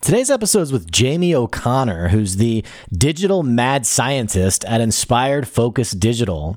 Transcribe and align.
Today's 0.00 0.30
episode 0.30 0.60
is 0.60 0.72
with 0.72 0.90
Jamie 0.90 1.34
O'Connor, 1.34 2.08
who's 2.08 2.36
the 2.36 2.64
digital 2.96 3.42
mad 3.42 3.84
scientist 3.84 4.64
at 4.64 4.80
Inspired 4.80 5.48
Focus 5.48 5.90
Digital. 5.90 6.56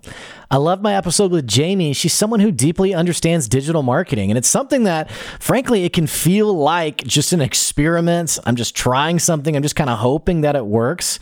I 0.52 0.58
love 0.58 0.82
my 0.82 0.94
episode 0.94 1.32
with 1.32 1.48
Jamie. 1.48 1.94
She's 1.94 2.14
someone 2.14 2.40
who 2.40 2.52
deeply 2.52 2.94
understands 2.94 3.50
digital 3.50 3.82
marketing, 3.82 4.30
and 4.30 4.38
it's 4.38 4.48
something 4.48 4.84
that, 4.84 5.10
frankly, 5.40 5.86
it 5.86 5.92
can 5.92 6.06
feel 6.06 6.54
like 6.54 6.98
just 6.98 7.34
an 7.34 7.42
experiment. 7.42 8.38
I'm 8.46 8.56
just 8.56 8.76
trying 8.76 9.18
something, 9.18 9.56
I'm 9.56 9.64
just 9.64 9.76
kind 9.76 9.90
of 9.90 9.98
hoping 9.98 10.42
that 10.42 10.56
it 10.56 10.66
works. 10.68 11.20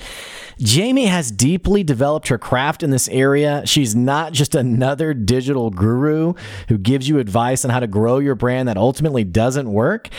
Jamie 0.59 1.05
has 1.05 1.31
deeply 1.31 1.84
developed 1.84 2.27
her 2.27 2.38
craft 2.38 2.84
in 2.84 2.91
this 2.91 3.08
area. 3.09 3.63
She's 3.66 3.95
not 3.95 4.34
just 4.34 4.55
another 4.55 5.13
digital 5.13 5.70
guru 5.70 6.34
who 6.67 6.77
gives 6.77 7.08
you 7.08 7.17
advice 7.20 7.63
on 7.63 7.72
how 7.72 7.80
to 7.80 7.88
grow 7.88 8.20
your 8.20 8.36
brand 8.36 8.67
that 8.67 8.77
ultimately 8.77 9.23
doesn't 9.23 9.72
work. 9.72 10.09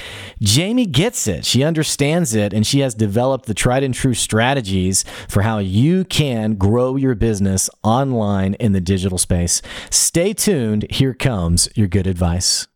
Jamie 0.40 0.86
gets 0.86 1.26
it. 1.26 1.44
She 1.44 1.62
understands 1.62 2.34
it 2.34 2.54
and 2.54 2.66
she 2.66 2.80
has 2.80 2.94
developed 2.94 3.46
the 3.46 3.54
tried 3.54 3.82
and 3.82 3.94
true 3.94 4.14
strategies 4.14 5.04
for 5.28 5.42
how 5.42 5.58
you 5.58 6.04
can 6.04 6.54
grow 6.54 6.96
your 6.96 7.14
business 7.14 7.68
online 7.82 8.54
in 8.54 8.72
the 8.72 8.80
digital 8.80 9.18
space. 9.18 9.60
Stay 9.90 10.32
tuned. 10.32 10.86
Here 10.90 11.14
comes 11.14 11.68
your 11.74 11.88
good 11.88 12.06
advice. 12.06 12.66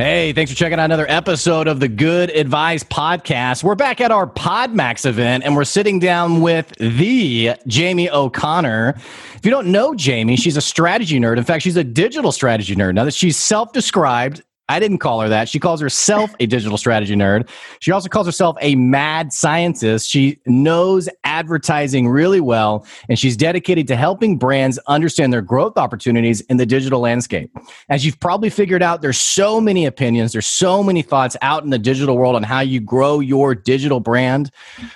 Hey, 0.00 0.32
thanks 0.32 0.50
for 0.50 0.56
checking 0.56 0.78
out 0.78 0.86
another 0.86 1.04
episode 1.10 1.68
of 1.68 1.78
the 1.78 1.86
Good 1.86 2.30
Advice 2.30 2.82
Podcast. 2.82 3.62
We're 3.62 3.74
back 3.74 4.00
at 4.00 4.10
our 4.10 4.26
PodMax 4.26 5.04
event 5.04 5.44
and 5.44 5.54
we're 5.54 5.64
sitting 5.64 5.98
down 5.98 6.40
with 6.40 6.72
the 6.78 7.50
Jamie 7.66 8.08
O'Connor. 8.08 8.94
If 9.34 9.44
you 9.44 9.50
don't 9.50 9.66
know 9.66 9.94
Jamie, 9.94 10.36
she's 10.36 10.56
a 10.56 10.62
strategy 10.62 11.20
nerd. 11.20 11.36
In 11.36 11.44
fact, 11.44 11.62
she's 11.62 11.76
a 11.76 11.84
digital 11.84 12.32
strategy 12.32 12.74
nerd. 12.74 12.94
Now 12.94 13.04
that 13.04 13.12
she's 13.12 13.36
self-described 13.36 14.42
I 14.70 14.78
didn't 14.78 14.98
call 14.98 15.20
her 15.20 15.28
that. 15.28 15.48
She 15.48 15.58
calls 15.58 15.80
herself 15.80 16.32
a 16.38 16.46
digital 16.46 16.78
strategy 16.78 17.16
nerd. 17.16 17.48
She 17.80 17.90
also 17.90 18.08
calls 18.08 18.26
herself 18.26 18.56
a 18.60 18.76
mad 18.76 19.32
scientist. 19.32 20.08
She 20.08 20.38
knows 20.46 21.08
advertising 21.24 22.06
really 22.08 22.40
well, 22.40 22.86
and 23.08 23.18
she's 23.18 23.36
dedicated 23.36 23.88
to 23.88 23.96
helping 23.96 24.38
brands 24.38 24.78
understand 24.86 25.32
their 25.32 25.42
growth 25.42 25.76
opportunities 25.76 26.40
in 26.42 26.56
the 26.56 26.66
digital 26.66 27.00
landscape. 27.00 27.50
As 27.88 28.06
you've 28.06 28.20
probably 28.20 28.48
figured 28.48 28.80
out, 28.80 29.02
there's 29.02 29.20
so 29.20 29.60
many 29.60 29.86
opinions, 29.86 30.30
there's 30.30 30.46
so 30.46 30.84
many 30.84 31.02
thoughts 31.02 31.36
out 31.42 31.64
in 31.64 31.70
the 31.70 31.78
digital 31.78 32.16
world 32.16 32.36
on 32.36 32.44
how 32.44 32.60
you 32.60 32.78
grow 32.78 33.18
your 33.18 33.56
digital 33.56 33.98
brand. 33.98 34.52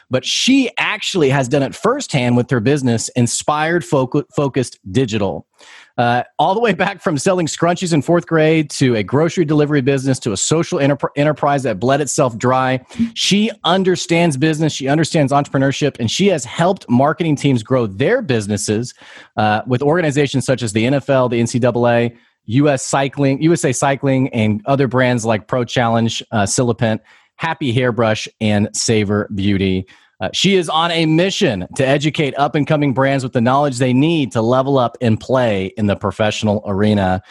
But 0.08 0.24
she 0.24 0.70
actually 0.78 1.30
has 1.30 1.48
done 1.48 1.64
it 1.64 1.74
firsthand 1.74 2.36
with 2.36 2.48
her 2.50 2.60
business, 2.60 3.08
Inspired 3.16 3.84
Focused 3.84 4.78
Digital. 4.92 5.48
Uh, 5.96 6.24
all 6.38 6.54
the 6.54 6.60
way 6.60 6.72
back 6.72 7.00
from 7.00 7.16
selling 7.16 7.46
scrunchies 7.46 7.92
in 7.92 8.02
fourth 8.02 8.26
grade 8.26 8.68
to 8.68 8.96
a 8.96 9.02
grocery 9.02 9.44
delivery 9.44 9.80
business 9.80 10.18
to 10.18 10.32
a 10.32 10.36
social 10.36 10.80
enterprise 10.80 11.62
that 11.62 11.78
bled 11.78 12.00
itself 12.00 12.36
dry. 12.36 12.84
She 13.14 13.50
understands 13.62 14.36
business, 14.36 14.72
she 14.72 14.88
understands 14.88 15.32
entrepreneurship, 15.32 15.96
and 16.00 16.10
she 16.10 16.26
has 16.28 16.44
helped 16.44 16.88
marketing 16.90 17.36
teams 17.36 17.62
grow 17.62 17.86
their 17.86 18.22
businesses 18.22 18.92
uh, 19.36 19.62
with 19.66 19.82
organizations 19.82 20.44
such 20.44 20.62
as 20.62 20.72
the 20.72 20.84
NFL, 20.84 21.30
the 21.30 21.40
NCAA. 21.40 22.16
US 22.46 22.84
Cycling, 22.84 23.40
USA 23.40 23.72
Cycling, 23.72 24.28
and 24.34 24.60
other 24.66 24.86
brands 24.86 25.24
like 25.24 25.48
Pro 25.48 25.64
Challenge, 25.64 26.22
uh, 26.30 26.42
Silipint, 26.42 27.00
Happy 27.36 27.72
Hairbrush, 27.72 28.28
and 28.40 28.68
Savor 28.74 29.30
Beauty. 29.34 29.86
Uh, 30.20 30.30
she 30.32 30.54
is 30.54 30.68
on 30.68 30.90
a 30.90 31.06
mission 31.06 31.66
to 31.76 31.86
educate 31.86 32.34
up 32.38 32.54
and 32.54 32.66
coming 32.66 32.94
brands 32.94 33.24
with 33.24 33.32
the 33.32 33.40
knowledge 33.40 33.78
they 33.78 33.92
need 33.92 34.32
to 34.32 34.40
level 34.40 34.78
up 34.78 34.96
and 35.00 35.18
play 35.20 35.66
in 35.76 35.86
the 35.86 35.96
professional 35.96 36.62
arena. 36.66 37.22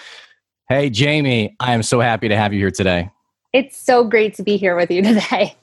Hey, 0.69 0.89
Jamie, 0.89 1.55
I 1.59 1.73
am 1.73 1.83
so 1.83 1.99
happy 1.99 2.27
to 2.29 2.35
have 2.35 2.53
you 2.53 2.59
here 2.59 2.71
today. 2.71 3.09
It's 3.53 3.77
so 3.77 4.03
great 4.03 4.33
to 4.35 4.44
be 4.44 4.57
here 4.57 4.75
with 4.75 4.91
you 4.91 5.01
today. 5.03 5.55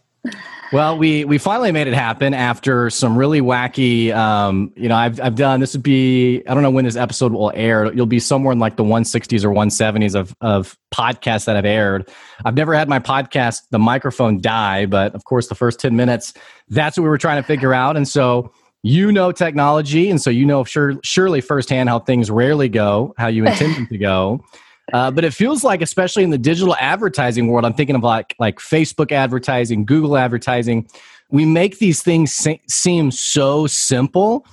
Well, 0.73 0.97
we 0.97 1.25
we 1.25 1.39
finally 1.39 1.73
made 1.73 1.89
it 1.89 1.95
happen 1.95 2.33
after 2.33 2.91
some 2.91 3.19
really 3.19 3.41
wacky. 3.41 4.15
Um, 4.15 4.73
you 4.77 4.89
know, 4.89 4.95
I've 4.95 5.21
I've 5.21 5.35
done 5.35 5.59
this 5.59 5.73
would 5.73 5.83
be 5.83 6.43
I 6.47 6.55
don't 6.55 6.63
know 6.63 6.71
when 6.71 6.85
this 6.85 6.95
episode 6.95 7.33
will 7.33 7.51
air. 7.57 7.93
You'll 7.93 8.07
be 8.07 8.21
somewhere 8.21 8.53
in 8.53 8.61
like 8.61 8.77
the 8.77 8.85
160s 8.85 9.43
or 9.45 9.51
170s 9.51 10.15
of 10.15 10.37
of 10.41 10.79
podcasts 10.95 11.47
that 11.47 11.57
I've 11.57 11.65
aired. 11.65 12.09
I've 12.45 12.55
never 12.55 12.73
had 12.73 12.89
my 12.89 13.01
podcast 13.01 13.63
the 13.71 13.81
microphone 13.81 14.41
die, 14.41 14.87
but 14.87 15.13
of 15.15 15.25
course 15.25 15.49
the 15.49 15.57
first 15.57 15.81
10 15.81 15.97
minutes 15.97 16.35
that's 16.69 16.97
what 16.97 17.03
we 17.03 17.09
were 17.09 17.19
trying 17.19 17.43
to 17.43 17.47
figure 17.47 17.75
out, 17.75 17.97
and 17.97 18.07
so 18.07 18.53
you 18.83 19.11
know 19.11 19.33
technology, 19.33 20.09
and 20.09 20.23
so 20.23 20.31
you 20.31 20.47
know 20.47 20.63
sure 20.63 21.01
surely 21.03 21.41
firsthand 21.41 21.89
how 21.89 21.99
things 21.99 22.31
rarely 22.31 22.69
go, 22.69 23.13
how 23.19 23.27
you 23.27 23.45
intend 23.45 23.75
them 23.75 23.87
to 23.89 23.99
go. 23.99 24.45
Uh, 24.93 25.11
but 25.11 25.25
it 25.25 25.33
feels 25.33 25.65
like, 25.65 25.83
especially 25.83 26.23
in 26.23 26.31
the 26.31 26.39
digital 26.39 26.77
advertising 26.77 27.49
world, 27.49 27.65
I'm 27.65 27.75
thinking 27.75 27.97
of 27.97 28.03
like 28.03 28.35
like 28.39 28.59
Facebook 28.59 29.13
advertising, 29.13 29.85
Google 29.85 30.17
advertising. 30.17 30.89
We 31.31 31.45
make 31.47 31.79
these 31.79 32.03
things 32.03 32.35
se- 32.35 32.63
seem 32.69 33.11
so 33.11 33.67
simple, 33.67 34.47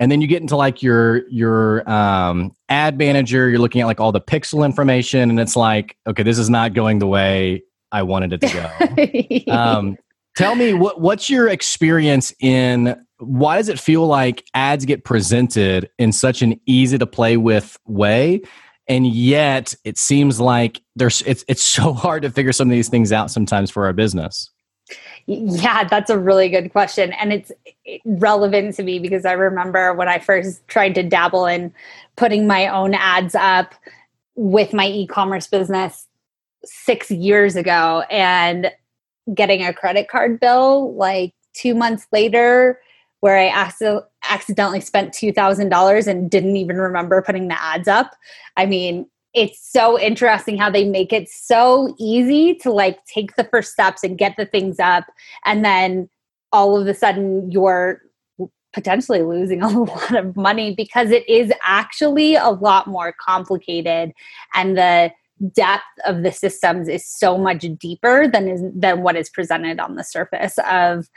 and 0.00 0.10
then 0.10 0.20
you 0.20 0.26
get 0.26 0.42
into 0.42 0.56
like 0.56 0.82
your 0.82 1.28
your 1.28 1.88
um, 1.88 2.54
ad 2.68 2.98
manager. 2.98 3.48
You're 3.48 3.60
looking 3.60 3.80
at 3.80 3.86
like 3.86 4.00
all 4.00 4.12
the 4.12 4.20
pixel 4.20 4.64
information, 4.64 5.30
and 5.30 5.38
it's 5.38 5.56
like, 5.56 5.96
okay, 6.06 6.22
this 6.22 6.38
is 6.38 6.50
not 6.50 6.74
going 6.74 6.98
the 6.98 7.06
way 7.06 7.62
I 7.92 8.02
wanted 8.02 8.32
it 8.32 8.40
to 8.40 9.42
go. 9.46 9.52
um, 9.52 9.96
tell 10.36 10.54
me 10.54 10.74
what 10.74 11.00
what's 11.00 11.30
your 11.30 11.48
experience 11.48 12.34
in 12.40 13.00
why 13.18 13.56
does 13.56 13.68
it 13.68 13.78
feel 13.78 14.06
like 14.06 14.44
ads 14.54 14.84
get 14.84 15.04
presented 15.04 15.88
in 15.98 16.12
such 16.12 16.42
an 16.42 16.60
easy 16.66 16.98
to 16.98 17.06
play 17.06 17.36
with 17.36 17.78
way 17.86 18.42
and 18.88 19.06
yet 19.06 19.74
it 19.84 19.98
seems 19.98 20.40
like 20.40 20.80
there's 20.96 21.22
it's 21.22 21.44
it's 21.48 21.62
so 21.62 21.92
hard 21.94 22.22
to 22.22 22.30
figure 22.30 22.52
some 22.52 22.68
of 22.68 22.72
these 22.72 22.88
things 22.88 23.12
out 23.12 23.30
sometimes 23.30 23.70
for 23.70 23.86
our 23.86 23.92
business. 23.92 24.50
Yeah 25.26 25.84
that's 25.84 26.10
a 26.10 26.18
really 26.18 26.48
good 26.48 26.70
question. 26.72 27.12
And 27.12 27.32
it's 27.32 27.50
relevant 28.04 28.74
to 28.76 28.82
me 28.82 28.98
because 28.98 29.26
i 29.26 29.32
remember 29.32 29.92
when 29.92 30.08
i 30.08 30.18
first 30.18 30.66
tried 30.68 30.94
to 30.94 31.02
dabble 31.02 31.46
in 31.46 31.72
putting 32.16 32.46
my 32.46 32.66
own 32.66 32.94
ads 32.94 33.34
up 33.34 33.74
with 34.36 34.72
my 34.72 34.86
e-commerce 34.86 35.46
business 35.46 36.06
six 36.64 37.10
years 37.10 37.56
ago 37.56 38.04
and 38.10 38.72
getting 39.34 39.62
a 39.64 39.72
credit 39.72 40.08
card 40.08 40.40
bill 40.40 40.94
like 40.94 41.34
two 41.54 41.74
months 41.74 42.06
later 42.10 42.80
where 43.24 43.38
I 43.38 43.48
accidentally 44.28 44.80
spent 44.80 45.14
$2,000 45.14 46.06
and 46.06 46.30
didn't 46.30 46.56
even 46.58 46.76
remember 46.76 47.22
putting 47.22 47.48
the 47.48 47.58
ads 47.58 47.88
up. 47.88 48.14
I 48.58 48.66
mean, 48.66 49.06
it's 49.32 49.58
so 49.72 49.98
interesting 49.98 50.58
how 50.58 50.68
they 50.68 50.86
make 50.86 51.10
it 51.10 51.30
so 51.30 51.94
easy 51.98 52.54
to 52.56 52.70
like 52.70 53.02
take 53.06 53.34
the 53.36 53.44
first 53.44 53.72
steps 53.72 54.04
and 54.04 54.18
get 54.18 54.34
the 54.36 54.44
things 54.44 54.78
up. 54.78 55.06
And 55.46 55.64
then 55.64 56.10
all 56.52 56.78
of 56.78 56.86
a 56.86 56.92
sudden 56.92 57.50
you're 57.50 58.02
potentially 58.74 59.22
losing 59.22 59.62
a 59.62 59.68
lot 59.80 60.14
of 60.14 60.36
money 60.36 60.74
because 60.74 61.10
it 61.10 61.26
is 61.26 61.50
actually 61.62 62.34
a 62.34 62.50
lot 62.50 62.88
more 62.88 63.14
complicated 63.18 64.12
and 64.52 64.76
the 64.76 65.10
depth 65.54 65.82
of 66.04 66.24
the 66.24 66.30
systems 66.30 66.88
is 66.88 67.08
so 67.08 67.38
much 67.38 67.64
deeper 67.78 68.28
than 68.28 68.48
is 68.48 68.62
than 68.74 69.02
what 69.02 69.16
is 69.16 69.30
presented 69.30 69.80
on 69.80 69.96
the 69.96 70.04
surface 70.04 70.58
of 70.70 71.08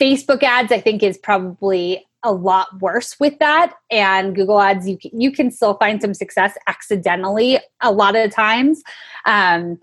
Facebook 0.00 0.42
ads, 0.42 0.72
I 0.72 0.80
think, 0.80 1.02
is 1.02 1.18
probably 1.18 2.06
a 2.22 2.32
lot 2.32 2.80
worse 2.80 3.18
with 3.20 3.38
that. 3.38 3.74
And 3.90 4.34
Google 4.34 4.60
ads, 4.60 4.88
you 4.88 4.98
can, 4.98 5.18
you 5.18 5.30
can 5.30 5.50
still 5.50 5.74
find 5.74 6.02
some 6.02 6.12
success 6.12 6.56
accidentally 6.66 7.60
a 7.80 7.92
lot 7.92 8.16
of 8.16 8.32
times. 8.32 8.82
Um, 9.24 9.78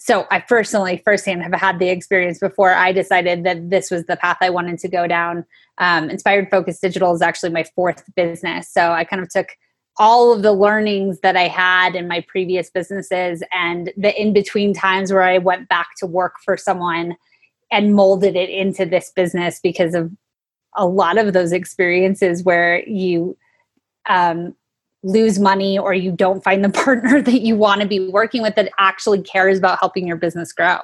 so 0.00 0.26
I 0.30 0.40
personally, 0.40 1.00
firsthand, 1.04 1.42
have 1.42 1.52
had 1.54 1.78
the 1.78 1.88
experience 1.88 2.38
before 2.38 2.74
I 2.74 2.92
decided 2.92 3.44
that 3.44 3.70
this 3.70 3.90
was 3.90 4.04
the 4.06 4.16
path 4.16 4.38
I 4.40 4.50
wanted 4.50 4.78
to 4.80 4.88
go 4.88 5.06
down. 5.06 5.46
Um, 5.78 6.10
Inspired 6.10 6.50
Focus 6.50 6.80
Digital 6.80 7.14
is 7.14 7.22
actually 7.22 7.52
my 7.52 7.64
fourth 7.74 8.02
business. 8.14 8.68
So 8.68 8.92
I 8.92 9.04
kind 9.04 9.22
of 9.22 9.28
took 9.28 9.48
all 9.96 10.32
of 10.32 10.42
the 10.42 10.52
learnings 10.52 11.20
that 11.20 11.36
I 11.36 11.46
had 11.46 11.94
in 11.94 12.08
my 12.08 12.24
previous 12.26 12.70
businesses 12.70 13.42
and 13.52 13.92
the 13.96 14.20
in 14.20 14.32
between 14.32 14.74
times 14.74 15.12
where 15.12 15.22
I 15.22 15.38
went 15.38 15.68
back 15.68 15.90
to 15.98 16.06
work 16.06 16.34
for 16.44 16.56
someone 16.56 17.16
and 17.74 17.92
molded 17.92 18.36
it 18.36 18.48
into 18.48 18.86
this 18.86 19.10
business 19.10 19.58
because 19.60 19.94
of 19.94 20.12
a 20.76 20.86
lot 20.86 21.18
of 21.18 21.32
those 21.32 21.50
experiences 21.50 22.44
where 22.44 22.88
you 22.88 23.36
um, 24.08 24.54
lose 25.02 25.40
money 25.40 25.76
or 25.76 25.92
you 25.92 26.12
don't 26.12 26.44
find 26.44 26.64
the 26.64 26.68
partner 26.84 27.20
that 27.20 27.40
you 27.40 27.56
want 27.56 27.80
to 27.80 27.86
be 27.86 28.08
working 28.08 28.42
with 28.42 28.54
that 28.54 28.70
actually 28.78 29.20
cares 29.22 29.58
about 29.58 29.80
helping 29.80 30.06
your 30.06 30.16
business 30.16 30.52
grow. 30.52 30.78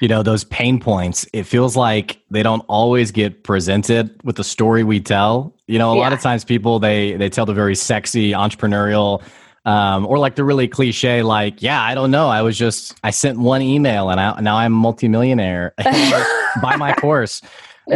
You 0.00 0.06
know, 0.06 0.22
those 0.22 0.44
pain 0.44 0.78
points, 0.78 1.26
it 1.32 1.44
feels 1.44 1.76
like 1.76 2.20
they 2.30 2.44
don't 2.44 2.64
always 2.68 3.10
get 3.10 3.42
presented 3.42 4.18
with 4.22 4.36
the 4.36 4.44
story 4.44 4.84
we 4.84 5.00
tell. 5.00 5.52
You 5.66 5.80
know, 5.80 5.92
a 5.92 5.96
yeah. 5.96 6.02
lot 6.02 6.12
of 6.12 6.20
times 6.20 6.44
people 6.44 6.78
they 6.78 7.14
they 7.14 7.28
tell 7.28 7.44
the 7.44 7.54
very 7.54 7.74
sexy 7.74 8.30
entrepreneurial 8.30 9.22
um, 9.64 10.06
or 10.06 10.18
like 10.18 10.34
the 10.36 10.44
really 10.44 10.68
cliche, 10.68 11.22
like, 11.22 11.62
yeah, 11.62 11.82
I 11.82 11.94
don't 11.94 12.10
know. 12.10 12.28
I 12.28 12.42
was 12.42 12.58
just, 12.58 12.94
I 13.04 13.10
sent 13.10 13.38
one 13.38 13.62
email 13.62 14.10
and 14.10 14.20
I, 14.20 14.40
now 14.40 14.56
I'm 14.56 14.72
a 14.72 14.76
multimillionaire. 14.76 15.74
by 16.60 16.74
my 16.76 16.92
course 16.94 17.40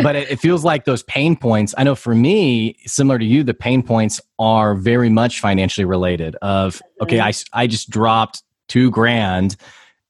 but 0.02 0.16
it, 0.16 0.30
it, 0.30 0.40
feels 0.40 0.64
like 0.64 0.84
those 0.84 1.02
pain 1.04 1.36
points. 1.36 1.74
I 1.76 1.84
know 1.84 1.94
for 1.94 2.14
me, 2.14 2.76
similar 2.86 3.18
to 3.18 3.24
you, 3.24 3.44
the 3.44 3.54
pain 3.54 3.82
points 3.82 4.20
are 4.38 4.74
very 4.74 5.08
much 5.08 5.40
financially 5.40 5.84
related. 5.84 6.36
Of 6.36 6.82
okay, 7.00 7.20
I 7.20 7.32
I 7.52 7.66
just 7.66 7.90
dropped 7.90 8.42
two 8.68 8.90
grand 8.90 9.56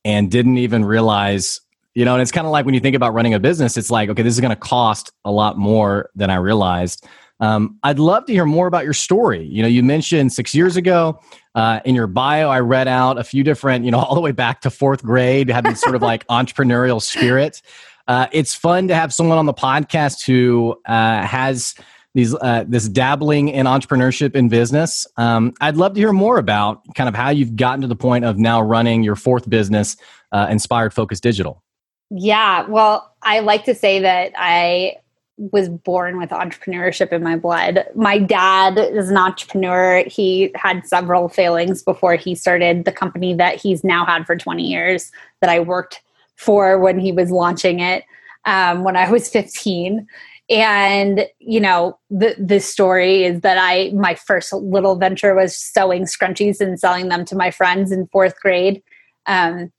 and 0.04 0.30
didn't 0.30 0.58
even 0.58 0.84
realize. 0.84 1.60
You 1.94 2.04
know, 2.04 2.14
and 2.14 2.22
it's 2.22 2.32
kind 2.32 2.44
of 2.44 2.50
like 2.50 2.64
when 2.64 2.74
you 2.74 2.80
think 2.80 2.96
about 2.96 3.14
running 3.14 3.34
a 3.34 3.38
business, 3.38 3.76
it's 3.76 3.90
like, 3.90 4.08
okay, 4.08 4.22
this 4.22 4.34
is 4.34 4.40
going 4.40 4.50
to 4.50 4.56
cost 4.56 5.12
a 5.24 5.30
lot 5.30 5.56
more 5.56 6.10
than 6.16 6.28
I 6.28 6.36
realized. 6.36 7.06
Um, 7.38 7.78
I'd 7.84 8.00
love 8.00 8.26
to 8.26 8.32
hear 8.32 8.44
more 8.44 8.66
about 8.66 8.82
your 8.82 8.94
story. 8.94 9.44
You 9.44 9.62
know, 9.62 9.68
you 9.68 9.84
mentioned 9.84 10.32
six 10.32 10.56
years 10.56 10.76
ago 10.76 11.20
uh, 11.54 11.80
in 11.84 11.94
your 11.94 12.06
bio, 12.06 12.48
I 12.48 12.60
read 12.60 12.88
out 12.88 13.18
a 13.18 13.24
few 13.24 13.44
different, 13.44 13.84
you 13.84 13.90
know, 13.90 13.98
all 14.02 14.14
the 14.14 14.20
way 14.20 14.32
back 14.32 14.60
to 14.62 14.70
fourth 14.70 15.02
grade, 15.02 15.48
had 15.48 15.64
this 15.64 15.80
sort 15.80 15.94
of 15.94 16.02
like 16.02 16.26
entrepreneurial 16.28 17.00
spirit. 17.00 17.62
Uh, 18.06 18.26
it's 18.32 18.54
fun 18.54 18.88
to 18.88 18.94
have 18.94 19.14
someone 19.14 19.38
on 19.38 19.46
the 19.46 19.54
podcast 19.54 20.26
who 20.26 20.78
uh, 20.86 21.22
has 21.22 21.74
these 22.14 22.34
uh, 22.34 22.64
this 22.68 22.88
dabbling 22.88 23.48
in 23.48 23.66
entrepreneurship 23.66 24.36
in 24.36 24.48
business. 24.48 25.06
Um, 25.16 25.52
I'd 25.60 25.76
love 25.76 25.94
to 25.94 26.00
hear 26.00 26.12
more 26.12 26.38
about 26.38 26.82
kind 26.94 27.08
of 27.08 27.14
how 27.14 27.30
you've 27.30 27.56
gotten 27.56 27.80
to 27.80 27.86
the 27.86 27.96
point 27.96 28.24
of 28.24 28.38
now 28.38 28.60
running 28.60 29.02
your 29.02 29.16
fourth 29.16 29.48
business, 29.48 29.96
uh, 30.32 30.46
Inspired 30.50 30.92
Focus 30.92 31.18
Digital. 31.18 31.62
Yeah, 32.10 32.68
well, 32.68 33.14
I 33.22 33.40
like 33.40 33.64
to 33.64 33.74
say 33.74 34.00
that 34.00 34.32
I 34.36 34.96
was 35.36 35.68
born 35.68 36.16
with 36.18 36.30
entrepreneurship 36.30 37.12
in 37.12 37.22
my 37.22 37.36
blood. 37.36 37.84
My 37.94 38.18
dad 38.18 38.78
is 38.78 39.10
an 39.10 39.16
entrepreneur. 39.16 40.04
He 40.06 40.52
had 40.54 40.86
several 40.86 41.28
failings 41.28 41.82
before 41.82 42.14
he 42.14 42.34
started 42.34 42.84
the 42.84 42.92
company 42.92 43.34
that 43.34 43.60
he's 43.60 43.82
now 43.82 44.06
had 44.06 44.26
for 44.26 44.36
20 44.36 44.62
years 44.62 45.10
that 45.40 45.50
I 45.50 45.60
worked 45.60 46.02
for 46.36 46.78
when 46.78 46.98
he 46.98 47.12
was 47.12 47.30
launching 47.30 47.80
it 47.80 48.04
um, 48.44 48.84
when 48.84 48.96
I 48.96 49.10
was 49.10 49.28
15. 49.28 50.06
And 50.50 51.26
you 51.38 51.58
know, 51.58 51.98
the 52.10 52.36
the 52.38 52.60
story 52.60 53.24
is 53.24 53.40
that 53.40 53.56
I 53.58 53.92
my 53.94 54.14
first 54.14 54.52
little 54.52 54.96
venture 54.96 55.34
was 55.34 55.56
sewing 55.56 56.04
scrunchies 56.04 56.60
and 56.60 56.78
selling 56.78 57.08
them 57.08 57.24
to 57.26 57.36
my 57.36 57.50
friends 57.50 57.90
in 57.90 58.08
fourth 58.08 58.38
grade. 58.40 58.82
Um, 59.24 59.72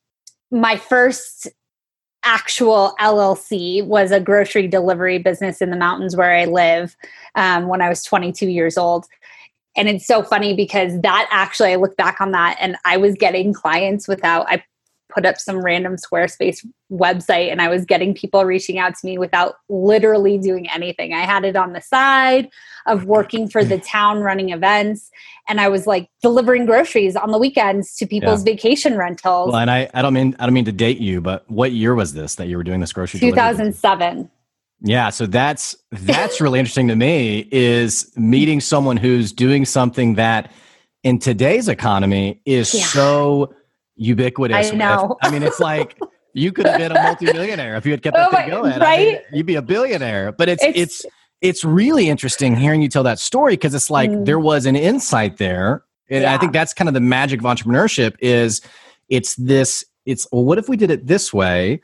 my 0.50 0.78
first 0.78 1.48
actual 2.26 2.96
LLC 3.00 3.86
was 3.86 4.12
a 4.12 4.20
grocery 4.20 4.68
delivery 4.68 5.20
business 5.20 5.62
in 5.62 5.70
the 5.70 5.78
mountains 5.78 6.16
where 6.16 6.36
I 6.36 6.46
live 6.46 6.96
um, 7.36 7.68
when 7.68 7.82
I 7.82 7.90
was 7.90 8.04
22 8.04 8.48
years 8.48 8.78
old. 8.78 9.06
And 9.78 9.88
it's 9.88 10.08
so 10.08 10.24
funny 10.24 10.56
because 10.56 11.00
that 11.02 11.28
actually, 11.32 11.74
I 11.74 11.76
look 11.76 11.96
back 11.98 12.20
on 12.20 12.32
that 12.32 12.58
and 12.60 12.78
I 12.86 12.98
was 12.98 13.16
getting 13.16 13.54
clients 13.54 14.08
without, 14.08 14.46
I 14.50 14.64
put 15.16 15.26
up 15.26 15.38
some 15.38 15.60
random 15.60 15.96
Squarespace 15.96 16.66
website 16.92 17.52
and 17.52 17.62
I 17.62 17.70
was 17.70 17.86
getting 17.86 18.14
people 18.14 18.44
reaching 18.44 18.78
out 18.78 18.96
to 18.96 19.06
me 19.06 19.18
without 19.18 19.56
literally 19.70 20.38
doing 20.38 20.70
anything. 20.70 21.14
I 21.14 21.22
had 21.22 21.46
it 21.46 21.56
on 21.56 21.74
the 21.74 21.82
side 21.82 22.50
of 22.86 23.06
working 23.06 23.48
for 23.48 23.64
the 23.64 23.80
town 23.94 24.20
running 24.20 24.50
events 24.50 25.10
and 25.48 25.62
I 25.62 25.70
was 25.70 25.88
like 25.88 26.10
delivering 26.22 26.66
groceries 26.66 27.16
on 27.16 27.32
the 27.32 27.38
weekends 27.38 27.96
to 27.98 28.06
people's 28.06 28.46
yeah. 28.46 28.54
vacation 28.54 28.98
rentals. 28.98 29.54
Well, 29.54 29.62
and 29.62 29.72
I, 29.72 29.90
I 29.94 30.02
don't 30.02 30.14
mean 30.14 30.36
I 30.40 30.46
don't 30.46 30.54
mean 30.54 30.66
to 30.66 30.72
date 30.72 31.00
you, 31.00 31.22
but 31.22 31.50
what 31.50 31.72
year 31.72 31.96
was 31.96 32.14
this 32.14 32.36
that 32.36 32.48
you 32.48 32.58
were 32.58 32.64
doing 32.64 32.82
this 32.82 32.94
grocery 32.94 33.20
2007. 33.20 34.30
Yeah, 34.82 35.10
so 35.10 35.26
that's 35.26 35.76
that's 35.92 36.42
really 36.42 36.60
interesting 36.60 36.90
to 36.90 36.96
me 36.96 37.48
is 37.52 38.12
meeting 38.18 38.60
someone 38.60 38.98
who's 38.98 39.32
doing 39.32 39.66
something 39.66 40.16
that 40.16 40.52
in 41.04 41.20
today's 41.20 41.68
economy 41.70 42.42
is 42.46 42.74
yeah. 42.74 42.84
so 42.84 43.54
ubiquitous. 43.96 44.72
I 44.72 44.76
know. 44.76 45.18
I 45.22 45.32
mean, 45.32 45.44
it's 45.44 45.60
like 45.60 45.98
you 46.34 46.52
could 46.52 46.66
have 46.68 46.78
been 46.78 46.92
a 46.92 47.02
multimillionaire 47.02 47.76
if 47.76 47.86
you 47.86 47.92
had 47.92 48.02
kept 48.02 48.16
that 48.16 48.30
oh 48.32 48.36
thing 48.36 48.50
going. 48.50 48.80
Right? 48.80 48.82
I 48.82 48.98
mean, 48.98 49.18
you'd 49.34 49.46
be 49.46 49.56
a 49.56 49.62
billionaire. 49.62 50.32
But 50.32 50.50
it's 50.50 50.64
it's 50.64 50.78
it's, 50.78 51.06
it's 51.42 51.64
really 51.64 52.10
interesting 52.10 52.56
hearing 52.56 52.82
you 52.82 52.90
tell 52.90 53.04
that 53.04 53.20
story 53.20 53.54
because 53.54 53.74
it's 53.74 53.90
like 53.90 54.10
mm. 54.10 54.26
there 54.26 54.40
was 54.40 54.66
an 54.66 54.76
insight 54.76 55.38
there. 55.38 55.84
And 56.10 56.24
yeah. 56.24 56.34
I 56.34 56.38
think 56.38 56.54
that's 56.54 56.74
kind 56.74 56.88
of 56.88 56.94
the 56.94 57.02
magic 57.02 57.40
of 57.40 57.46
entrepreneurship 57.46 58.16
is 58.20 58.62
it's 59.10 59.36
this 59.36 59.86
it's 60.06 60.28
well, 60.32 60.44
what 60.44 60.58
if 60.58 60.70
we 60.70 60.78
did 60.78 60.92
it 60.92 61.08
this 61.08 61.34
way? 61.34 61.82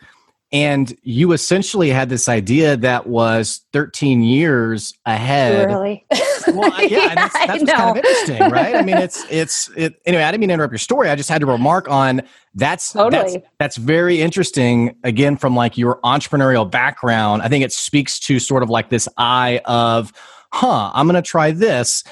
And 0.52 0.94
you 1.04 1.32
essentially 1.32 1.90
had 1.90 2.10
this 2.10 2.28
idea 2.28 2.76
that 2.78 3.08
was 3.08 3.62
13 3.72 4.22
years 4.22 4.94
ahead. 5.06 5.70
Really? 5.70 6.06
Well, 6.48 6.72
yeah, 6.82 6.88
yeah 6.88 7.16
that's, 7.16 7.34
that's 7.34 7.72
kind 7.72 7.90
of 7.92 7.98
interesting, 7.98 8.50
right? 8.50 8.76
I 8.76 8.82
mean, 8.82 8.98
it's 8.98 9.24
it's 9.30 9.70
it. 9.78 10.02
Anyway, 10.08 10.24
I 10.24 10.32
didn't 10.32 10.42
mean 10.42 10.50
to 10.50 10.56
interrupt 10.56 10.72
your 10.72 10.80
story. 10.80 11.08
I 11.08 11.16
just 11.16 11.30
had 11.30 11.40
to 11.42 11.46
remark 11.46 11.88
on 11.88 12.24
that's 12.56 12.94
totally. 12.94 13.34
that's 13.34 13.48
that's 13.60 13.78
very 13.78 14.20
interesting. 14.22 14.96
Again, 15.04 15.38
from 15.38 15.56
like 15.56 15.78
your 15.78 16.00
entrepreneurial 16.04 16.70
background, 16.70 17.44
I 17.44 17.48
think 17.48 17.64
it 17.64 17.72
speaks 17.72 18.20
to 18.22 18.40
sort 18.40 18.64
of 18.64 18.72
like 18.72 18.90
this 18.90 19.08
eye 19.18 19.62
of, 19.66 20.12
huh, 20.52 20.92
I'm 20.96 21.06
going 21.06 21.22
to 21.22 21.22
try 21.22 21.52
this, 21.52 22.04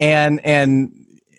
and 0.00 0.44
and 0.44 0.92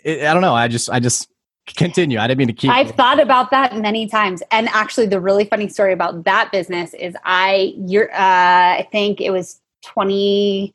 it, 0.05 0.23
I 0.23 0.33
don't 0.33 0.41
know. 0.41 0.55
I 0.55 0.69
just 0.69 0.89
I 0.89 1.01
just 1.01 1.27
continue. 1.75 2.19
I 2.19 2.27
didn't 2.27 2.39
mean 2.39 2.47
to 2.47 2.53
keep. 2.53 2.71
I've 2.71 2.91
thought 2.91 3.19
about 3.19 3.51
that 3.51 3.75
many 3.75 4.07
times, 4.07 4.41
and 4.51 4.69
actually, 4.69 5.07
the 5.07 5.19
really 5.19 5.45
funny 5.45 5.67
story 5.67 5.93
about 5.93 6.23
that 6.25 6.51
business 6.51 6.93
is 6.93 7.15
I, 7.25 7.73
you're, 7.77 8.11
uh, 8.11 8.77
I 8.79 8.87
think 8.91 9.21
it 9.21 9.31
was 9.31 9.59
20, 9.83 10.73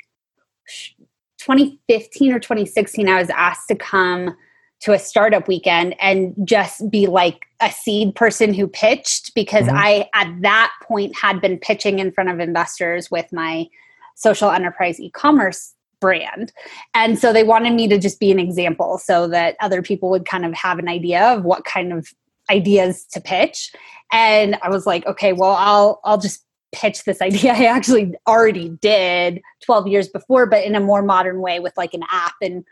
2015 1.39 2.33
or 2.33 2.39
2016. 2.39 3.09
I 3.09 3.19
was 3.19 3.31
asked 3.31 3.69
to 3.69 3.75
come 3.75 4.37
to 4.81 4.93
a 4.93 4.99
startup 4.99 5.47
weekend 5.47 5.94
and 6.00 6.35
just 6.44 6.91
be 6.91 7.06
like 7.06 7.47
a 7.61 7.71
seed 7.71 8.15
person 8.17 8.53
who 8.53 8.67
pitched 8.67 9.33
because 9.35 9.67
mm-hmm. 9.67 9.77
I, 9.77 10.09
at 10.15 10.43
that 10.43 10.73
point, 10.83 11.17
had 11.17 11.41
been 11.41 11.59
pitching 11.59 12.00
in 12.00 12.11
front 12.11 12.31
of 12.31 12.41
investors 12.41 13.11
with 13.11 13.32
my 13.32 13.69
social 14.17 14.51
enterprise 14.51 15.01
e-commerce 15.01 15.75
brand. 16.03 16.53
And 16.93 17.19
so 17.19 17.32
they 17.32 17.44
wanted 17.44 17.73
me 17.73 17.89
to 17.89 17.97
just 17.97 18.21
be 18.21 18.31
an 18.31 18.39
example 18.39 18.99
so 18.99 19.27
that 19.29 19.56
other 19.61 19.81
people 19.81 20.11
would 20.11 20.27
kind 20.27 20.44
of 20.44 20.53
have 20.53 20.79
an 20.79 20.89
idea 20.89 21.23
of 21.23 21.44
what 21.44 21.65
kind 21.65 21.93
of 21.93 22.09
ideas 22.51 23.06
to 23.13 23.21
pitch. 23.21 23.73
And 24.13 24.59
I 24.63 24.69
was 24.69 24.85
like, 24.85 25.06
okay, 25.06 25.32
well, 25.32 25.56
I'll 25.59 26.01
I'll 26.05 26.19
just 26.19 26.44
pitch 26.73 27.05
this 27.05 27.21
idea 27.21 27.53
I 27.53 27.67
actually 27.67 28.15
already 28.27 28.71
did 28.81 29.41
12 29.65 29.89
years 29.89 30.09
before 30.09 30.47
but 30.47 30.65
in 30.65 30.75
a 30.75 30.81
more 30.81 31.03
modern 31.03 31.41
way 31.41 31.61
with 31.61 31.75
like 31.77 31.93
an 31.93 32.03
app 32.11 32.32
and 32.41 32.65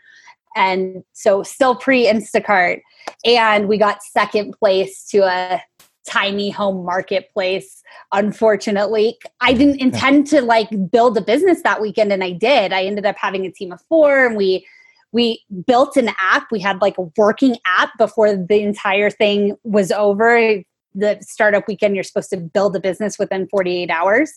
and 0.55 1.03
so 1.13 1.43
still 1.43 1.75
pre 1.75 2.07
Instacart 2.07 2.81
and 3.23 3.67
we 3.67 3.77
got 3.77 4.03
second 4.03 4.55
place 4.59 5.05
to 5.09 5.19
a 5.19 5.61
tiny 6.07 6.49
home 6.49 6.85
marketplace 6.85 7.81
unfortunately. 8.11 9.17
I 9.39 9.53
didn't 9.53 9.81
intend 9.81 10.27
to 10.27 10.41
like 10.41 10.69
build 10.91 11.17
a 11.17 11.21
business 11.21 11.61
that 11.63 11.81
weekend 11.81 12.11
and 12.11 12.23
i 12.23 12.31
did. 12.31 12.73
I 12.73 12.83
ended 12.83 13.05
up 13.05 13.15
having 13.17 13.45
a 13.45 13.51
team 13.51 13.71
of 13.71 13.81
four 13.87 14.25
and 14.25 14.35
we 14.35 14.65
we 15.13 15.43
built 15.67 15.97
an 15.97 16.09
app. 16.19 16.47
We 16.51 16.59
had 16.59 16.81
like 16.81 16.97
a 16.97 17.09
working 17.17 17.57
app 17.65 17.97
before 17.97 18.33
the 18.35 18.61
entire 18.61 19.09
thing 19.09 19.57
was 19.63 19.91
over. 19.91 20.63
The 20.95 21.17
startup 21.21 21.67
weekend 21.67 21.95
you're 21.95 22.03
supposed 22.03 22.29
to 22.31 22.37
build 22.37 22.75
a 22.75 22.79
business 22.79 23.19
within 23.19 23.47
48 23.47 23.89
hours. 23.89 24.33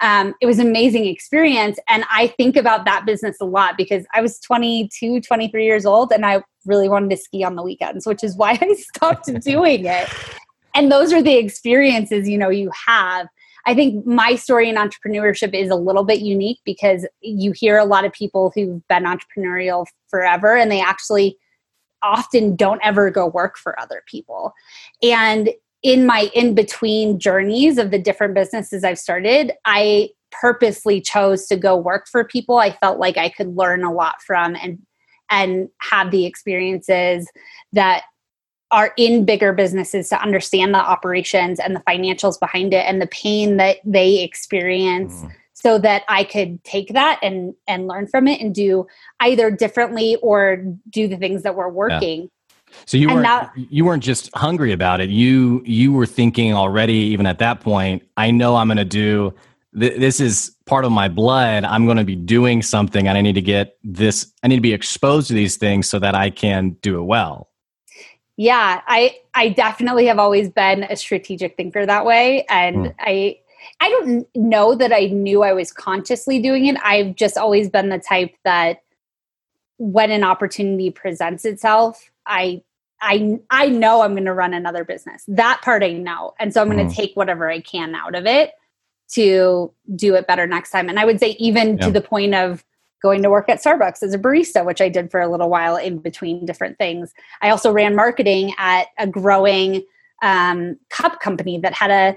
Um, 0.00 0.34
it 0.40 0.46
was 0.46 0.58
an 0.58 0.66
amazing 0.66 1.04
experience 1.04 1.78
and 1.88 2.02
i 2.10 2.26
think 2.26 2.56
about 2.56 2.86
that 2.86 3.04
business 3.04 3.36
a 3.42 3.44
lot 3.44 3.76
because 3.76 4.04
i 4.14 4.22
was 4.22 4.40
22 4.40 5.20
23 5.20 5.64
years 5.64 5.84
old 5.84 6.10
and 6.12 6.24
i 6.24 6.42
really 6.64 6.88
wanted 6.88 7.10
to 7.10 7.16
ski 7.18 7.44
on 7.44 7.56
the 7.56 7.62
weekends 7.62 8.06
which 8.06 8.24
is 8.24 8.34
why 8.34 8.58
i 8.60 8.74
stopped 8.78 9.26
doing 9.44 9.84
it 9.84 10.08
and 10.74 10.90
those 10.90 11.12
are 11.12 11.22
the 11.22 11.36
experiences 11.36 12.28
you 12.28 12.38
know 12.38 12.50
you 12.50 12.70
have. 12.86 13.28
I 13.64 13.74
think 13.74 14.04
my 14.04 14.34
story 14.34 14.68
in 14.68 14.74
entrepreneurship 14.74 15.54
is 15.54 15.70
a 15.70 15.76
little 15.76 16.04
bit 16.04 16.20
unique 16.20 16.58
because 16.64 17.06
you 17.20 17.52
hear 17.52 17.78
a 17.78 17.84
lot 17.84 18.04
of 18.04 18.12
people 18.12 18.50
who've 18.54 18.86
been 18.88 19.04
entrepreneurial 19.04 19.86
forever 20.08 20.56
and 20.56 20.70
they 20.70 20.80
actually 20.80 21.38
often 22.02 22.56
don't 22.56 22.80
ever 22.82 23.08
go 23.10 23.28
work 23.28 23.56
for 23.56 23.78
other 23.78 24.02
people. 24.08 24.52
And 25.00 25.50
in 25.82 26.06
my 26.06 26.30
in 26.34 26.54
between 26.54 27.18
journeys 27.18 27.78
of 27.78 27.90
the 27.90 27.98
different 27.98 28.34
businesses 28.34 28.84
i've 28.84 28.98
started 28.98 29.52
i 29.64 30.08
purposely 30.30 31.00
chose 31.00 31.46
to 31.46 31.56
go 31.56 31.76
work 31.76 32.06
for 32.10 32.24
people 32.24 32.58
i 32.58 32.70
felt 32.70 32.98
like 32.98 33.18
i 33.18 33.28
could 33.28 33.56
learn 33.56 33.84
a 33.84 33.92
lot 33.92 34.22
from 34.22 34.56
and 34.56 34.78
and 35.30 35.68
have 35.80 36.10
the 36.10 36.26
experiences 36.26 37.28
that 37.72 38.02
are 38.72 38.92
in 38.96 39.24
bigger 39.24 39.52
businesses 39.52 40.08
to 40.08 40.20
understand 40.20 40.74
the 40.74 40.78
operations 40.78 41.60
and 41.60 41.76
the 41.76 41.80
financials 41.80 42.40
behind 42.40 42.72
it 42.72 42.84
and 42.86 43.00
the 43.00 43.06
pain 43.06 43.58
that 43.58 43.76
they 43.84 44.22
experience 44.22 45.14
mm. 45.22 45.30
so 45.52 45.78
that 45.78 46.02
I 46.08 46.24
could 46.24 46.64
take 46.64 46.94
that 46.94 47.20
and 47.22 47.54
and 47.68 47.86
learn 47.86 48.06
from 48.06 48.26
it 48.26 48.40
and 48.40 48.54
do 48.54 48.86
either 49.20 49.50
differently 49.50 50.16
or 50.22 50.64
do 50.88 51.06
the 51.06 51.16
things 51.16 51.42
that 51.42 51.54
were 51.54 51.68
working. 51.68 52.22
Yeah. 52.22 52.28
So 52.86 52.96
you 52.96 53.08
weren't 53.08 53.24
that, 53.24 53.52
you 53.54 53.84
weren't 53.84 54.02
just 54.02 54.34
hungry 54.34 54.72
about 54.72 55.02
it. 55.02 55.10
You 55.10 55.62
you 55.66 55.92
were 55.92 56.06
thinking 56.06 56.54
already 56.54 56.94
even 56.94 57.26
at 57.26 57.38
that 57.38 57.60
point, 57.60 58.02
I 58.16 58.30
know 58.30 58.56
I'm 58.56 58.68
going 58.68 58.78
to 58.78 58.84
do 58.86 59.34
th- 59.78 59.98
this 59.98 60.18
is 60.20 60.56
part 60.64 60.86
of 60.86 60.92
my 60.92 61.08
blood. 61.08 61.64
I'm 61.64 61.84
going 61.84 61.98
to 61.98 62.04
be 62.04 62.16
doing 62.16 62.62
something 62.62 63.06
and 63.06 63.18
I 63.18 63.20
need 63.20 63.34
to 63.34 63.42
get 63.42 63.76
this 63.84 64.32
I 64.42 64.48
need 64.48 64.56
to 64.56 64.62
be 64.62 64.72
exposed 64.72 65.28
to 65.28 65.34
these 65.34 65.58
things 65.58 65.86
so 65.90 65.98
that 65.98 66.14
I 66.14 66.30
can 66.30 66.70
do 66.80 66.98
it 66.98 67.02
well 67.02 67.51
yeah 68.42 68.80
i 68.88 69.16
i 69.34 69.48
definitely 69.48 70.06
have 70.06 70.18
always 70.18 70.48
been 70.50 70.82
a 70.84 70.96
strategic 70.96 71.56
thinker 71.56 71.86
that 71.86 72.04
way 72.04 72.44
and 72.48 72.76
mm. 72.76 72.94
i 72.98 73.38
i 73.80 73.88
don't 73.88 74.26
know 74.34 74.74
that 74.74 74.92
i 74.92 75.06
knew 75.06 75.44
i 75.44 75.52
was 75.52 75.72
consciously 75.72 76.42
doing 76.42 76.66
it 76.66 76.76
i've 76.82 77.14
just 77.14 77.38
always 77.38 77.70
been 77.70 77.88
the 77.88 78.00
type 78.00 78.34
that 78.44 78.82
when 79.78 80.10
an 80.10 80.24
opportunity 80.24 80.90
presents 80.90 81.44
itself 81.44 82.10
i 82.26 82.60
i 83.00 83.38
i 83.50 83.68
know 83.68 84.02
i'm 84.02 84.12
going 84.12 84.24
to 84.24 84.34
run 84.34 84.54
another 84.54 84.84
business 84.84 85.22
that 85.28 85.60
part 85.62 85.84
i 85.84 85.92
know 85.92 86.34
and 86.40 86.52
so 86.52 86.60
i'm 86.60 86.68
going 86.68 86.84
to 86.84 86.92
mm. 86.92 86.96
take 86.96 87.14
whatever 87.14 87.48
i 87.48 87.60
can 87.60 87.94
out 87.94 88.16
of 88.16 88.26
it 88.26 88.54
to 89.08 89.72
do 89.94 90.16
it 90.16 90.26
better 90.26 90.48
next 90.48 90.70
time 90.70 90.88
and 90.88 90.98
i 90.98 91.04
would 91.04 91.20
say 91.20 91.36
even 91.38 91.78
yeah. 91.78 91.86
to 91.86 91.92
the 91.92 92.00
point 92.00 92.34
of 92.34 92.64
going 93.02 93.22
to 93.22 93.30
work 93.30 93.48
at 93.48 93.62
Starbucks 93.62 94.02
as 94.02 94.14
a 94.14 94.18
barista, 94.18 94.64
which 94.64 94.80
I 94.80 94.88
did 94.88 95.10
for 95.10 95.20
a 95.20 95.28
little 95.28 95.50
while 95.50 95.76
in 95.76 95.98
between 95.98 96.46
different 96.46 96.78
things. 96.78 97.12
I 97.42 97.50
also 97.50 97.72
ran 97.72 97.94
marketing 97.96 98.54
at 98.58 98.86
a 98.98 99.06
growing 99.06 99.82
um, 100.22 100.78
cup 100.90 101.20
company 101.20 101.58
that 101.58 101.74
had 101.74 101.90
a 101.90 102.16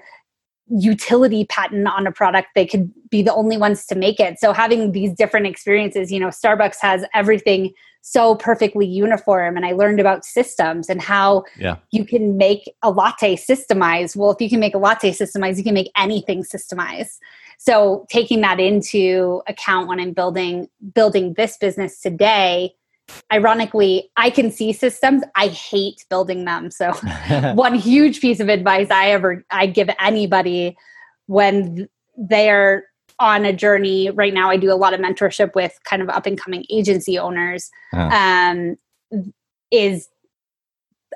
utility 0.67 1.45
patent 1.45 1.87
on 1.87 2.07
a 2.07 2.11
product 2.11 2.47
they 2.55 2.65
could 2.65 2.91
be 3.11 3.21
the 3.21 3.33
only 3.33 3.55
ones 3.55 3.85
to 3.85 3.93
make 3.93 4.19
it 4.19 4.39
so 4.39 4.51
having 4.51 4.93
these 4.93 5.13
different 5.13 5.45
experiences 5.45 6.11
you 6.11 6.19
know 6.19 6.29
starbucks 6.29 6.77
has 6.81 7.05
everything 7.13 7.71
so 8.07 8.35
perfectly 8.35 8.85
uniform 8.85 9.57
and 9.57 9.65
i 9.65 9.71
learned 9.71 9.99
about 9.99 10.23
systems 10.23 10.89
and 10.89 11.01
how 11.01 11.43
yeah. 11.57 11.75
you 11.89 12.05
can 12.05 12.37
make 12.37 12.71
a 12.83 12.91
latte 12.91 13.35
systemized 13.35 14.15
well 14.15 14.29
if 14.29 14.39
you 14.39 14.47
can 14.47 14.59
make 14.59 14.75
a 14.75 14.77
latte 14.77 15.11
systemized 15.11 15.57
you 15.57 15.63
can 15.63 15.73
make 15.73 15.91
anything 15.97 16.43
systemized 16.43 17.17
so 17.57 18.05
taking 18.07 18.41
that 18.41 18.59
into 18.59 19.41
account 19.47 19.87
when 19.87 19.99
i'm 19.99 20.13
building 20.13 20.67
building 20.93 21.33
this 21.33 21.57
business 21.57 21.99
today 21.99 22.71
ironically 23.33 24.11
i 24.17 24.29
can 24.29 24.51
see 24.51 24.71
systems. 24.71 25.23
I 25.35 25.47
hate 25.47 26.05
building 26.07 26.45
them. 26.45 26.69
So 26.69 26.91
one 27.55 27.73
huge 27.73 28.21
piece 28.21 28.39
of 28.39 28.49
advice 28.49 28.91
i 28.91 29.09
ever 29.09 29.43
i 29.49 29.65
give 29.65 29.89
anybody 29.99 30.77
when 31.25 31.89
they're 32.17 32.85
on 33.19 33.45
a 33.45 33.53
journey 33.53 34.09
right 34.11 34.33
now 34.33 34.49
i 34.49 34.57
do 34.57 34.71
a 34.71 34.75
lot 34.75 34.93
of 34.93 34.99
mentorship 34.99 35.53
with 35.55 35.79
kind 35.85 36.01
of 36.01 36.09
up 36.09 36.25
and 36.25 36.39
coming 36.39 36.65
agency 36.69 37.17
owners 37.17 37.69
uh-huh. 37.93 38.15
um, 38.15 38.75
is 39.71 40.09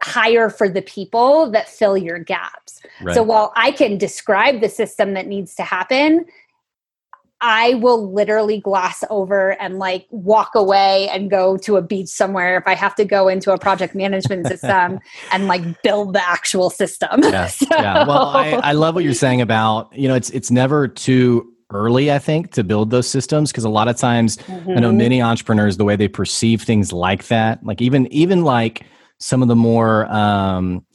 hire 0.03 0.49
for 0.49 0.69
the 0.69 0.81
people 0.81 1.49
that 1.51 1.67
fill 1.67 1.97
your 1.97 2.19
gaps. 2.19 2.81
Right. 3.01 3.15
So 3.15 3.23
while 3.23 3.51
I 3.55 3.71
can 3.71 3.97
describe 3.97 4.61
the 4.61 4.69
system 4.69 5.13
that 5.13 5.27
needs 5.27 5.55
to 5.55 5.63
happen, 5.63 6.25
I 7.41 7.75
will 7.75 8.11
literally 8.11 8.59
gloss 8.59 9.03
over 9.09 9.51
and 9.61 9.79
like 9.79 10.05
walk 10.09 10.51
away 10.55 11.07
and 11.09 11.29
go 11.29 11.55
to 11.57 11.77
a 11.77 11.81
beach 11.81 12.09
somewhere 12.09 12.57
if 12.57 12.67
I 12.67 12.75
have 12.75 12.95
to 12.95 13.05
go 13.05 13.29
into 13.29 13.53
a 13.53 13.57
project 13.57 13.95
management 13.95 14.47
system 14.47 14.99
and 15.31 15.47
like 15.47 15.81
build 15.81 16.13
the 16.13 16.21
actual 16.21 16.69
system. 16.69 17.21
Yeah. 17.23 17.47
so. 17.47 17.65
yeah. 17.71 18.05
Well, 18.05 18.27
I, 18.27 18.51
I 18.51 18.71
love 18.73 18.93
what 18.93 19.05
you're 19.05 19.13
saying 19.13 19.39
about, 19.39 19.95
you 19.97 20.09
know, 20.09 20.15
it's 20.15 20.29
it's 20.31 20.51
never 20.51 20.87
too 20.87 21.53
early, 21.71 22.11
I 22.11 22.19
think, 22.19 22.51
to 22.53 22.63
build 22.63 22.89
those 22.89 23.07
systems 23.07 23.51
because 23.51 23.63
a 23.63 23.69
lot 23.69 23.87
of 23.87 23.97
times 23.97 24.37
mm-hmm. 24.37 24.71
I 24.71 24.75
know 24.75 24.89
mm-hmm. 24.89 24.97
many 24.97 25.21
entrepreneurs, 25.21 25.77
the 25.77 25.85
way 25.85 25.95
they 25.95 26.07
perceive 26.07 26.63
things 26.63 26.91
like 26.91 27.27
that, 27.27 27.63
like 27.63 27.81
even 27.81 28.11
even 28.13 28.43
like 28.43 28.85
some 29.19 29.41
of 29.41 29.47
the 29.47 29.55
more 29.55 30.05
um, 30.11 30.85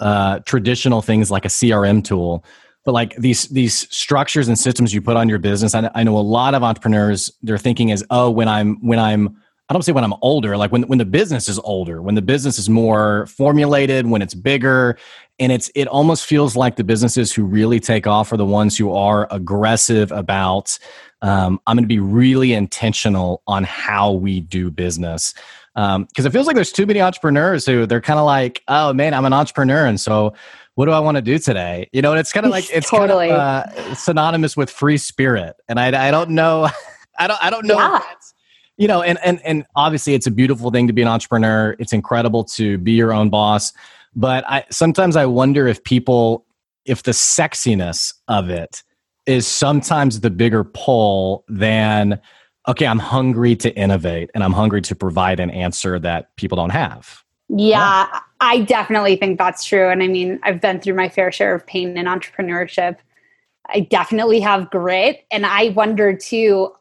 uh, 0.00 0.40
traditional 0.40 1.02
things 1.02 1.30
like 1.30 1.44
a 1.44 1.48
CRM 1.48 2.02
tool. 2.02 2.44
But 2.84 2.92
like 2.92 3.16
these 3.16 3.48
these 3.48 3.88
structures 3.94 4.48
and 4.48 4.58
systems 4.58 4.92
you 4.92 5.00
put 5.00 5.16
on 5.16 5.28
your 5.28 5.38
business, 5.38 5.74
I, 5.74 5.90
I 5.94 6.02
know 6.02 6.16
a 6.16 6.20
lot 6.20 6.54
of 6.54 6.62
entrepreneurs. 6.62 7.30
Their 7.42 7.58
thinking 7.58 7.88
is, 7.88 8.04
oh, 8.10 8.30
when 8.30 8.48
I'm 8.48 8.76
when 8.86 8.98
I'm 8.98 9.36
don't 9.74 9.82
say 9.82 9.92
when 9.92 10.04
I'm 10.04 10.14
older, 10.22 10.56
like 10.56 10.72
when 10.72 10.82
when 10.84 10.98
the 10.98 11.04
business 11.04 11.48
is 11.48 11.58
older, 11.60 12.00
when 12.00 12.14
the 12.14 12.22
business 12.22 12.58
is 12.58 12.68
more 12.68 13.26
formulated, 13.26 14.06
when 14.06 14.22
it's 14.22 14.34
bigger, 14.34 14.96
and 15.38 15.52
it's 15.52 15.70
it 15.74 15.86
almost 15.88 16.24
feels 16.24 16.56
like 16.56 16.76
the 16.76 16.84
businesses 16.84 17.32
who 17.32 17.44
really 17.44 17.80
take 17.80 18.06
off 18.06 18.32
are 18.32 18.36
the 18.36 18.46
ones 18.46 18.78
who 18.78 18.92
are 18.92 19.28
aggressive 19.30 20.10
about. 20.12 20.78
Um, 21.22 21.60
I'm 21.66 21.76
going 21.76 21.84
to 21.84 21.88
be 21.88 22.00
really 22.00 22.52
intentional 22.52 23.42
on 23.46 23.64
how 23.64 24.12
we 24.12 24.40
do 24.40 24.70
business 24.70 25.34
because 25.74 25.96
um, 25.96 26.06
it 26.16 26.30
feels 26.30 26.46
like 26.46 26.54
there's 26.54 26.70
too 26.70 26.86
many 26.86 27.00
entrepreneurs 27.00 27.66
who 27.66 27.84
they're 27.86 28.00
kind 28.00 28.18
of 28.18 28.26
like, 28.26 28.62
oh 28.68 28.92
man, 28.92 29.12
I'm 29.12 29.24
an 29.24 29.32
entrepreneur, 29.32 29.86
and 29.86 30.00
so 30.00 30.34
what 30.76 30.86
do 30.86 30.92
I 30.92 31.00
want 31.00 31.16
to 31.16 31.22
do 31.22 31.38
today? 31.38 31.88
You 31.92 32.02
know, 32.02 32.12
and 32.12 32.20
it's 32.20 32.32
kind 32.32 32.46
of 32.46 32.52
like 32.52 32.70
it's 32.72 32.88
totally. 32.88 33.28
kind 33.28 33.68
of 33.76 33.76
uh, 33.76 33.94
synonymous 33.94 34.56
with 34.56 34.70
free 34.70 34.98
spirit, 34.98 35.56
and 35.68 35.80
I 35.80 36.08
I 36.08 36.10
don't 36.10 36.30
know, 36.30 36.68
I 37.18 37.26
don't 37.26 37.42
I 37.42 37.50
don't 37.50 37.66
know. 37.66 37.78
Yeah. 37.78 38.00
You 38.76 38.88
know, 38.88 39.02
and 39.02 39.18
and 39.24 39.40
and 39.44 39.64
obviously 39.76 40.14
it's 40.14 40.26
a 40.26 40.30
beautiful 40.30 40.70
thing 40.70 40.86
to 40.86 40.92
be 40.92 41.02
an 41.02 41.08
entrepreneur. 41.08 41.76
It's 41.78 41.92
incredible 41.92 42.44
to 42.44 42.78
be 42.78 42.92
your 42.92 43.12
own 43.12 43.30
boss, 43.30 43.72
but 44.14 44.44
I 44.48 44.64
sometimes 44.70 45.16
I 45.16 45.26
wonder 45.26 45.66
if 45.66 45.82
people 45.84 46.44
if 46.84 47.02
the 47.02 47.12
sexiness 47.12 48.12
of 48.28 48.50
it 48.50 48.82
is 49.26 49.46
sometimes 49.46 50.20
the 50.20 50.30
bigger 50.30 50.64
pull 50.64 51.44
than 51.48 52.20
okay, 52.66 52.86
I'm 52.86 52.98
hungry 52.98 53.56
to 53.56 53.74
innovate 53.76 54.30
and 54.34 54.42
I'm 54.42 54.52
hungry 54.52 54.80
to 54.82 54.94
provide 54.94 55.38
an 55.38 55.50
answer 55.50 55.98
that 55.98 56.34
people 56.36 56.56
don't 56.56 56.70
have. 56.70 57.22
Yeah, 57.48 58.08
yeah, 58.10 58.20
I 58.40 58.60
definitely 58.60 59.16
think 59.16 59.38
that's 59.38 59.64
true. 59.64 59.90
And 59.90 60.02
I 60.02 60.08
mean, 60.08 60.40
I've 60.42 60.60
been 60.60 60.80
through 60.80 60.94
my 60.94 61.08
fair 61.08 61.30
share 61.30 61.54
of 61.54 61.66
pain 61.66 61.96
in 61.96 62.06
entrepreneurship. 62.06 62.96
I 63.68 63.80
definitely 63.80 64.40
have 64.40 64.70
grit. 64.70 65.26
And 65.30 65.44
I 65.44 65.68
wonder 65.70 66.16
too, 66.16 66.72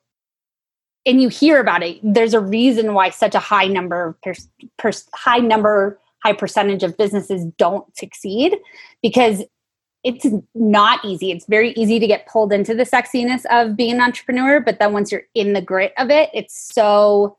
and 1.06 1.22
you 1.22 1.30
hear 1.30 1.60
about 1.60 1.84
it, 1.84 2.00
there's 2.04 2.34
a 2.34 2.40
reason 2.40 2.94
why 2.94 3.10
such 3.10 3.36
a 3.36 3.40
high 3.40 3.68
number, 3.68 4.18
per, 4.24 4.34
per, 4.78 4.92
high 5.14 5.40
number, 5.40 6.00
high 6.24 6.34
percentage 6.34 6.84
of 6.84 6.98
businesses 6.98 7.46
don't 7.58 7.96
succeed 7.98 8.56
because 9.02 9.44
it's 10.04 10.26
not 10.54 11.04
easy. 11.04 11.32
It's 11.32 11.46
very 11.46 11.72
easy 11.72 12.00
to 12.00 12.08
get 12.08 12.28
pulled 12.28 12.52
into 12.52 12.74
the 12.74 12.84
sexiness 12.84 13.46
of 13.50 13.76
being 13.76 13.96
an 13.96 14.02
entrepreneur, 14.02 14.60
but 14.60 14.80
then 14.80 14.94
once 14.94 15.12
you're 15.12 15.24
in 15.34 15.54
the 15.54 15.62
grit 15.62 15.94
of 15.98 16.10
it, 16.10 16.30
it's 16.34 16.74
so 16.74 17.38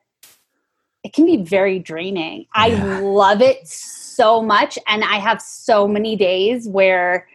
it 1.02 1.12
can 1.12 1.26
be 1.26 1.36
very 1.36 1.78
draining. 1.78 2.40
Yeah. 2.40 2.46
I 2.54 3.00
love 3.00 3.42
it 3.42 3.66
so 3.68 4.40
much 4.40 4.78
and 4.86 5.04
I 5.04 5.18
have 5.18 5.42
so 5.42 5.86
many 5.86 6.16
days 6.16 6.66
where 6.66 7.28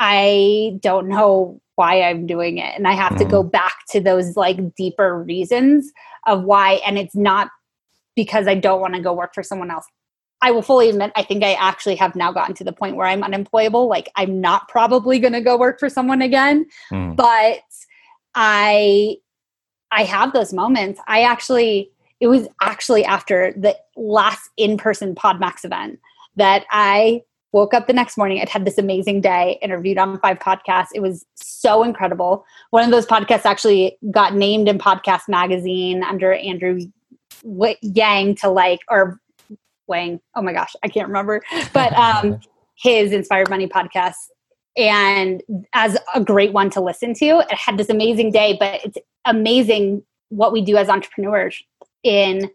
I 0.00 0.78
don't 0.80 1.08
know 1.08 1.60
why 1.76 2.02
I'm 2.02 2.26
doing 2.26 2.58
it 2.58 2.74
and 2.74 2.88
I 2.88 2.92
have 2.92 3.12
mm-hmm. 3.12 3.24
to 3.24 3.30
go 3.30 3.42
mm-hmm. 3.42 3.50
back 3.50 3.74
to 3.90 4.00
those 4.00 4.36
like 4.36 4.74
deeper 4.74 5.22
reasons 5.22 5.92
of 6.26 6.42
why 6.42 6.80
and 6.86 6.98
it's 6.98 7.14
not 7.14 7.48
because 8.16 8.48
I 8.48 8.54
don't 8.54 8.80
want 8.80 8.94
to 8.94 9.00
go 9.00 9.12
work 9.12 9.34
for 9.34 9.42
someone 9.42 9.70
else. 9.70 9.86
I 10.42 10.50
will 10.50 10.62
fully 10.62 10.88
admit, 10.88 11.12
I 11.16 11.22
think 11.22 11.44
I 11.44 11.52
actually 11.52 11.96
have 11.96 12.16
now 12.16 12.32
gotten 12.32 12.54
to 12.56 12.64
the 12.64 12.72
point 12.72 12.96
where 12.96 13.06
I'm 13.06 13.22
unemployable. 13.22 13.88
Like, 13.88 14.10
I'm 14.16 14.40
not 14.40 14.68
probably 14.68 15.18
going 15.18 15.34
to 15.34 15.42
go 15.42 15.58
work 15.58 15.78
for 15.78 15.90
someone 15.90 16.22
again, 16.22 16.64
mm. 16.90 17.14
but 17.14 17.60
I, 18.34 19.16
I 19.92 20.04
have 20.04 20.32
those 20.32 20.54
moments. 20.54 20.98
I 21.06 21.22
actually, 21.22 21.90
it 22.20 22.28
was 22.28 22.48
actually 22.62 23.04
after 23.04 23.52
the 23.54 23.76
last 23.96 24.48
in-person 24.56 25.14
PodMax 25.14 25.64
event 25.64 25.98
that 26.36 26.64
I 26.70 27.22
woke 27.52 27.74
up 27.74 27.86
the 27.86 27.92
next 27.92 28.16
morning. 28.16 28.40
I'd 28.40 28.48
had 28.48 28.64
this 28.64 28.78
amazing 28.78 29.20
day, 29.20 29.58
interviewed 29.62 29.98
on 29.98 30.20
five 30.20 30.38
podcasts. 30.38 30.88
It 30.94 31.00
was 31.00 31.24
so 31.34 31.82
incredible. 31.82 32.44
One 32.70 32.84
of 32.84 32.90
those 32.90 33.06
podcasts 33.06 33.44
actually 33.44 33.98
got 34.10 34.34
named 34.34 34.68
in 34.68 34.78
Podcast 34.78 35.22
Magazine 35.28 36.02
under 36.04 36.32
Andrew 36.32 36.80
Yang 37.82 38.34
to 38.36 38.50
like, 38.50 38.80
or 38.88 39.20
Wang. 39.86 40.20
Oh 40.36 40.42
my 40.42 40.52
gosh, 40.52 40.74
I 40.82 40.88
can't 40.88 41.08
remember. 41.08 41.42
But 41.72 41.92
um, 41.94 42.40
his 42.76 43.12
Inspired 43.12 43.50
Money 43.50 43.66
podcast, 43.66 44.14
and 44.76 45.42
as 45.72 45.98
a 46.14 46.20
great 46.22 46.52
one 46.52 46.70
to 46.70 46.80
listen 46.80 47.14
to. 47.14 47.40
It 47.40 47.52
had 47.52 47.76
this 47.76 47.88
amazing 47.88 48.30
day, 48.30 48.56
but 48.58 48.84
it's 48.84 48.98
amazing 49.24 50.02
what 50.28 50.52
we 50.52 50.62
do 50.62 50.76
as 50.76 50.88
entrepreneurs 50.88 51.62
in 52.02 52.50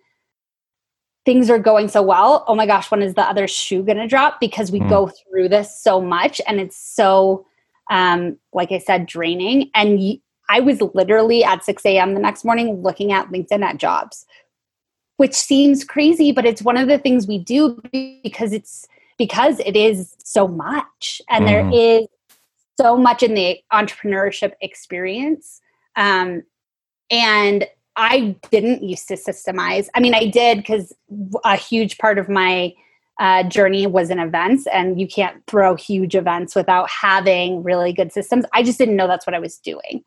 things 1.25 1.49
are 1.49 1.59
going 1.59 1.87
so 1.87 2.01
well. 2.01 2.45
Oh 2.47 2.55
my 2.55 2.65
gosh, 2.65 2.89
when 2.91 3.01
is 3.01 3.15
the 3.15 3.23
other 3.23 3.47
shoe 3.47 3.83
going 3.83 3.97
to 3.97 4.07
drop? 4.07 4.39
Because 4.39 4.71
we 4.71 4.79
mm. 4.79 4.89
go 4.89 5.07
through 5.07 5.49
this 5.49 5.81
so 5.81 5.99
much 5.99 6.39
and 6.47 6.59
it's 6.59 6.77
so, 6.77 7.45
um, 7.89 8.37
like 8.53 8.71
I 8.71 8.77
said, 8.77 9.07
draining. 9.07 9.71
And 9.73 9.97
y- 9.97 10.19
I 10.49 10.59
was 10.59 10.79
literally 10.93 11.43
at 11.43 11.65
6 11.65 11.83
a.m. 11.85 12.13
the 12.13 12.19
next 12.19 12.45
morning 12.45 12.83
looking 12.83 13.11
at 13.11 13.29
LinkedIn 13.29 13.63
at 13.63 13.77
jobs 13.77 14.25
which 15.17 15.33
seems 15.33 15.83
crazy, 15.83 16.31
but 16.31 16.45
it's 16.45 16.61
one 16.61 16.77
of 16.77 16.87
the 16.87 16.97
things 16.97 17.27
we 17.27 17.37
do 17.37 17.81
because 18.23 18.51
it's 18.51 18.87
because 19.17 19.59
it 19.61 19.75
is 19.75 20.15
so 20.23 20.47
much 20.47 21.21
and 21.29 21.45
mm. 21.45 21.47
there 21.47 21.69
is 21.73 22.07
so 22.77 22.97
much 22.97 23.23
in 23.23 23.33
the 23.33 23.57
entrepreneurship 23.71 24.53
experience. 24.59 25.61
Um, 25.95 26.43
and 27.09 27.65
I 27.95 28.35
didn't 28.51 28.83
used 28.83 29.07
to 29.07 29.15
systemize. 29.15 29.87
I 29.95 29.99
mean, 29.99 30.13
I 30.13 30.27
did 30.27 30.57
because 30.57 30.93
a 31.43 31.55
huge 31.55 31.97
part 31.97 32.19
of 32.19 32.27
my 32.27 32.73
uh, 33.19 33.43
journey 33.43 33.87
was 33.87 34.09
in 34.09 34.19
events, 34.19 34.67
and 34.67 34.99
you 34.99 35.07
can't 35.07 35.41
throw 35.47 35.75
huge 35.75 36.15
events 36.15 36.55
without 36.55 36.89
having 36.89 37.63
really 37.63 37.93
good 37.93 38.11
systems. 38.11 38.45
I 38.53 38.63
just 38.63 38.77
didn't 38.77 38.97
know 38.97 39.07
that's 39.07 39.25
what 39.25 39.33
I 39.33 39.39
was 39.39 39.57
doing 39.57 40.03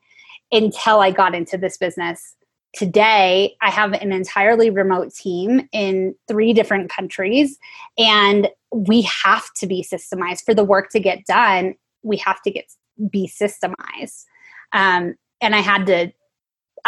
until 0.53 1.01
I 1.01 1.11
got 1.11 1.35
into 1.35 1.57
this 1.57 1.79
business. 1.79 2.35
Today, 2.75 3.57
I 3.63 3.71
have 3.71 3.95
an 3.95 4.13
entirely 4.13 4.69
remote 4.69 5.15
team 5.15 5.69
in 5.73 6.15
three 6.29 6.53
different 6.53 6.91
countries, 6.91 7.59
and 7.97 8.49
we 8.71 9.03
have 9.03 9.51
to 9.55 9.67
be 9.67 9.83
systemized 9.83 10.45
for 10.45 10.53
the 10.53 10.65
work 10.65 10.91
to 10.91 11.01
get 11.01 11.25
done. 11.25 11.75
We 12.03 12.19
have 12.19 12.43
to 12.43 12.51
get 12.51 12.67
be 13.11 13.27
systemized, 13.27 14.25
um, 14.73 15.15
and 15.41 15.55
I 15.55 15.61
had 15.61 15.87
to 15.87 16.13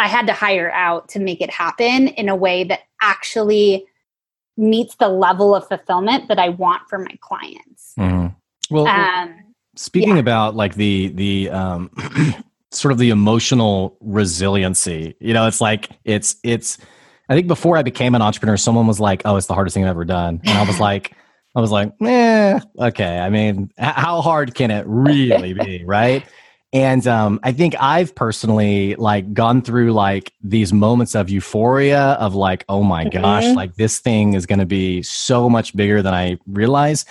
I 0.01 0.07
had 0.07 0.25
to 0.27 0.33
hire 0.33 0.71
out 0.71 1.09
to 1.09 1.19
make 1.19 1.41
it 1.41 1.51
happen 1.51 2.07
in 2.07 2.27
a 2.27 2.35
way 2.35 2.63
that 2.63 2.79
actually 3.01 3.85
meets 4.57 4.95
the 4.95 5.07
level 5.07 5.53
of 5.53 5.67
fulfillment 5.67 6.27
that 6.27 6.39
I 6.39 6.49
want 6.49 6.89
for 6.89 6.97
my 6.97 7.15
clients. 7.21 7.93
Mm-hmm. 7.99 8.75
Well, 8.75 8.87
um, 8.87 9.35
speaking 9.75 10.15
yeah. 10.15 10.21
about 10.21 10.55
like 10.55 10.73
the 10.73 11.09
the 11.09 11.51
um, 11.51 11.91
sort 12.71 12.91
of 12.91 12.97
the 12.97 13.11
emotional 13.11 13.95
resiliency, 14.01 15.15
you 15.19 15.33
know, 15.35 15.45
it's 15.45 15.61
like 15.61 15.89
it's 16.03 16.35
it's. 16.43 16.79
I 17.29 17.35
think 17.35 17.47
before 17.47 17.77
I 17.77 17.83
became 17.83 18.15
an 18.15 18.23
entrepreneur, 18.23 18.57
someone 18.57 18.87
was 18.87 18.99
like, 18.99 19.21
"Oh, 19.23 19.35
it's 19.35 19.45
the 19.45 19.53
hardest 19.53 19.75
thing 19.75 19.83
I've 19.83 19.91
ever 19.91 20.05
done," 20.05 20.41
and 20.43 20.57
I 20.57 20.65
was 20.65 20.79
like. 20.89 21.15
I 21.53 21.59
was 21.59 21.69
like, 21.69 21.91
eh, 22.01 22.61
okay. 22.79 23.19
I 23.19 23.29
mean, 23.29 23.71
how 23.77 24.21
hard 24.21 24.55
can 24.55 24.71
it 24.71 24.85
really 24.87 25.51
be, 25.51 25.83
right? 25.83 26.23
And 26.73 27.05
um, 27.05 27.39
I 27.43 27.51
think 27.51 27.75
I've 27.79 28.15
personally 28.15 28.95
like 28.95 29.33
gone 29.33 29.61
through 29.61 29.91
like 29.91 30.31
these 30.41 30.71
moments 30.71 31.15
of 31.15 31.29
euphoria 31.29 32.11
of 32.13 32.33
like, 32.33 32.63
oh 32.69 32.81
my 32.81 33.03
mm-hmm. 33.05 33.21
gosh, 33.21 33.55
like 33.55 33.75
this 33.75 33.99
thing 33.99 34.35
is 34.35 34.45
going 34.45 34.59
to 34.59 34.65
be 34.65 35.03
so 35.03 35.49
much 35.49 35.75
bigger 35.75 36.01
than 36.01 36.13
I 36.13 36.37
realize. 36.47 37.05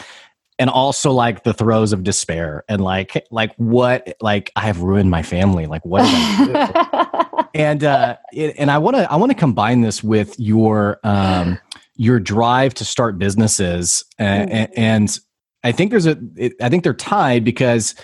And 0.59 0.71
also 0.71 1.13
like 1.13 1.45
the 1.45 1.53
throes 1.53 1.93
of 1.93 2.05
despair 2.05 2.65
and 2.69 2.83
like, 2.83 3.27
like 3.31 3.55
what, 3.57 4.15
like 4.21 4.51
I 4.57 4.63
have 4.63 4.81
ruined 4.81 5.11
my 5.11 5.23
family. 5.23 5.67
Like 5.67 5.85
what 5.85 6.03
did 6.05 6.15
I 6.15 7.29
do? 7.33 7.49
and, 7.55 7.85
uh, 7.85 8.17
it, 8.33 8.55
and 8.59 8.71
I 8.71 8.79
want 8.79 8.97
to, 8.97 9.11
I 9.13 9.17
want 9.17 9.31
to 9.31 9.37
combine 9.37 9.83
this 9.83 10.03
with 10.03 10.39
your, 10.39 11.01
um, 11.05 11.59
your 11.97 12.19
drive 12.19 12.73
to 12.75 12.85
start 12.85 13.19
businesses. 13.19 14.05
And, 14.19 14.51
mm-hmm. 14.51 14.73
and 14.77 15.19
I 15.63 15.73
think 15.73 15.91
there's 15.91 16.07
a, 16.07 16.19
it, 16.37 16.55
I 16.63 16.71
think 16.71 16.83
they're 16.83 16.95
tied 16.95 17.45
because 17.45 17.95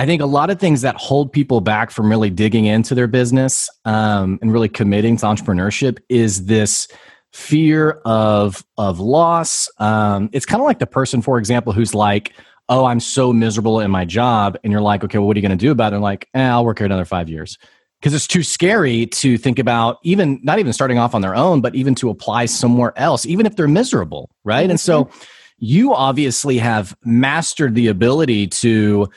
I 0.00 0.06
think 0.06 0.22
a 0.22 0.26
lot 0.26 0.48
of 0.48 0.58
things 0.58 0.80
that 0.80 0.96
hold 0.96 1.30
people 1.30 1.60
back 1.60 1.90
from 1.90 2.08
really 2.08 2.30
digging 2.30 2.64
into 2.64 2.94
their 2.94 3.06
business 3.06 3.68
um, 3.84 4.38
and 4.40 4.50
really 4.50 4.70
committing 4.70 5.18
to 5.18 5.26
entrepreneurship 5.26 5.98
is 6.08 6.46
this 6.46 6.88
fear 7.34 8.00
of 8.06 8.64
of 8.78 8.98
loss. 8.98 9.68
Um, 9.76 10.30
it's 10.32 10.46
kind 10.46 10.58
of 10.58 10.64
like 10.64 10.78
the 10.78 10.86
person, 10.86 11.20
for 11.20 11.36
example, 11.36 11.74
who's 11.74 11.94
like, 11.94 12.32
"Oh, 12.70 12.86
I'm 12.86 12.98
so 12.98 13.30
miserable 13.30 13.78
in 13.78 13.90
my 13.90 14.06
job," 14.06 14.56
and 14.64 14.72
you're 14.72 14.80
like, 14.80 15.04
"Okay, 15.04 15.18
well, 15.18 15.26
what 15.26 15.36
are 15.36 15.40
you 15.40 15.46
going 15.46 15.58
to 15.58 15.62
do 15.62 15.70
about 15.70 15.92
it?" 15.92 15.96
And 15.96 16.02
like, 16.02 16.30
eh, 16.32 16.48
"I'll 16.48 16.64
work 16.64 16.78
here 16.78 16.86
another 16.86 17.04
five 17.04 17.28
years." 17.28 17.58
Because 18.00 18.14
it's 18.14 18.26
too 18.26 18.42
scary 18.42 19.04
to 19.04 19.36
think 19.36 19.58
about 19.58 19.98
even 20.02 20.40
not 20.42 20.58
even 20.58 20.72
starting 20.72 20.96
off 20.96 21.14
on 21.14 21.20
their 21.20 21.36
own, 21.36 21.60
but 21.60 21.74
even 21.74 21.94
to 21.96 22.08
apply 22.08 22.46
somewhere 22.46 22.94
else, 22.96 23.26
even 23.26 23.44
if 23.44 23.54
they're 23.54 23.68
miserable, 23.68 24.30
right? 24.44 24.62
Mm-hmm. 24.62 24.70
And 24.70 24.80
so 24.80 25.04
mm-hmm. 25.04 25.24
you 25.58 25.92
obviously 25.92 26.56
have 26.56 26.96
mastered 27.04 27.74
the 27.74 27.88
ability 27.88 28.46
to 28.46 29.10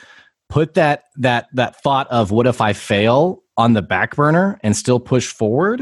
put 0.48 0.74
that 0.74 1.04
that 1.16 1.48
that 1.54 1.82
thought 1.82 2.08
of 2.10 2.30
what 2.30 2.46
if 2.46 2.60
I 2.60 2.72
fail 2.72 3.42
on 3.56 3.72
the 3.72 3.82
back 3.82 4.16
burner 4.16 4.58
and 4.62 4.76
still 4.76 5.00
push 5.00 5.28
forward. 5.28 5.80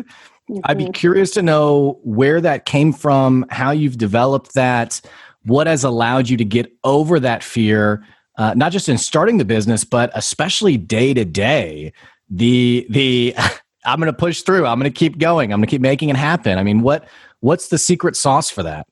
Mm-hmm. 0.50 0.60
I'd 0.64 0.78
be 0.78 0.84
mm-hmm. 0.84 0.92
curious 0.92 1.30
to 1.32 1.42
know 1.42 2.00
where 2.02 2.40
that 2.40 2.64
came 2.66 2.92
from, 2.92 3.46
how 3.50 3.70
you've 3.70 3.98
developed 3.98 4.54
that, 4.54 5.00
what 5.44 5.66
has 5.66 5.84
allowed 5.84 6.28
you 6.28 6.36
to 6.36 6.44
get 6.44 6.72
over 6.84 7.18
that 7.20 7.42
fear, 7.42 8.04
uh, 8.38 8.54
not 8.54 8.72
just 8.72 8.88
in 8.88 8.98
starting 8.98 9.38
the 9.38 9.44
business, 9.44 9.84
but 9.84 10.10
especially 10.14 10.76
day 10.76 11.14
to 11.14 11.24
day. 11.24 11.92
The 12.30 12.86
the 12.90 13.34
I'm 13.84 13.98
going 13.98 14.12
to 14.12 14.16
push 14.16 14.42
through. 14.42 14.66
I'm 14.66 14.78
going 14.78 14.90
to 14.90 14.96
keep 14.96 15.18
going. 15.18 15.52
I'm 15.52 15.58
going 15.58 15.66
to 15.66 15.70
keep 15.70 15.80
making 15.80 16.08
it 16.08 16.16
happen. 16.16 16.58
I 16.58 16.62
mean, 16.62 16.82
what 16.82 17.08
what's 17.40 17.68
the 17.68 17.78
secret 17.78 18.16
sauce 18.16 18.48
for 18.50 18.62
that? 18.62 18.86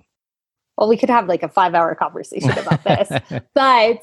Well, 0.76 0.88
we 0.88 0.96
could 0.96 1.10
have 1.10 1.28
like 1.28 1.42
a 1.42 1.48
five 1.48 1.74
hour 1.74 1.94
conversation 1.94 2.50
about 2.50 2.82
this, 2.84 3.08
but 3.54 4.02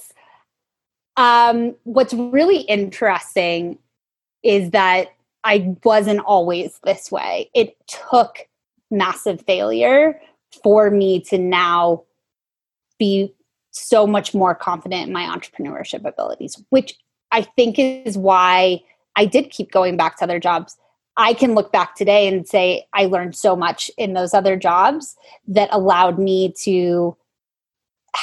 um, 1.17 1.75
what's 1.83 2.13
really 2.13 2.61
interesting 2.61 3.79
is 4.43 4.69
that 4.71 5.07
I 5.43 5.75
wasn't 5.83 6.19
always 6.21 6.79
this 6.83 7.11
way. 7.11 7.49
It 7.53 7.75
took 7.87 8.47
massive 8.89 9.41
failure 9.41 10.21
for 10.63 10.89
me 10.89 11.19
to 11.21 11.37
now 11.37 12.03
be 12.99 13.33
so 13.71 14.07
much 14.07 14.33
more 14.33 14.55
confident 14.55 15.07
in 15.07 15.13
my 15.13 15.23
entrepreneurship 15.23 16.05
abilities, 16.05 16.61
which 16.69 16.97
I 17.31 17.41
think 17.41 17.77
is 17.77 18.17
why 18.17 18.81
I 19.15 19.25
did 19.25 19.49
keep 19.49 19.71
going 19.71 19.97
back 19.97 20.17
to 20.17 20.23
other 20.23 20.39
jobs. 20.39 20.77
I 21.17 21.33
can 21.33 21.55
look 21.55 21.71
back 21.71 21.95
today 21.95 22.27
and 22.27 22.47
say 22.47 22.87
I 22.93 23.05
learned 23.05 23.35
so 23.35 23.55
much 23.55 23.89
in 23.97 24.13
those 24.13 24.33
other 24.33 24.55
jobs 24.55 25.15
that 25.47 25.69
allowed 25.71 26.19
me 26.19 26.53
to 26.61 27.17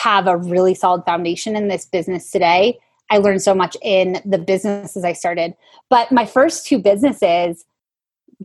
have 0.02 0.26
a 0.26 0.36
really 0.36 0.74
solid 0.74 1.04
foundation 1.04 1.56
in 1.56 1.68
this 1.68 1.86
business 1.86 2.30
today 2.30 2.78
I 3.10 3.18
learned 3.18 3.42
so 3.42 3.54
much 3.54 3.76
in 3.82 4.20
the 4.24 4.38
businesses 4.38 5.04
I 5.04 5.12
started. 5.12 5.54
But 5.90 6.10
my 6.10 6.26
first 6.26 6.66
two 6.66 6.78
businesses 6.78 7.64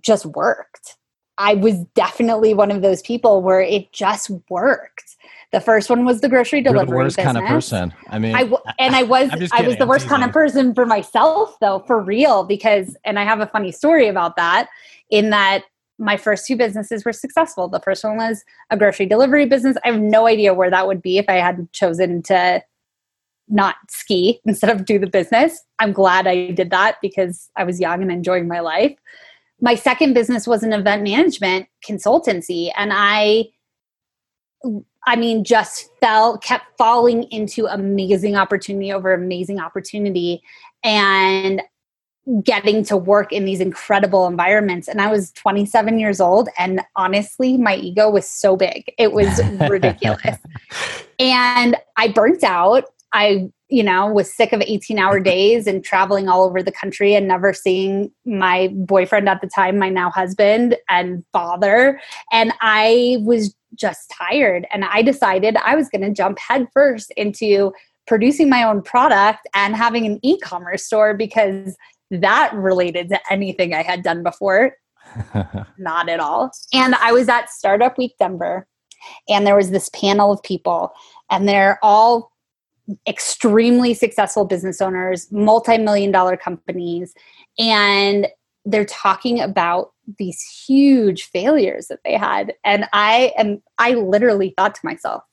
just 0.01 0.25
worked. 0.25 0.97
I 1.37 1.53
was 1.53 1.79
definitely 1.95 2.53
one 2.53 2.69
of 2.69 2.81
those 2.81 3.01
people 3.01 3.41
where 3.41 3.61
it 3.61 3.93
just 3.93 4.29
worked. 4.49 5.15
The 5.51 5.61
first 5.61 5.89
one 5.89 6.05
was 6.05 6.19
the 6.21 6.29
grocery 6.29 6.61
delivery 6.61 6.79
You're 6.79 6.85
the 6.85 6.95
worst 6.95 7.17
business. 7.17 7.33
kind 7.33 7.45
of 7.45 7.49
person. 7.49 7.93
I 8.09 8.19
mean, 8.19 8.35
I 8.35 8.43
w- 8.43 8.61
and 8.77 8.95
I 8.95 9.03
was 9.03 9.29
I 9.53 9.61
was 9.61 9.77
the 9.77 9.87
worst 9.87 10.07
kind 10.07 10.23
of 10.23 10.31
person 10.31 10.75
for 10.75 10.85
myself, 10.85 11.57
though, 11.61 11.79
for 11.87 11.99
real. 12.01 12.43
Because, 12.43 12.95
and 13.05 13.17
I 13.17 13.23
have 13.23 13.39
a 13.39 13.47
funny 13.47 13.71
story 13.71 14.07
about 14.09 14.35
that. 14.35 14.67
In 15.09 15.29
that, 15.31 15.63
my 15.99 16.15
first 16.17 16.47
two 16.47 16.55
businesses 16.55 17.03
were 17.03 17.13
successful. 17.13 17.67
The 17.67 17.81
first 17.81 18.03
one 18.03 18.17
was 18.17 18.43
a 18.69 18.77
grocery 18.77 19.05
delivery 19.05 19.45
business. 19.45 19.77
I 19.83 19.91
have 19.91 20.01
no 20.01 20.25
idea 20.27 20.53
where 20.53 20.69
that 20.71 20.87
would 20.87 21.01
be 21.01 21.17
if 21.17 21.25
I 21.27 21.33
hadn't 21.33 21.73
chosen 21.73 22.23
to 22.23 22.63
not 23.49 23.75
ski 23.89 24.39
instead 24.45 24.69
of 24.69 24.85
do 24.85 24.97
the 24.97 25.07
business. 25.07 25.61
I'm 25.79 25.91
glad 25.91 26.25
I 26.25 26.51
did 26.51 26.69
that 26.71 26.97
because 27.01 27.49
I 27.57 27.65
was 27.65 27.79
young 27.79 28.01
and 28.01 28.11
enjoying 28.11 28.47
my 28.47 28.61
life. 28.61 28.97
My 29.61 29.75
second 29.75 30.13
business 30.13 30.47
was 30.47 30.63
an 30.63 30.71
event 30.71 31.03
management 31.03 31.67
consultancy 31.87 32.71
and 32.77 32.91
I 32.93 33.49
I 35.05 35.15
mean 35.17 35.43
just 35.43 35.89
fell 35.99 36.37
kept 36.37 36.65
falling 36.77 37.23
into 37.23 37.65
amazing 37.65 38.37
opportunity 38.37 38.93
over 38.93 39.13
amazing 39.13 39.59
opportunity 39.59 40.41
and 40.83 41.61
getting 42.43 42.83
to 42.85 42.95
work 42.95 43.31
in 43.31 43.45
these 43.45 43.59
incredible 43.59 44.27
environments 44.27 44.87
and 44.87 45.01
I 45.01 45.11
was 45.11 45.31
27 45.31 45.99
years 45.99 46.21
old 46.21 46.49
and 46.57 46.81
honestly 46.95 47.57
my 47.57 47.75
ego 47.75 48.09
was 48.09 48.29
so 48.29 48.55
big. 48.55 48.91
It 48.97 49.13
was 49.13 49.41
ridiculous. 49.69 50.37
and 51.19 51.75
I 51.97 52.09
burnt 52.09 52.43
out 52.43 52.85
I, 53.11 53.49
you 53.69 53.83
know, 53.83 54.07
was 54.07 54.33
sick 54.33 54.53
of 54.53 54.61
18 54.61 54.99
hour 54.99 55.19
days 55.33 55.67
and 55.67 55.83
traveling 55.83 56.27
all 56.27 56.43
over 56.43 56.61
the 56.61 56.71
country 56.71 57.15
and 57.15 57.27
never 57.27 57.53
seeing 57.53 58.11
my 58.25 58.69
boyfriend 58.73 59.27
at 59.29 59.41
the 59.41 59.47
time, 59.47 59.77
my 59.77 59.89
now 59.89 60.11
husband 60.11 60.77
and 60.89 61.23
father. 61.31 61.99
And 62.31 62.53
I 62.61 63.17
was 63.21 63.55
just 63.75 64.11
tired. 64.11 64.67
And 64.71 64.85
I 64.85 65.01
decided 65.01 65.57
I 65.57 65.75
was 65.75 65.89
going 65.89 66.01
to 66.01 66.11
jump 66.11 66.39
headfirst 66.39 67.11
into 67.11 67.71
producing 68.07 68.49
my 68.49 68.63
own 68.63 68.81
product 68.81 69.47
and 69.53 69.75
having 69.75 70.05
an 70.05 70.19
e 70.23 70.39
commerce 70.39 70.83
store 70.83 71.13
because 71.13 71.77
that 72.11 72.53
related 72.53 73.09
to 73.09 73.19
anything 73.31 73.73
I 73.73 73.83
had 73.83 74.03
done 74.03 74.23
before. 74.23 74.73
Not 75.77 76.09
at 76.09 76.19
all. 76.19 76.51
And 76.73 76.95
I 76.95 77.11
was 77.11 77.29
at 77.29 77.49
Startup 77.49 77.97
Week 77.97 78.13
Denver, 78.19 78.67
and 79.27 79.45
there 79.45 79.55
was 79.55 79.71
this 79.71 79.89
panel 79.89 80.31
of 80.31 80.43
people, 80.43 80.91
and 81.29 81.47
they're 81.47 81.79
all 81.81 82.31
extremely 83.07 83.93
successful 83.93 84.45
business 84.45 84.81
owners, 84.81 85.31
multi 85.31 85.77
million 85.77 86.11
dollar 86.11 86.37
companies, 86.37 87.13
and 87.57 88.27
they're 88.65 88.85
talking 88.85 89.39
about 89.39 89.93
these 90.17 90.41
huge 90.41 91.23
failures 91.29 91.87
that 91.87 91.99
they 92.03 92.17
had. 92.17 92.53
And 92.63 92.85
I 92.93 93.31
am, 93.37 93.61
I 93.77 93.93
literally 93.93 94.53
thought 94.57 94.75
to 94.75 94.81
myself, 94.83 95.23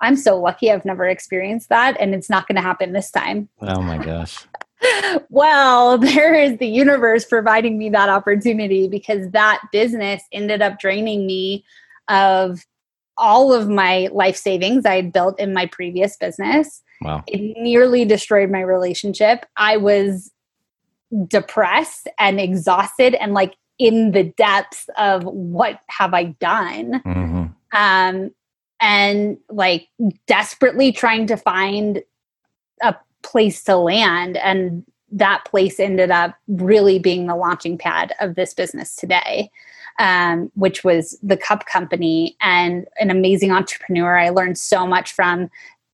I'm 0.00 0.16
so 0.16 0.38
lucky 0.40 0.70
I've 0.70 0.84
never 0.84 1.06
experienced 1.06 1.68
that, 1.68 1.96
and 2.00 2.14
it's 2.14 2.30
not 2.30 2.46
going 2.48 2.56
to 2.56 2.62
happen 2.62 2.92
this 2.92 3.10
time. 3.10 3.48
Oh 3.60 3.82
my 3.82 3.98
gosh. 3.98 4.46
Well, 5.28 5.98
there 5.98 6.34
is 6.34 6.58
the 6.58 6.66
universe 6.66 7.24
providing 7.24 7.78
me 7.78 7.90
that 7.90 8.08
opportunity 8.08 8.88
because 8.88 9.30
that 9.30 9.60
business 9.72 10.22
ended 10.32 10.62
up 10.62 10.78
draining 10.78 11.26
me 11.26 11.64
of 12.08 12.64
all 13.16 13.52
of 13.52 13.68
my 13.68 14.08
life 14.12 14.36
savings 14.36 14.86
I 14.86 14.96
had 14.96 15.12
built 15.12 15.38
in 15.38 15.52
my 15.52 15.66
previous 15.66 16.16
business. 16.16 16.82
Wow. 17.02 17.22
It 17.26 17.56
nearly 17.58 18.04
destroyed 18.04 18.50
my 18.50 18.60
relationship. 18.60 19.46
I 19.56 19.76
was 19.76 20.30
depressed 21.26 22.08
and 22.18 22.40
exhausted 22.40 23.14
and 23.14 23.34
like 23.34 23.56
in 23.78 24.12
the 24.12 24.24
depths 24.24 24.88
of 24.98 25.24
what 25.24 25.80
have 25.88 26.14
I 26.14 26.24
done? 26.24 27.02
Mm-hmm. 27.04 27.46
Um, 27.72 28.30
and 28.80 29.38
like 29.48 29.88
desperately 30.26 30.92
trying 30.92 31.26
to 31.26 31.36
find 31.36 32.02
place 33.22 33.62
to 33.64 33.76
land. 33.76 34.36
And 34.38 34.84
that 35.12 35.44
place 35.44 35.80
ended 35.80 36.10
up 36.10 36.36
really 36.48 36.98
being 36.98 37.26
the 37.26 37.36
launching 37.36 37.76
pad 37.76 38.12
of 38.20 38.34
this 38.34 38.54
business 38.54 38.96
today. 38.96 39.50
Um, 39.98 40.50
which 40.54 40.82
was 40.82 41.18
the 41.22 41.36
Cup 41.36 41.66
Company 41.66 42.34
and 42.40 42.86
an 42.98 43.10
amazing 43.10 43.50
entrepreneur. 43.50 44.16
I 44.16 44.30
learned 44.30 44.56
so 44.56 44.86
much 44.86 45.12
from 45.12 45.50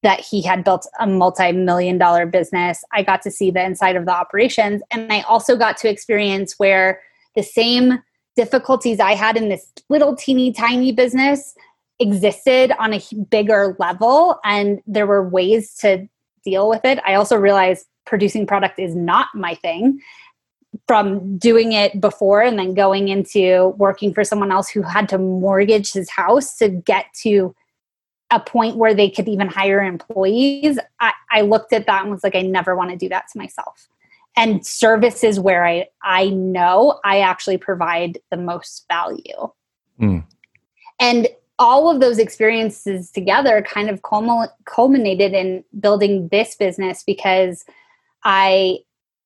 that 0.07 0.21
he 0.21 0.43
had 0.43 0.63
built 0.63 0.87
a 1.01 1.07
multi-million 1.09 1.99
dollar 1.99 2.27
business. 2.27 2.85
I 2.93 3.03
got 3.03 3.23
to 3.23 3.31
see 3.33 3.51
the 3.51 3.65
inside 3.65 3.97
of 3.97 4.05
the 4.05 4.13
operations 4.13 4.81
and 4.93 5.13
I 5.13 5.23
also 5.23 5.57
got 5.57 5.77
to 5.79 5.89
experience 5.91 6.55
where 6.59 7.01
the 7.35 7.43
same 7.43 8.01
difficulties 8.37 9.01
I 9.01 9.17
had 9.17 9.37
in 9.37 9.49
this 9.49 9.73
little 9.89 10.15
teeny 10.15 10.53
tiny 10.53 10.93
business 10.93 11.57
existed 11.99 12.73
on 12.79 12.93
a 12.93 13.01
bigger 13.31 13.75
level 13.81 14.39
and 14.45 14.81
there 14.87 15.09
were 15.09 15.29
ways 15.29 15.75
to 15.79 16.07
deal 16.47 16.69
with 16.69 16.85
it. 16.85 17.01
I 17.05 17.15
also 17.15 17.37
realized 17.37 17.87
producing 18.07 18.47
product 18.47 18.79
is 18.79 18.95
not 18.95 19.29
my 19.35 19.55
thing 19.57 20.01
from 20.87 21.37
doing 21.39 21.73
it 21.73 22.01
before 22.01 22.43
and 22.43 22.59
then 22.59 22.75
going 22.75 23.09
into 23.09 23.75
working 23.77 24.15
for 24.15 24.25
someone 24.25 24.53
else 24.53 24.69
who 24.69 24.83
had 24.83 25.09
to 25.09 25.19
mortgage 25.19 25.93
his 25.93 26.09
house 26.11 26.57
to 26.57 26.69
get 26.69 27.07
to 27.23 27.55
a 28.31 28.41
point 28.41 28.77
where 28.77 28.95
they 28.95 29.09
could 29.09 29.29
even 29.29 29.49
hire 29.49 29.81
employees 29.81 30.79
I, 31.01 31.13
I 31.31 31.41
looked 31.43 31.73
at 31.73 31.87
that 31.87 32.03
and 32.03 32.11
was 32.11 32.25
like 32.25 32.35
i 32.35 32.43
never 32.43 32.77
want 32.77 32.91
to 32.91 32.97
do 32.97 33.09
that 33.09 33.27
to 33.33 33.39
myself 33.39 33.89
and 34.37 34.67
service 34.67 35.23
is 35.23 35.41
where 35.41 35.65
i 35.65 35.87
i 36.03 36.29
know 36.31 37.01
i 37.05 37.21
actually 37.21 37.57
provide 37.57 38.19
the 38.31 38.37
most 38.37 38.85
value 38.89 39.49
mm. 40.01 40.25
and 41.01 41.29
all 41.59 41.91
of 41.91 42.01
those 42.01 42.19
experiences 42.19 43.11
together 43.11 43.63
kind 43.63 43.89
of 43.89 44.03
culminated 44.03 45.33
in 45.33 45.65
building 45.81 46.29
this 46.29 46.55
business 46.55 47.03
because 47.07 47.65
i 48.25 48.79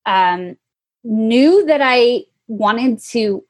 um, 0.06 0.56
knew 1.04 1.64
that 1.66 1.80
i 1.82 2.22
wanted 2.48 2.98
to 2.98 3.44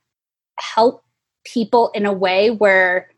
help 0.58 1.04
people 1.44 1.90
in 1.94 2.06
a 2.06 2.12
way 2.12 2.50
where 2.50 3.08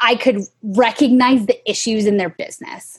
I 0.00 0.14
could 0.14 0.40
recognize 0.62 1.46
the 1.46 1.70
issues 1.70 2.06
in 2.06 2.16
their 2.16 2.30
business. 2.30 2.98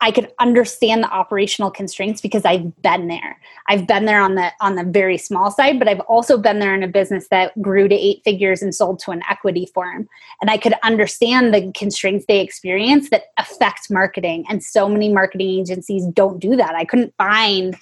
I 0.00 0.12
could 0.12 0.32
understand 0.38 1.02
the 1.02 1.10
operational 1.10 1.72
constraints 1.72 2.20
because 2.20 2.44
I've 2.44 2.80
been 2.82 3.08
there. 3.08 3.40
I've 3.66 3.86
been 3.86 4.04
there 4.04 4.20
on 4.20 4.36
the 4.36 4.52
on 4.60 4.76
the 4.76 4.84
very 4.84 5.18
small 5.18 5.50
side, 5.50 5.78
but 5.78 5.88
I've 5.88 6.00
also 6.00 6.38
been 6.38 6.60
there 6.60 6.74
in 6.74 6.84
a 6.84 6.88
business 6.88 7.26
that 7.30 7.60
grew 7.60 7.88
to 7.88 7.94
eight 7.94 8.22
figures 8.24 8.62
and 8.62 8.72
sold 8.72 9.00
to 9.00 9.10
an 9.10 9.22
equity 9.28 9.68
firm. 9.74 10.08
And 10.40 10.50
I 10.50 10.56
could 10.56 10.74
understand 10.84 11.52
the 11.52 11.72
constraints 11.72 12.26
they 12.26 12.40
experience 12.40 13.10
that 13.10 13.24
affect 13.38 13.90
marketing. 13.90 14.44
And 14.48 14.62
so 14.62 14.88
many 14.88 15.12
marketing 15.12 15.58
agencies 15.60 16.06
don't 16.06 16.38
do 16.38 16.54
that. 16.54 16.76
I 16.76 16.84
couldn't 16.84 17.14
find 17.18 17.76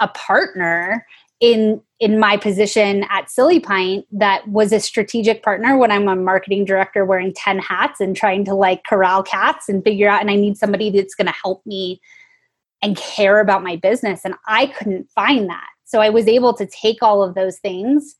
a 0.00 0.08
partner 0.08 1.06
in 1.42 1.82
in 1.98 2.18
my 2.18 2.36
position 2.36 3.04
at 3.10 3.26
Silipint 3.26 4.04
that 4.12 4.46
was 4.48 4.72
a 4.72 4.78
strategic 4.80 5.42
partner 5.42 5.76
when 5.76 5.90
I'm 5.90 6.08
a 6.08 6.16
marketing 6.16 6.64
director 6.64 7.04
wearing 7.04 7.34
10 7.34 7.58
hats 7.58 8.00
and 8.00 8.16
trying 8.16 8.44
to 8.46 8.54
like 8.54 8.84
corral 8.84 9.22
cats 9.24 9.68
and 9.68 9.82
figure 9.82 10.08
out 10.08 10.20
and 10.20 10.30
I 10.30 10.36
need 10.36 10.56
somebody 10.56 10.90
that's 10.90 11.16
going 11.16 11.26
to 11.26 11.34
help 11.42 11.66
me 11.66 12.00
and 12.80 12.96
care 12.96 13.40
about 13.40 13.64
my 13.64 13.74
business 13.76 14.20
and 14.24 14.34
I 14.46 14.66
couldn't 14.66 15.10
find 15.10 15.48
that. 15.48 15.68
So 15.84 16.00
I 16.00 16.10
was 16.10 16.28
able 16.28 16.54
to 16.54 16.66
take 16.66 17.02
all 17.02 17.24
of 17.24 17.34
those 17.34 17.58
things 17.58 18.14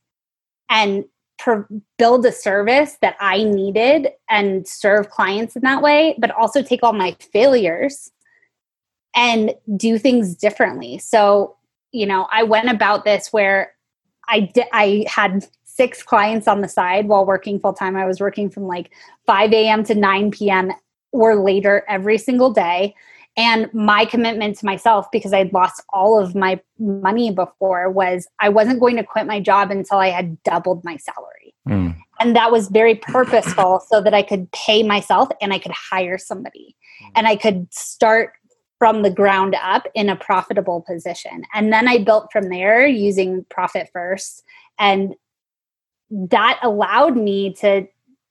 and 0.69 1.05
per- 1.39 1.67
build 1.97 2.25
a 2.25 2.31
service 2.31 2.97
that 3.01 3.15
I 3.21 3.43
needed 3.43 4.09
and 4.29 4.67
serve 4.67 5.09
clients 5.09 5.55
in 5.55 5.61
that 5.61 5.81
way, 5.81 6.15
but 6.19 6.31
also 6.31 6.61
take 6.61 6.83
all 6.83 6.93
my 6.93 7.15
failures 7.31 8.11
and 9.15 9.53
do 9.77 9.97
things 9.97 10.35
differently. 10.35 10.97
So 10.97 11.55
you 11.93 12.05
know, 12.05 12.27
I 12.31 12.43
went 12.43 12.69
about 12.69 13.05
this 13.05 13.31
where 13.31 13.73
I 14.27 14.41
did, 14.41 14.65
I 14.73 15.05
had 15.07 15.47
six 15.63 16.03
clients 16.03 16.47
on 16.47 16.61
the 16.61 16.67
side 16.67 17.07
while 17.07 17.25
working 17.25 17.59
full 17.59 17.73
time. 17.73 17.95
I 17.95 18.05
was 18.05 18.19
working 18.19 18.49
from 18.49 18.63
like 18.63 18.91
5 19.25 19.53
a.m. 19.53 19.83
to 19.85 19.95
9 19.95 20.31
p.m. 20.31 20.71
or 21.11 21.35
later 21.35 21.85
every 21.87 22.17
single 22.17 22.51
day. 22.51 22.95
And 23.35 23.73
my 23.73 24.05
commitment 24.05 24.59
to 24.59 24.65
myself, 24.65 25.07
because 25.11 25.33
I'd 25.33 25.53
lost 25.53 25.81
all 25.91 26.19
of 26.19 26.35
my 26.35 26.59
money 26.77 27.31
before, 27.31 27.89
was 27.89 28.27
I 28.39 28.49
wasn't 28.49 28.79
going 28.79 28.95
to 28.97 29.03
quit 29.03 29.25
my 29.25 29.39
job 29.39 29.71
until 29.71 29.97
I 29.97 30.09
had 30.09 30.41
doubled 30.43 30.83
my 30.83 30.97
salary. 30.97 31.55
Mm. 31.67 31.95
And 32.19 32.35
that 32.35 32.51
was 32.51 32.69
very 32.69 32.93
purposeful 32.93 33.83
so 33.87 34.01
that 34.01 34.13
I 34.13 34.21
could 34.21 34.51
pay 34.51 34.83
myself 34.83 35.29
and 35.41 35.51
I 35.51 35.57
could 35.57 35.71
hire 35.71 36.19
somebody 36.19 36.75
and 37.15 37.27
I 37.27 37.35
could 37.35 37.73
start 37.73 38.33
from 38.83 39.01
the 39.01 39.09
ground 39.09 39.55
up 39.63 39.87
in 39.95 40.09
a 40.09 40.15
profitable 40.17 40.81
position. 40.81 41.45
And 41.53 41.71
then 41.71 41.87
I 41.87 41.99
built 41.99 42.27
from 42.33 42.49
there 42.49 42.85
using 42.85 43.45
profit 43.49 43.89
first. 43.93 44.43
And 44.77 45.15
that 46.09 46.59
allowed 46.61 47.15
me 47.15 47.53
to 47.61 47.87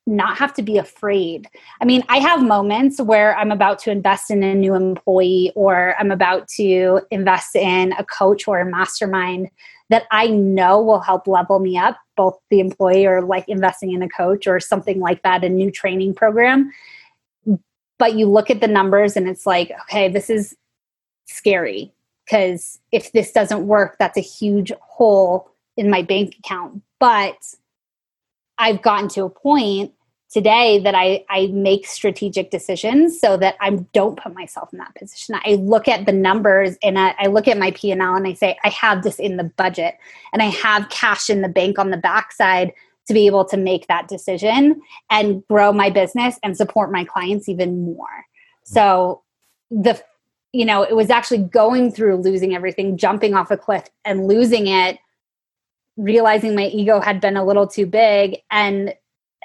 not 0.06 0.36
have 0.36 0.52
to 0.52 0.62
be 0.62 0.76
afraid. 0.76 1.48
I 1.80 1.86
mean, 1.86 2.02
I 2.10 2.18
have 2.18 2.42
moments 2.42 3.00
where 3.00 3.34
I'm 3.34 3.50
about 3.50 3.78
to 3.78 3.90
invest 3.90 4.30
in 4.30 4.42
a 4.42 4.54
new 4.54 4.74
employee 4.74 5.52
or 5.54 5.94
I'm 5.98 6.10
about 6.10 6.48
to 6.56 7.00
invest 7.10 7.56
in 7.56 7.92
a 7.92 8.04
coach 8.04 8.46
or 8.46 8.60
a 8.60 8.70
mastermind 8.70 9.48
that 9.88 10.04
I 10.10 10.26
know 10.26 10.82
will 10.82 11.00
help 11.00 11.26
level 11.26 11.60
me 11.60 11.78
up, 11.78 11.96
both 12.14 12.38
the 12.50 12.60
employee 12.60 13.06
or 13.06 13.22
like 13.22 13.48
investing 13.48 13.92
in 13.92 14.02
a 14.02 14.08
coach 14.10 14.46
or 14.46 14.60
something 14.60 15.00
like 15.00 15.22
that, 15.22 15.44
a 15.44 15.48
new 15.48 15.70
training 15.70 16.12
program 16.12 16.70
but 17.98 18.14
you 18.14 18.26
look 18.26 18.50
at 18.50 18.60
the 18.60 18.68
numbers 18.68 19.16
and 19.16 19.28
it's 19.28 19.46
like 19.46 19.70
okay 19.82 20.08
this 20.08 20.30
is 20.30 20.56
scary 21.26 21.92
because 22.24 22.78
if 22.90 23.12
this 23.12 23.32
doesn't 23.32 23.66
work 23.66 23.96
that's 23.98 24.18
a 24.18 24.22
huge 24.22 24.72
hole 24.80 25.50
in 25.76 25.90
my 25.90 26.02
bank 26.02 26.36
account 26.38 26.82
but 26.98 27.36
i've 28.58 28.82
gotten 28.82 29.08
to 29.08 29.24
a 29.24 29.30
point 29.30 29.92
today 30.32 30.78
that 30.78 30.94
I, 30.94 31.24
I 31.28 31.48
make 31.48 31.86
strategic 31.86 32.50
decisions 32.50 33.20
so 33.20 33.36
that 33.36 33.54
I 33.60 33.70
don't 33.92 34.18
put 34.18 34.34
myself 34.34 34.72
in 34.72 34.78
that 34.78 34.94
position. 34.94 35.38
I 35.44 35.56
look 35.56 35.88
at 35.88 36.06
the 36.06 36.12
numbers 36.12 36.78
and 36.82 36.98
I, 36.98 37.14
I 37.18 37.26
look 37.26 37.46
at 37.46 37.58
my 37.58 37.70
P&L 37.72 38.00
and 38.00 38.26
I 38.26 38.32
say, 38.32 38.56
I 38.64 38.70
have 38.70 39.02
this 39.02 39.18
in 39.18 39.36
the 39.36 39.44
budget 39.44 39.98
and 40.32 40.40
I 40.40 40.46
have 40.46 40.88
cash 40.88 41.28
in 41.28 41.42
the 41.42 41.50
bank 41.50 41.78
on 41.78 41.90
the 41.90 41.98
backside 41.98 42.72
to 43.06 43.14
be 43.14 43.26
able 43.26 43.44
to 43.46 43.56
make 43.56 43.86
that 43.88 44.08
decision 44.08 44.80
and 45.10 45.46
grow 45.48 45.72
my 45.72 45.90
business 45.90 46.38
and 46.42 46.56
support 46.56 46.92
my 46.92 47.04
clients 47.04 47.48
even 47.48 47.84
more. 47.84 48.26
So 48.64 49.22
the 49.70 50.02
you 50.52 50.66
know, 50.66 50.82
it 50.82 50.94
was 50.94 51.08
actually 51.08 51.38
going 51.38 51.90
through 51.90 52.16
losing 52.18 52.54
everything, 52.54 52.98
jumping 52.98 53.34
off 53.34 53.50
a 53.50 53.56
cliff 53.56 53.84
and 54.04 54.28
losing 54.28 54.66
it, 54.66 54.98
realizing 55.96 56.54
my 56.54 56.66
ego 56.66 57.00
had 57.00 57.22
been 57.22 57.36
a 57.36 57.44
little 57.44 57.66
too 57.66 57.86
big 57.86 58.38
and 58.50 58.94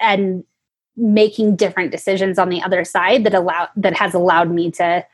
and 0.00 0.44
making 0.96 1.56
different 1.56 1.92
decisions 1.92 2.38
on 2.38 2.48
the 2.48 2.60
other 2.62 2.84
side 2.84 3.24
that 3.24 3.34
allow 3.34 3.68
that 3.76 3.96
has 3.96 4.14
allowed 4.14 4.50
me 4.50 4.70
to 4.70 5.04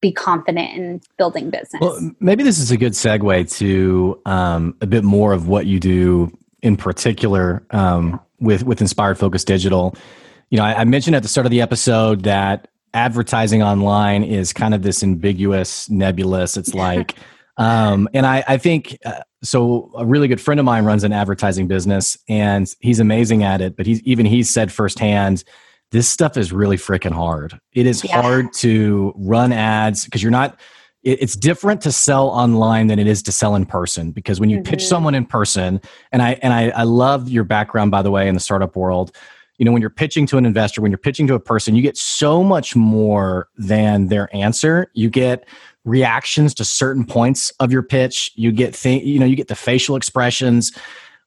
be 0.00 0.12
confident 0.12 0.76
in 0.76 1.00
building 1.16 1.50
business. 1.50 1.80
Well, 1.80 2.12
maybe 2.20 2.44
this 2.44 2.60
is 2.60 2.70
a 2.70 2.76
good 2.76 2.92
segue 2.92 3.56
to 3.58 4.20
um, 4.26 4.76
a 4.80 4.86
bit 4.86 5.02
more 5.02 5.32
of 5.32 5.48
what 5.48 5.66
you 5.66 5.80
do 5.80 6.30
in 6.62 6.76
particular 6.76 7.64
um, 7.70 8.20
with 8.40 8.64
with 8.64 8.80
Inspired 8.80 9.18
Focus 9.18 9.44
Digital. 9.44 9.94
You 10.50 10.58
know, 10.58 10.64
I, 10.64 10.80
I, 10.80 10.84
mentioned 10.84 11.14
at 11.14 11.22
the 11.22 11.28
start 11.28 11.46
of 11.46 11.50
the 11.50 11.60
episode 11.60 12.22
that 12.22 12.68
advertising 12.94 13.62
online 13.62 14.24
is 14.24 14.52
kind 14.52 14.74
of 14.74 14.82
this 14.82 15.02
ambiguous, 15.02 15.90
nebulous. 15.90 16.56
It's 16.56 16.72
like, 16.74 17.16
um, 17.58 18.08
and 18.14 18.26
I, 18.26 18.42
I 18.48 18.56
think 18.56 18.98
uh, 19.04 19.20
so. 19.42 19.92
A 19.96 20.06
really 20.06 20.28
good 20.28 20.40
friend 20.40 20.58
of 20.58 20.64
mine 20.64 20.84
runs 20.84 21.04
an 21.04 21.12
advertising 21.12 21.68
business, 21.68 22.16
and 22.28 22.66
he's 22.80 23.00
amazing 23.00 23.42
at 23.42 23.60
it. 23.60 23.76
But 23.76 23.86
he's 23.86 24.02
even 24.02 24.26
he 24.26 24.42
said 24.42 24.72
firsthand. 24.72 25.44
This 25.90 26.08
stuff 26.08 26.36
is 26.36 26.52
really 26.52 26.76
freaking 26.76 27.12
hard. 27.12 27.58
It 27.72 27.86
is 27.86 28.04
yeah. 28.04 28.20
hard 28.20 28.52
to 28.54 29.14
run 29.16 29.52
ads 29.52 30.04
because 30.04 30.22
you're 30.22 30.30
not 30.30 30.58
it's 31.12 31.36
different 31.36 31.80
to 31.82 31.92
sell 31.92 32.28
online 32.28 32.86
than 32.86 32.98
it 32.98 33.06
is 33.06 33.22
to 33.22 33.32
sell 33.32 33.54
in 33.54 33.64
person 33.64 34.10
because 34.10 34.40
when 34.40 34.50
you 34.50 34.58
mm-hmm. 34.58 34.70
pitch 34.70 34.86
someone 34.86 35.14
in 35.14 35.24
person 35.24 35.80
and 36.12 36.22
i 36.22 36.32
and 36.42 36.52
I, 36.52 36.68
I 36.70 36.82
love 36.82 37.28
your 37.28 37.44
background 37.44 37.90
by 37.90 38.02
the 38.02 38.10
way 38.10 38.28
in 38.28 38.34
the 38.34 38.40
startup 38.40 38.76
world 38.76 39.14
you 39.58 39.64
know 39.64 39.72
when 39.72 39.80
you're 39.80 39.90
pitching 39.90 40.26
to 40.26 40.38
an 40.38 40.46
investor 40.46 40.80
when 40.80 40.90
you're 40.90 40.98
pitching 40.98 41.26
to 41.26 41.34
a 41.34 41.40
person 41.40 41.74
you 41.74 41.82
get 41.82 41.96
so 41.96 42.42
much 42.42 42.74
more 42.74 43.48
than 43.56 44.08
their 44.08 44.34
answer. 44.34 44.90
You 44.94 45.10
get 45.10 45.46
reactions 45.84 46.52
to 46.54 46.64
certain 46.64 47.04
points 47.04 47.50
of 47.60 47.70
your 47.70 47.82
pitch. 47.82 48.32
You 48.34 48.52
get 48.52 48.74
th- 48.74 49.04
you 49.04 49.18
know 49.18 49.26
you 49.26 49.36
get 49.36 49.48
the 49.48 49.54
facial 49.54 49.96
expressions. 49.96 50.72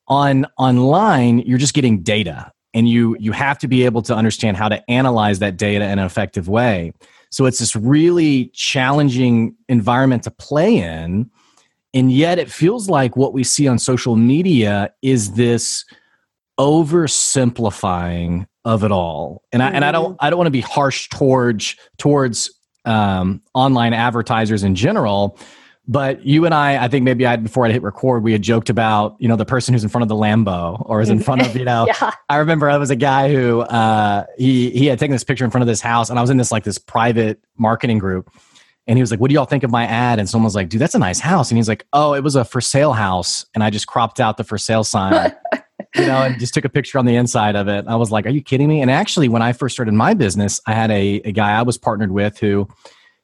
On 0.08 0.46
online 0.58 1.40
you're 1.40 1.58
just 1.58 1.74
getting 1.74 2.02
data 2.02 2.52
and 2.74 2.90
you 2.90 3.16
you 3.20 3.32
have 3.32 3.58
to 3.60 3.68
be 3.68 3.86
able 3.86 4.02
to 4.02 4.16
understand 4.16 4.58
how 4.58 4.68
to 4.68 4.84
analyze 4.92 5.40
that 5.40 5.56
data 5.56 5.86
in 5.86 6.00
an 6.00 6.06
effective 6.06 6.50
way 6.50 6.94
so 7.32 7.46
it's 7.46 7.60
this 7.60 7.76
really 7.76 8.48
challenging 8.54 9.56
environment 9.70 10.24
to 10.24 10.32
play 10.32 10.78
in 10.78 11.30
and 11.94 12.12
yet 12.12 12.40
it 12.40 12.50
feels 12.50 12.90
like 12.90 13.16
what 13.18 13.34
we 13.34 13.44
see 13.44 13.68
on 13.68 13.78
social 13.78 14.16
media 14.16 14.94
is 15.02 15.34
this 15.34 15.86
oversimplifying 16.60 18.46
of 18.66 18.84
it 18.84 18.92
all 18.92 19.44
and 19.52 19.64
i 19.64 19.70
and 19.70 19.84
i 19.84 19.92
don't 19.92 20.14
mm-hmm. 20.14 20.26
i 20.26 20.30
don't 20.30 20.38
want 20.38 20.48
to 20.48 20.52
be 20.52 20.62
harsh 20.62 21.10
towards 21.10 21.76
towards 21.98 22.54
um, 22.86 23.42
online 23.54 23.94
advertisers 23.94 24.64
in 24.64 24.74
general 24.74 25.38
but 25.92 26.26
you 26.26 26.46
and 26.46 26.54
I, 26.54 26.86
I 26.86 26.88
think 26.88 27.04
maybe 27.04 27.26
I 27.26 27.36
before 27.36 27.66
I 27.66 27.72
hit 27.72 27.84
record, 27.84 28.24
we 28.24 28.32
had 28.32 28.42
joked 28.42 28.70
about 28.70 29.18
you 29.20 29.28
know 29.28 29.36
the 29.36 29.44
person 29.44 29.74
who's 29.74 29.84
in 29.84 29.90
front 29.90 30.04
of 30.04 30.08
the 30.08 30.16
Lambo 30.16 30.82
or 30.86 31.02
is 31.02 31.10
in 31.10 31.20
front 31.20 31.42
of 31.42 31.54
you 31.54 31.66
know. 31.66 31.86
yeah. 32.02 32.12
I 32.30 32.38
remember 32.38 32.70
I 32.70 32.78
was 32.78 32.90
a 32.92 32.96
guy 32.96 33.30
who 33.30 33.60
uh, 33.60 34.26
he 34.38 34.70
he 34.70 34.86
had 34.86 35.00
taken 35.00 35.12
this 35.12 35.26
picture 35.26 35.44
in 35.44 35.52
front 35.52 35.64
of 35.64 35.68
this 35.68 35.82
house, 35.82 36.10
and 36.10 36.18
I 36.18 36.22
was 36.22 36.30
in 36.30 36.38
this 36.38 36.50
like 36.50 36.64
this 36.64 36.78
private 36.78 37.44
marketing 37.58 37.98
group, 37.98 38.32
and 38.88 38.98
he 38.98 39.02
was 39.02 39.12
like, 39.12 39.20
"What 39.20 39.28
do 39.28 39.34
y'all 39.34 39.44
think 39.44 39.64
of 39.64 39.72
my 39.72 39.86
ad?" 39.86 40.18
And 40.18 40.30
someone 40.30 40.46
was 40.46 40.56
like, 40.56 40.70
"Dude, 40.70 40.80
that's 40.80 40.96
a 40.96 41.00
nice 41.00 41.20
house," 41.20 41.52
and 41.52 41.58
he's 41.58 41.68
like, 41.68 41.86
"Oh, 41.92 42.14
it 42.14 42.24
was 42.24 42.38
a 42.38 42.46
for 42.46 42.62
sale 42.62 42.94
house," 42.94 43.46
and 43.54 43.62
I 43.62 43.70
just 43.70 43.88
cropped 43.88 44.22
out 44.22 44.38
the 44.38 44.46
for 44.46 44.58
sale 44.58 44.86
sign. 44.86 45.36
you 45.96 46.06
know, 46.06 46.22
and 46.22 46.40
just 46.40 46.54
took 46.54 46.64
a 46.64 46.70
picture 46.70 47.00
on 47.00 47.06
the 47.06 47.18
inside 47.18 47.58
of 47.58 47.68
it. 47.68 47.84
I 47.86 47.98
was 47.98 48.12
like, 48.12 48.26
"Are 48.26 48.30
you 48.30 48.42
kidding 48.42 48.70
me?" 48.70 48.82
And 48.82 48.90
actually, 48.90 49.28
when 49.28 49.42
I 49.42 49.52
first 49.52 49.76
started 49.76 49.94
my 49.94 50.14
business, 50.14 50.62
I 50.66 50.72
had 50.72 50.90
a, 50.90 51.16
a 51.26 51.34
guy 51.34 51.52
I 51.52 51.64
was 51.64 51.78
partnered 51.78 52.12
with 52.12 52.40
who 52.40 52.70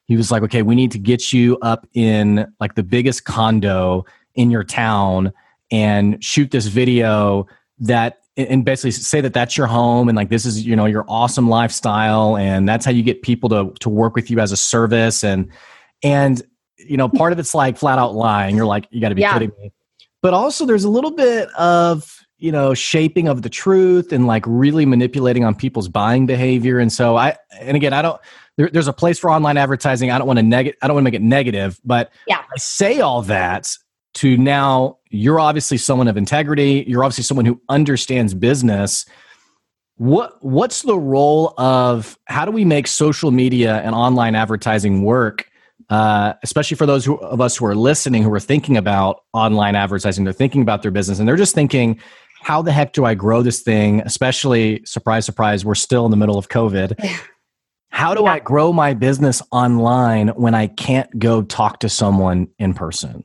he 0.08 0.16
was 0.16 0.32
like, 0.32 0.42
okay, 0.42 0.62
we 0.62 0.74
need 0.74 0.90
to 0.92 0.98
get 0.98 1.32
you 1.32 1.58
up 1.60 1.86
in 1.92 2.50
like 2.58 2.74
the 2.74 2.82
biggest 2.82 3.24
condo 3.24 4.06
in 4.34 4.50
your 4.50 4.64
town 4.64 5.32
and 5.70 6.22
shoot 6.24 6.50
this 6.50 6.66
video 6.66 7.46
that 7.80 8.20
and 8.38 8.64
basically 8.64 8.90
say 8.92 9.20
that 9.20 9.34
that's 9.34 9.56
your 9.56 9.66
home 9.66 10.08
and 10.08 10.16
like 10.16 10.30
this 10.30 10.46
is 10.46 10.64
you 10.64 10.74
know 10.74 10.86
your 10.86 11.04
awesome 11.08 11.48
lifestyle 11.48 12.36
and 12.36 12.68
that's 12.68 12.84
how 12.84 12.90
you 12.90 13.02
get 13.02 13.20
people 13.20 13.48
to 13.48 13.72
to 13.80 13.88
work 13.88 14.14
with 14.14 14.30
you 14.30 14.40
as 14.40 14.50
a 14.50 14.56
service. 14.56 15.22
And 15.22 15.50
and 16.02 16.42
you 16.78 16.96
know 16.96 17.08
part 17.08 17.32
of 17.32 17.38
it's 17.38 17.54
like 17.54 17.76
flat 17.76 17.98
out 17.98 18.14
lying. 18.14 18.56
You're 18.56 18.66
like 18.66 18.88
you 18.90 19.00
got 19.02 19.10
to 19.10 19.14
be 19.14 19.20
yeah. 19.20 19.34
kidding 19.34 19.52
me. 19.60 19.72
But 20.22 20.32
also 20.32 20.64
there's 20.64 20.84
a 20.84 20.88
little 20.88 21.10
bit 21.10 21.50
of 21.50 22.17
you 22.38 22.52
know 22.52 22.74
shaping 22.74 23.28
of 23.28 23.42
the 23.42 23.50
truth 23.50 24.12
and 24.12 24.26
like 24.26 24.44
really 24.46 24.86
manipulating 24.86 25.44
on 25.44 25.54
people's 25.54 25.88
buying 25.88 26.24
behavior 26.24 26.78
and 26.78 26.92
so 26.92 27.16
i 27.16 27.36
and 27.60 27.76
again 27.76 27.92
i 27.92 28.00
don't 28.00 28.20
there, 28.58 28.68
there's 28.70 28.88
a 28.88 28.92
place 28.92 29.18
for 29.18 29.30
online 29.30 29.56
advertising. 29.56 30.10
I 30.10 30.18
don't 30.18 30.26
want 30.26 30.40
to 30.40 30.42
negative. 30.42 30.76
I 30.82 30.88
don't 30.88 30.94
want 30.94 31.04
to 31.06 31.10
make 31.10 31.14
it 31.14 31.22
negative, 31.22 31.80
but 31.84 32.12
yeah. 32.26 32.38
I 32.38 32.58
say 32.58 33.00
all 33.00 33.22
that 33.22 33.70
to 34.14 34.36
now. 34.36 34.98
You're 35.10 35.40
obviously 35.40 35.78
someone 35.78 36.08
of 36.08 36.18
integrity. 36.18 36.84
You're 36.86 37.04
obviously 37.04 37.24
someone 37.24 37.46
who 37.46 37.60
understands 37.70 38.34
business. 38.34 39.06
What 39.96 40.44
what's 40.44 40.82
the 40.82 40.98
role 40.98 41.54
of 41.56 42.18
how 42.26 42.44
do 42.44 42.50
we 42.50 42.64
make 42.64 42.88
social 42.88 43.30
media 43.30 43.76
and 43.76 43.94
online 43.94 44.34
advertising 44.34 45.02
work? 45.02 45.48
Uh, 45.88 46.34
especially 46.42 46.76
for 46.76 46.84
those 46.84 47.04
who, 47.04 47.16
of 47.18 47.40
us 47.40 47.56
who 47.56 47.64
are 47.64 47.74
listening, 47.74 48.22
who 48.22 48.32
are 48.34 48.40
thinking 48.40 48.76
about 48.76 49.22
online 49.32 49.74
advertising, 49.74 50.24
they're 50.24 50.34
thinking 50.34 50.60
about 50.60 50.82
their 50.82 50.90
business, 50.90 51.18
and 51.18 51.26
they're 51.26 51.36
just 51.36 51.54
thinking, 51.54 51.98
"How 52.40 52.62
the 52.62 52.72
heck 52.72 52.92
do 52.92 53.04
I 53.04 53.14
grow 53.14 53.42
this 53.42 53.60
thing?" 53.60 54.00
Especially, 54.00 54.82
surprise, 54.84 55.24
surprise, 55.24 55.64
we're 55.64 55.74
still 55.74 56.04
in 56.04 56.10
the 56.10 56.16
middle 56.16 56.38
of 56.38 56.48
COVID. 56.48 56.98
How 57.90 58.14
do 58.14 58.22
yeah. 58.24 58.32
I 58.32 58.38
grow 58.38 58.72
my 58.72 58.94
business 58.94 59.42
online 59.50 60.28
when 60.28 60.54
I 60.54 60.68
can't 60.68 61.18
go 61.18 61.42
talk 61.42 61.80
to 61.80 61.88
someone 61.88 62.48
in 62.58 62.74
person? 62.74 63.24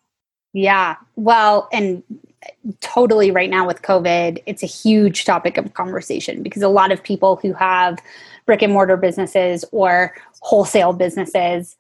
Yeah. 0.53 0.95
Well, 1.15 1.67
and 1.73 2.01
uh, 2.43 2.71
totally 2.79 3.31
right 3.31 3.49
now 3.49 3.67
with 3.67 3.81
COVID, 3.81 4.41
it's 4.45 4.63
a 4.63 4.67
huge 4.67 5.25
topic 5.25 5.57
of 5.57 5.73
conversation 5.73 6.41
because 6.43 6.61
a 6.61 6.69
lot 6.69 6.91
of 6.91 7.03
people 7.03 7.35
who 7.37 7.53
have 7.53 7.99
brick 8.45 8.61
and 8.61 8.73
mortar 8.73 8.97
businesses 8.97 9.65
or 9.71 10.15
wholesale 10.41 10.93
businesses 10.93 11.75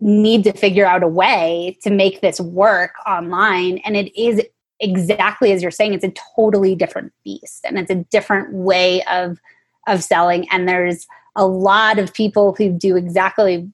need 0.00 0.44
to 0.44 0.52
figure 0.52 0.86
out 0.86 1.02
a 1.02 1.08
way 1.08 1.78
to 1.82 1.90
make 1.90 2.20
this 2.20 2.40
work 2.40 2.92
online. 3.06 3.78
And 3.78 3.96
it 3.96 4.16
is 4.20 4.42
exactly 4.80 5.52
as 5.52 5.62
you're 5.62 5.70
saying, 5.70 5.94
it's 5.94 6.04
a 6.04 6.12
totally 6.36 6.74
different 6.74 7.12
beast 7.24 7.64
and 7.64 7.78
it's 7.78 7.90
a 7.90 7.96
different 7.96 8.52
way 8.52 9.02
of 9.04 9.38
of 9.86 10.02
selling. 10.02 10.48
And 10.50 10.68
there's 10.68 11.06
a 11.36 11.46
lot 11.46 11.98
of 11.98 12.12
people 12.12 12.54
who 12.54 12.70
do 12.70 12.96
exactly 12.96 13.70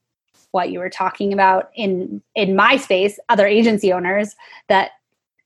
what 0.51 0.71
you 0.71 0.79
were 0.79 0.91
talking 0.91 1.33
about 1.33 1.71
in 1.75 2.23
in 2.35 2.55
my 2.55 2.77
space 2.77 3.19
other 3.29 3.47
agency 3.47 3.93
owners 3.93 4.37
that 4.69 4.91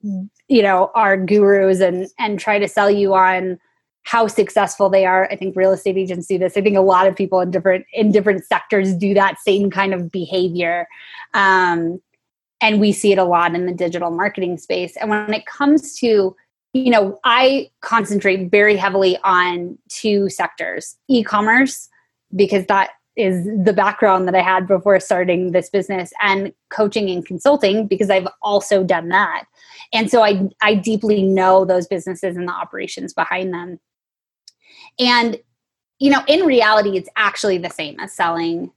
you 0.02 0.62
know 0.62 0.90
are 0.94 1.16
gurus 1.16 1.80
and 1.80 2.08
and 2.18 2.38
try 2.38 2.58
to 2.58 2.68
sell 2.68 2.90
you 2.90 3.14
on 3.14 3.58
how 4.02 4.26
successful 4.26 4.88
they 4.90 5.06
are 5.06 5.28
i 5.30 5.36
think 5.36 5.56
real 5.56 5.72
estate 5.72 5.96
agents 5.96 6.26
do 6.26 6.38
this 6.38 6.56
i 6.56 6.60
think 6.60 6.76
a 6.76 6.80
lot 6.80 7.06
of 7.06 7.16
people 7.16 7.40
in 7.40 7.50
different 7.50 7.86
in 7.92 8.12
different 8.12 8.44
sectors 8.44 8.94
do 8.94 9.14
that 9.14 9.38
same 9.38 9.70
kind 9.70 9.94
of 9.94 10.10
behavior 10.10 10.86
um, 11.34 12.00
and 12.66 12.80
we 12.80 12.90
see 12.90 13.12
it 13.12 13.18
a 13.18 13.24
lot 13.24 13.54
in 13.54 13.66
the 13.66 13.72
digital 13.72 14.10
marketing 14.10 14.58
space 14.58 14.96
and 14.96 15.08
when 15.08 15.32
it 15.32 15.46
comes 15.46 15.96
to 15.96 16.34
you 16.72 16.90
know 16.90 17.18
i 17.24 17.70
concentrate 17.80 18.50
very 18.50 18.76
heavily 18.76 19.16
on 19.24 19.78
two 19.88 20.28
sectors 20.28 20.96
e-commerce 21.08 21.88
because 22.34 22.66
that 22.66 22.90
is 23.16 23.46
the 23.64 23.72
background 23.72 24.28
that 24.28 24.34
I 24.34 24.42
had 24.42 24.66
before 24.66 25.00
starting 25.00 25.52
this 25.52 25.70
business 25.70 26.12
and 26.20 26.52
coaching 26.68 27.08
and 27.08 27.24
consulting 27.24 27.86
because 27.86 28.10
I've 28.10 28.28
also 28.42 28.84
done 28.84 29.08
that. 29.08 29.44
And 29.94 30.10
so 30.10 30.22
I 30.22 30.48
I 30.60 30.74
deeply 30.74 31.22
know 31.22 31.64
those 31.64 31.86
businesses 31.86 32.36
and 32.36 32.46
the 32.46 32.52
operations 32.52 33.14
behind 33.14 33.54
them. 33.54 33.80
And 34.98 35.38
you 35.98 36.10
know, 36.10 36.22
in 36.28 36.44
reality 36.44 36.98
it's 36.98 37.08
actually 37.16 37.56
the 37.56 37.70
same 37.70 37.98
as 38.00 38.12
selling 38.12 38.70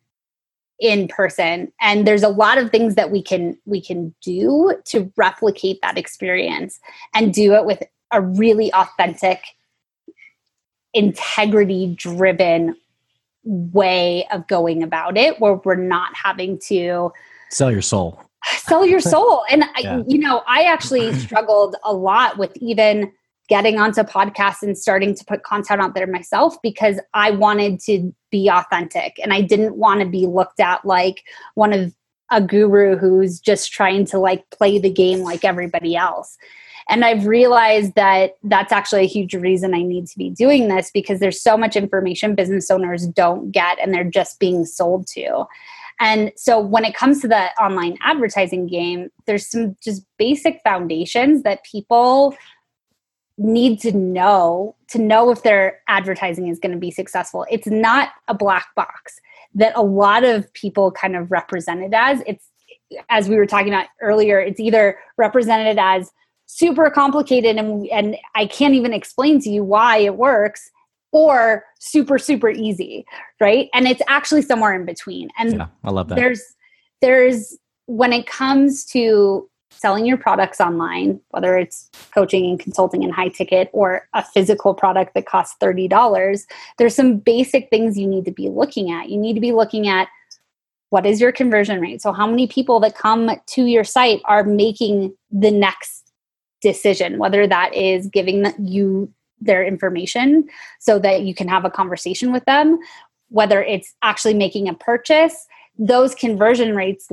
in 0.80 1.08
person. 1.08 1.72
And 1.82 2.08
there's 2.08 2.24
a 2.24 2.30
lot 2.30 2.58
of 2.58 2.72
things 2.72 2.96
that 2.96 3.12
we 3.12 3.22
can 3.22 3.58
we 3.66 3.82
can 3.82 4.14
do 4.22 4.74
to 4.86 5.12
replicate 5.18 5.80
that 5.82 5.98
experience 5.98 6.80
and 7.14 7.34
do 7.34 7.54
it 7.54 7.66
with 7.66 7.84
a 8.12 8.22
really 8.22 8.74
authentic 8.74 9.42
integrity 10.94 11.94
driven 11.96 12.76
way 13.44 14.28
of 14.32 14.48
going 14.48 14.84
about 14.84 15.18
it 15.18 15.40
where 15.40 15.56
we're 15.64 15.76
not 15.76 16.16
having 16.16 16.58
to 16.58 17.12
sell 17.50 17.72
your 17.72 17.82
soul. 17.82 18.22
sell 18.44 18.86
your 18.86 19.00
soul. 19.00 19.44
And 19.50 19.64
yeah. 19.78 19.98
I, 19.98 20.04
you 20.08 20.18
know 20.18 20.44
i 20.48 20.64
actually 20.64 21.14
struggled 21.16 21.76
a 21.84 21.94
lot 21.94 22.38
with 22.38 22.56
even 22.58 23.12
getting 23.50 23.80
onto 23.80 24.04
podcasts 24.04 24.62
and 24.62 24.78
starting 24.78 25.14
to 25.16 25.26
put 25.26 25.44
content 25.44 25.82
out 25.82 25.96
there 25.96 26.08
myself 26.08 26.56
because 26.62 27.00
i 27.14 27.32
wanted 27.32 27.80
to 27.80 28.14
be 28.32 28.50
authentic 28.50 29.20
and 29.22 29.34
i 29.34 29.42
didn't 29.42 29.76
want 29.76 30.00
to 30.00 30.08
be 30.08 30.26
looked 30.26 30.60
at 30.60 30.84
like 30.86 31.24
one 31.56 31.74
of 31.74 31.94
a 32.32 32.42
guru 32.42 32.96
who's 32.96 33.40
just 33.40 33.72
trying 33.72 34.06
to 34.06 34.20
like 34.20 34.48
play 34.52 34.78
the 34.78 34.90
game 34.90 35.20
like 35.20 35.44
everybody 35.44 35.96
else 35.96 36.38
and 36.90 37.06
I've 37.06 37.28
realized 37.28 37.94
that 37.94 38.38
that's 38.44 38.74
actually 38.74 39.04
a 39.04 39.08
huge 39.08 39.36
reason 39.36 39.76
I 39.76 39.84
need 39.84 40.08
to 40.08 40.18
be 40.18 40.32
doing 40.32 40.70
this 40.70 40.90
because 40.92 41.20
there's 41.20 41.42
so 41.42 41.56
much 41.56 41.76
information 41.76 42.34
business 42.34 42.72
owners 42.72 43.06
don't 43.06 43.52
get 43.52 43.78
and 43.80 43.94
they're 43.94 44.04
just 44.04 44.40
being 44.40 44.66
sold 44.66 45.06
to. 45.14 45.46
And 46.00 46.32
so 46.36 46.60
when 46.60 46.86
it 46.86 46.96
comes 46.96 47.22
to 47.22 47.28
the 47.28 47.50
online 47.62 47.98
advertising 48.02 48.66
game, 48.66 49.10
there's 49.28 49.48
some 49.48 49.76
just 49.84 50.04
basic 50.18 50.62
foundations 50.64 51.44
that 51.44 51.64
people 51.64 52.36
need 53.40 53.80
to 53.80 53.94
know 53.94 54.76
to 54.90 55.00
know 55.00 55.32
if 55.32 55.44
their 55.44 55.80
advertising 55.88 56.50
is 56.50 56.60
going 56.60 56.74
to 56.74 56.78
be 56.78 56.92
successful. 56.92 57.46
It's 57.50 57.68
not 57.68 58.10
a 58.28 58.34
black 58.34 58.68
box 58.76 59.20
that 59.56 59.74
a 59.76 59.82
lot 59.82 60.24
of 60.24 60.52
people 60.54 60.92
kind 60.92 61.16
of 61.16 61.32
represent 61.32 61.82
it 61.82 61.94
as. 61.94 62.22
It's 62.28 62.46
as 63.10 63.30
we 63.30 63.38
were 63.38 63.46
talking 63.46 63.70
about 63.70 63.88
earlier, 64.02 64.40
it's 64.40 64.60
either 64.60 65.00
represented 65.18 65.78
as 65.80 66.12
super 66.48 66.90
complicated 66.90 67.56
and 67.56 67.88
and 67.88 68.18
I 68.36 68.46
can't 68.46 68.74
even 68.74 68.94
explain 68.94 69.40
to 69.42 69.50
you 69.50 69.64
why 69.64 69.98
it 69.98 70.18
works 70.18 70.70
or 71.12 71.64
super 71.80 72.20
super 72.20 72.50
easy, 72.50 73.06
right? 73.40 73.70
And 73.74 73.88
it's 73.88 74.02
actually 74.08 74.42
somewhere 74.42 74.74
in 74.74 74.86
between. 74.86 75.30
And 75.40 75.54
yeah, 75.54 75.68
I 75.84 75.92
love 75.92 76.10
that. 76.10 76.16
There's 76.16 76.44
there's 77.02 77.58
when 77.86 78.12
it 78.12 78.28
comes 78.28 78.86
to 78.86 79.49
selling 79.72 80.06
your 80.06 80.18
products 80.18 80.60
online, 80.60 81.20
whether 81.30 81.58
it's 81.58 81.90
coaching 82.14 82.46
and 82.46 82.60
consulting 82.60 83.04
and 83.04 83.14
high 83.14 83.30
ticket 83.30 83.70
or 83.72 84.08
a 84.14 84.24
physical 84.24 84.74
product 84.74 85.14
that 85.14 85.26
costs 85.26 85.56
$30, 85.62 86.46
there's 86.78 86.96
some 86.96 87.18
basic 87.18 87.70
things 87.70 87.98
you 87.98 88.08
need 88.08 88.26
to 88.26 88.32
be 88.32 88.50
looking 88.50 88.92
at. 88.92 89.10
You 89.10 89.18
need 89.18 89.34
to 89.34 89.42
be 89.42 89.52
looking 89.52 89.88
at 89.88 90.08
what 90.90 91.06
is 91.06 91.22
your 91.22 91.32
conversion 91.32 91.80
rate? 91.80 92.02
So, 92.02 92.12
how 92.12 92.26
many 92.28 92.48
people 92.48 92.80
that 92.80 92.96
come 92.96 93.30
to 93.46 93.66
your 93.66 93.84
site 93.84 94.22
are 94.26 94.44
making 94.44 95.16
the 95.32 95.52
next 95.52 96.12
decision, 96.62 97.20
whether 97.20 97.48
that 97.48 97.74
is 97.74 98.08
giving 98.08 98.46
you 98.60 99.14
their 99.40 99.64
information 99.64 100.48
so 100.80 101.00
that 101.00 101.22
you 101.22 101.34
can 101.34 101.48
have 101.48 101.64
a 101.64 101.70
conversation 101.70 102.32
with 102.32 102.44
them, 102.46 102.78
whether 103.30 103.64
it's 103.64 103.94
actually 104.02 104.34
making 104.34 104.68
a 104.68 104.74
purchase. 104.74 105.48
Those 105.78 106.14
conversion 106.14 106.76
rates 106.76 107.08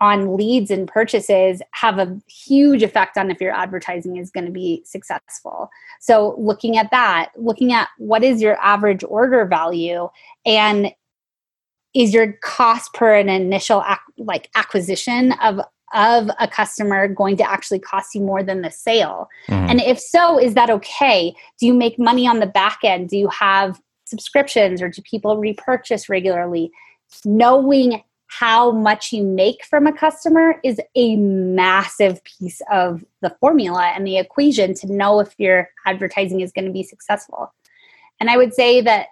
on 0.00 0.36
leads 0.36 0.70
and 0.70 0.88
purchases 0.88 1.62
have 1.72 1.98
a 1.98 2.18
huge 2.28 2.82
effect 2.82 3.16
on 3.16 3.30
if 3.30 3.40
your 3.40 3.52
advertising 3.52 4.16
is 4.16 4.30
going 4.30 4.46
to 4.46 4.52
be 4.52 4.82
successful. 4.84 5.70
So, 6.00 6.34
looking 6.38 6.76
at 6.76 6.90
that, 6.90 7.30
looking 7.36 7.72
at 7.72 7.88
what 7.98 8.22
is 8.22 8.42
your 8.42 8.56
average 8.60 9.04
order 9.04 9.44
value 9.44 10.08
and 10.44 10.92
is 11.94 12.12
your 12.12 12.34
cost 12.42 12.92
per 12.92 13.14
an 13.14 13.28
initial 13.28 13.82
ac- 13.88 14.00
like 14.18 14.50
acquisition 14.54 15.32
of 15.42 15.60
of 15.94 16.28
a 16.40 16.48
customer 16.48 17.06
going 17.06 17.36
to 17.36 17.48
actually 17.48 17.78
cost 17.78 18.14
you 18.14 18.20
more 18.20 18.42
than 18.42 18.62
the 18.62 18.70
sale? 18.70 19.28
Mm-hmm. 19.48 19.70
And 19.70 19.80
if 19.80 19.98
so, 19.98 20.38
is 20.38 20.54
that 20.54 20.68
okay? 20.68 21.34
Do 21.58 21.66
you 21.66 21.74
make 21.74 21.98
money 21.98 22.26
on 22.26 22.40
the 22.40 22.46
back 22.46 22.80
end? 22.84 23.08
Do 23.08 23.16
you 23.16 23.28
have 23.28 23.80
subscriptions 24.04 24.82
or 24.82 24.88
do 24.88 25.00
people 25.02 25.36
repurchase 25.38 26.08
regularly? 26.08 26.70
Knowing 27.24 28.02
how 28.38 28.70
much 28.70 29.12
you 29.12 29.22
make 29.22 29.64
from 29.64 29.86
a 29.86 29.92
customer 29.92 30.56
is 30.62 30.80
a 30.94 31.16
massive 31.16 32.22
piece 32.24 32.60
of 32.70 33.04
the 33.22 33.34
formula 33.40 33.92
and 33.94 34.06
the 34.06 34.18
equation 34.18 34.74
to 34.74 34.92
know 34.92 35.20
if 35.20 35.34
your 35.38 35.70
advertising 35.86 36.40
is 36.40 36.52
going 36.52 36.66
to 36.66 36.72
be 36.72 36.82
successful. 36.82 37.54
And 38.20 38.28
I 38.28 38.36
would 38.36 38.52
say 38.52 38.82
that 38.82 39.08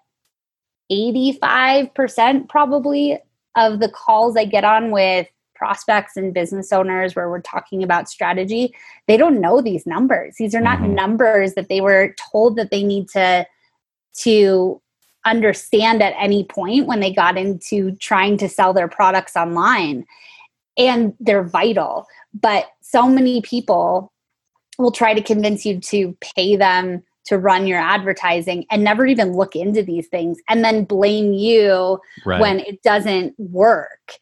85% 0.93 2.49
probably 2.49 3.19
of 3.57 3.81
the 3.81 3.89
calls 3.89 4.37
I 4.37 4.45
get 4.45 4.65
on 4.65 4.91
with 4.91 5.27
prospects 5.55 6.17
and 6.17 6.35
business 6.35 6.73
owners 6.73 7.17
where 7.17 7.31
we're 7.31 7.41
talking 7.41 7.83
about 7.83 8.11
strategy, 8.11 8.75
they 9.07 9.17
don't 9.17 9.41
know 9.41 9.63
these 9.63 9.87
numbers. 9.87 10.35
These 10.39 10.55
are 10.55 10.61
not 10.61 10.81
mm-hmm. 10.81 10.95
numbers 10.95 11.55
that 11.55 11.69
they 11.69 11.81
were 11.81 12.15
told 12.33 12.57
that 12.57 12.71
they 12.71 12.83
need 12.83 13.09
to 13.11 13.47
to 14.17 14.81
understand 15.25 16.03
at 16.03 16.15
any 16.19 16.45
point 16.45 16.87
when 16.87 17.01
they 17.01 17.13
got 17.13 17.39
into 17.39 17.93
trying 17.97 18.37
to 18.39 18.49
sell 18.49 18.73
their 18.73 18.89
products 18.89 19.37
online. 19.37 20.07
And 20.77 21.15
they're 21.21 21.45
vital. 21.45 22.07
But 22.33 22.67
so 22.81 23.09
many 23.09 23.41
people 23.43 24.13
will 24.79 24.93
try 24.93 25.15
to 25.15 25.23
convince 25.23 25.65
you 25.65 25.79
to 25.81 26.17
pay 26.35 26.57
them 26.57 27.03
to 27.27 27.39
run 27.39 27.67
your 27.67 27.79
advertising 27.79 28.67
and 28.71 28.85
never 28.85 29.07
even 29.07 29.33
look 29.33 29.57
into 29.57 29.83
these 29.83 30.07
things 30.09 30.39
and 30.49 30.65
then 30.65 30.85
blame 30.85 31.33
you 31.33 31.99
right. 32.27 32.41
when 32.41 32.61
it 32.61 32.83
doesn't 32.83 33.35
work 33.39 34.19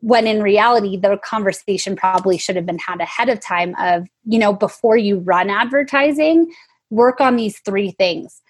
when 0.00 0.26
in 0.26 0.42
reality 0.42 0.96
the 0.96 1.18
conversation 1.24 1.96
probably 1.96 2.38
should 2.38 2.56
have 2.56 2.66
been 2.66 2.78
had 2.78 3.00
ahead 3.00 3.28
of 3.28 3.40
time 3.40 3.74
of 3.78 4.06
you 4.24 4.38
know 4.38 4.52
before 4.52 4.96
you 4.96 5.18
run 5.18 5.50
advertising 5.50 6.50
work 6.90 7.20
on 7.20 7.36
these 7.36 7.58
three 7.60 7.90
things 7.92 8.40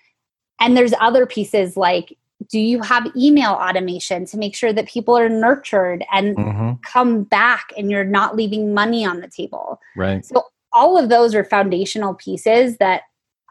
and 0.61 0.77
there's 0.77 0.95
other 1.01 1.27
pieces 1.27 1.77
like 1.77 2.17
do 2.49 2.61
you 2.61 2.81
have 2.83 3.11
email 3.17 3.51
automation 3.51 4.25
to 4.25 4.39
make 4.39 4.55
sure 4.55 4.73
that 4.73 4.87
people 4.87 5.19
are 5.19 5.29
nurtured 5.29 6.05
and 6.13 6.37
mm-hmm. 6.37 6.73
come 6.83 7.25
back 7.25 7.73
and 7.77 7.91
you're 7.91 8.05
not 8.05 8.37
leaving 8.37 8.73
money 8.73 9.05
on 9.05 9.21
the 9.21 9.27
table? 9.29 9.81
Right. 9.97 10.25
So 10.25 10.45
all 10.73 10.97
of 10.97 11.09
those 11.09 11.35
are 11.35 11.43
foundational 11.45 12.15
pieces 12.15 12.77
that 12.77 13.03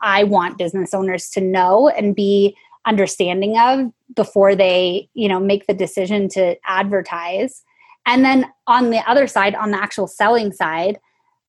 i 0.02 0.24
want 0.24 0.58
business 0.58 0.94
owners 0.94 1.30
to 1.32 1.42
know 1.42 1.90
and 1.90 2.16
be 2.16 2.56
understanding 2.86 3.58
of 3.58 3.92
before 4.16 4.56
they 4.56 5.10
you 5.14 5.28
know 5.28 5.40
make 5.40 5.68
the 5.68 5.74
decision 5.74 6.30
to 6.30 6.56
advertise. 6.66 7.64
And 8.06 8.24
then 8.24 8.46
on 8.68 8.90
the 8.90 9.00
other 9.10 9.28
side 9.28 9.54
on 9.56 9.72
the 9.72 9.82
actual 9.82 10.08
selling 10.08 10.54
side 10.54 11.00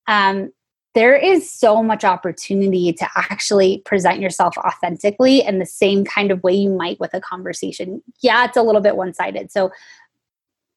um, 0.09 0.53
there 0.99 1.15
is 1.15 1.49
so 1.49 1.81
much 1.81 2.03
opportunity 2.03 2.93
to 2.93 3.09
actually 3.15 3.79
present 3.85 4.21
yourself 4.21 4.59
authentically 4.59 5.47
in 5.47 5.61
the 5.61 5.65
same 5.65 6.05
kind 6.05 6.33
of 6.33 6.43
way 6.43 6.53
you 6.53 6.71
might 6.71 6.99
with 6.99 7.15
a 7.15 7.21
conversation. 7.21 8.03
Yeah, 8.21 8.45
it's 8.47 8.57
a 8.57 8.63
little 8.63 8.81
bit 8.81 8.97
one 8.97 9.15
sided. 9.15 9.53
So 9.53 9.71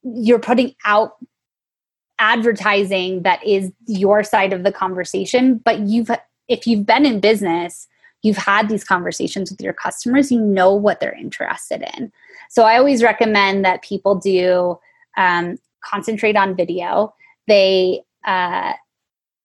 you're 0.04 0.38
putting 0.38 0.76
out 0.86 1.14
advertising 2.20 3.24
that 3.24 3.44
is 3.44 3.72
your 3.88 4.24
side 4.24 4.54
of 4.54 4.62
the 4.64 4.72
conversation, 4.72 5.58
but 5.58 5.80
you've, 5.80 6.12
if 6.48 6.68
you've 6.68 6.86
been 6.86 7.08
in 7.08 7.20
business, 7.20 7.88
you've 8.22 8.38
had 8.38 8.70
these 8.70 8.84
conversations 8.84 9.50
with 9.50 9.60
your 9.60 9.74
customers, 9.74 10.32
you 10.32 10.40
know 10.40 10.72
what 10.72 11.00
they're 11.00 11.18
interested 11.18 11.84
in. 11.98 12.12
So 12.48 12.62
I 12.62 12.78
always 12.78 13.02
recommend 13.02 13.66
that 13.66 13.82
people 13.82 14.14
do 14.14 14.78
um, 15.18 15.58
concentrate 15.84 16.36
on 16.36 16.56
video. 16.56 17.16
They, 17.48 18.04
uh, 18.24 18.74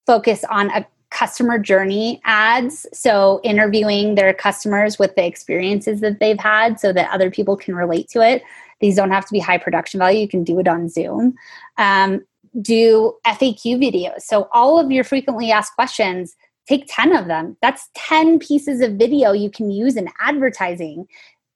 focus 0.07 0.45
on 0.51 0.71
a 0.71 0.87
customer 1.11 1.59
journey 1.59 2.21
ads. 2.25 2.87
So, 2.93 3.41
interviewing 3.43 4.15
their 4.15 4.35
customers 4.35 4.99
with 4.99 5.15
the 5.17 5.25
experiences 5.25 6.01
that 6.01 6.21
they've 6.21 6.39
had 6.39 6.81
so 6.81 6.93
that 6.93 7.11
other 7.11 7.31
people 7.31 7.57
can 7.57 7.75
relate 7.75 8.09
to 8.11 8.21
it. 8.21 8.43
These 8.81 8.97
don't 8.97 9.11
have 9.11 9.25
to 9.27 9.33
be 9.33 9.39
high 9.39 9.59
production 9.59 9.99
value, 9.99 10.21
you 10.21 10.29
can 10.29 10.45
do 10.45 10.59
it 10.59 10.69
on 10.69 10.89
Zoom. 10.89 11.35
Um, 11.79 12.25
do 12.61 13.15
FAQ 13.27 13.79
videos. 13.79 14.23
So, 14.23 14.49
all 14.53 14.79
of 14.79 14.91
your 14.91 15.05
frequently 15.05 15.51
asked 15.51 15.75
questions, 15.75 16.37
take 16.69 16.85
10 16.89 17.15
of 17.15 17.27
them. 17.27 17.57
That's 17.63 17.89
10 17.95 18.39
pieces 18.39 18.81
of 18.81 18.93
video 18.93 19.33
you 19.33 19.51
can 19.51 19.71
use 19.71 19.97
in 19.97 20.09
advertising. 20.21 21.07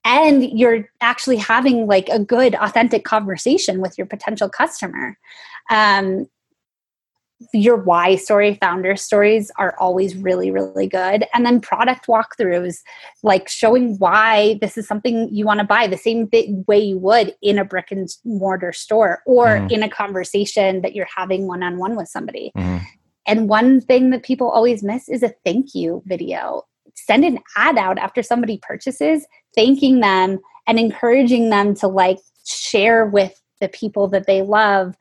And 0.05 0.59
you're 0.59 0.89
actually 1.03 1.37
having 1.37 1.87
like 1.87 2.09
a 2.09 2.19
good, 2.19 2.55
authentic 2.55 3.05
conversation 3.05 3.81
with 3.81 3.99
your 3.99 4.07
potential 4.07 4.49
customer. 4.49 5.19
Um, 5.71 6.27
your 7.55 7.77
why 7.77 8.17
story 8.17 8.59
founder 8.61 8.95
stories 8.97 9.51
are 9.57 9.75
always 9.79 10.15
really 10.17 10.51
really 10.51 10.87
good 10.87 11.25
and 11.33 11.47
then 11.47 11.61
product 11.61 12.07
walkthroughs 12.07 12.79
like 13.23 13.49
showing 13.49 13.97
why 13.97 14.59
this 14.61 14.77
is 14.77 14.87
something 14.87 15.29
you 15.33 15.47
want 15.47 15.59
to 15.59 15.65
buy 15.65 15.87
the 15.87 15.97
same 15.97 16.29
way 16.69 16.79
you 16.79 16.99
would 16.99 17.35
in 17.41 17.59
a 17.59 17.65
brick 17.65 17.91
and 17.91 18.09
mortar 18.25 18.73
store 18.73 19.23
or 19.27 19.47
mm. 19.47 19.73
in 19.73 19.83
a 19.83 19.89
conversation 19.89 20.83
that 20.83 20.95
you're 20.95 21.09
having 21.15 21.47
one 21.47 21.63
on 21.63 21.79
one 21.79 21.97
with 21.97 22.09
somebody 22.09 22.53
mm. 22.57 22.81
and 23.27 23.49
one 23.49 23.81
thing 23.81 24.11
that 24.11 24.23
people 24.23 24.51
always 24.51 24.83
miss 24.83 25.09
is 25.09 25.23
a 25.23 25.33
thank 25.45 25.75
you 25.75 26.03
video 26.07 26.63
send 26.95 27.25
an 27.25 27.39
ad 27.57 27.79
out 27.79 27.99
after 27.99 28.23
somebody 28.23 28.59
purchases 28.63 29.27
thanking 29.55 30.01
them 30.01 30.39
and 30.67 30.79
encouraging 30.79 31.49
them 31.49 31.75
to 31.75 31.89
like 31.89 32.19
share 32.45 33.07
with 33.07 33.41
the 33.61 33.69
people 33.69 34.09
that 34.09 34.27
they 34.27 34.43
love 34.43 34.95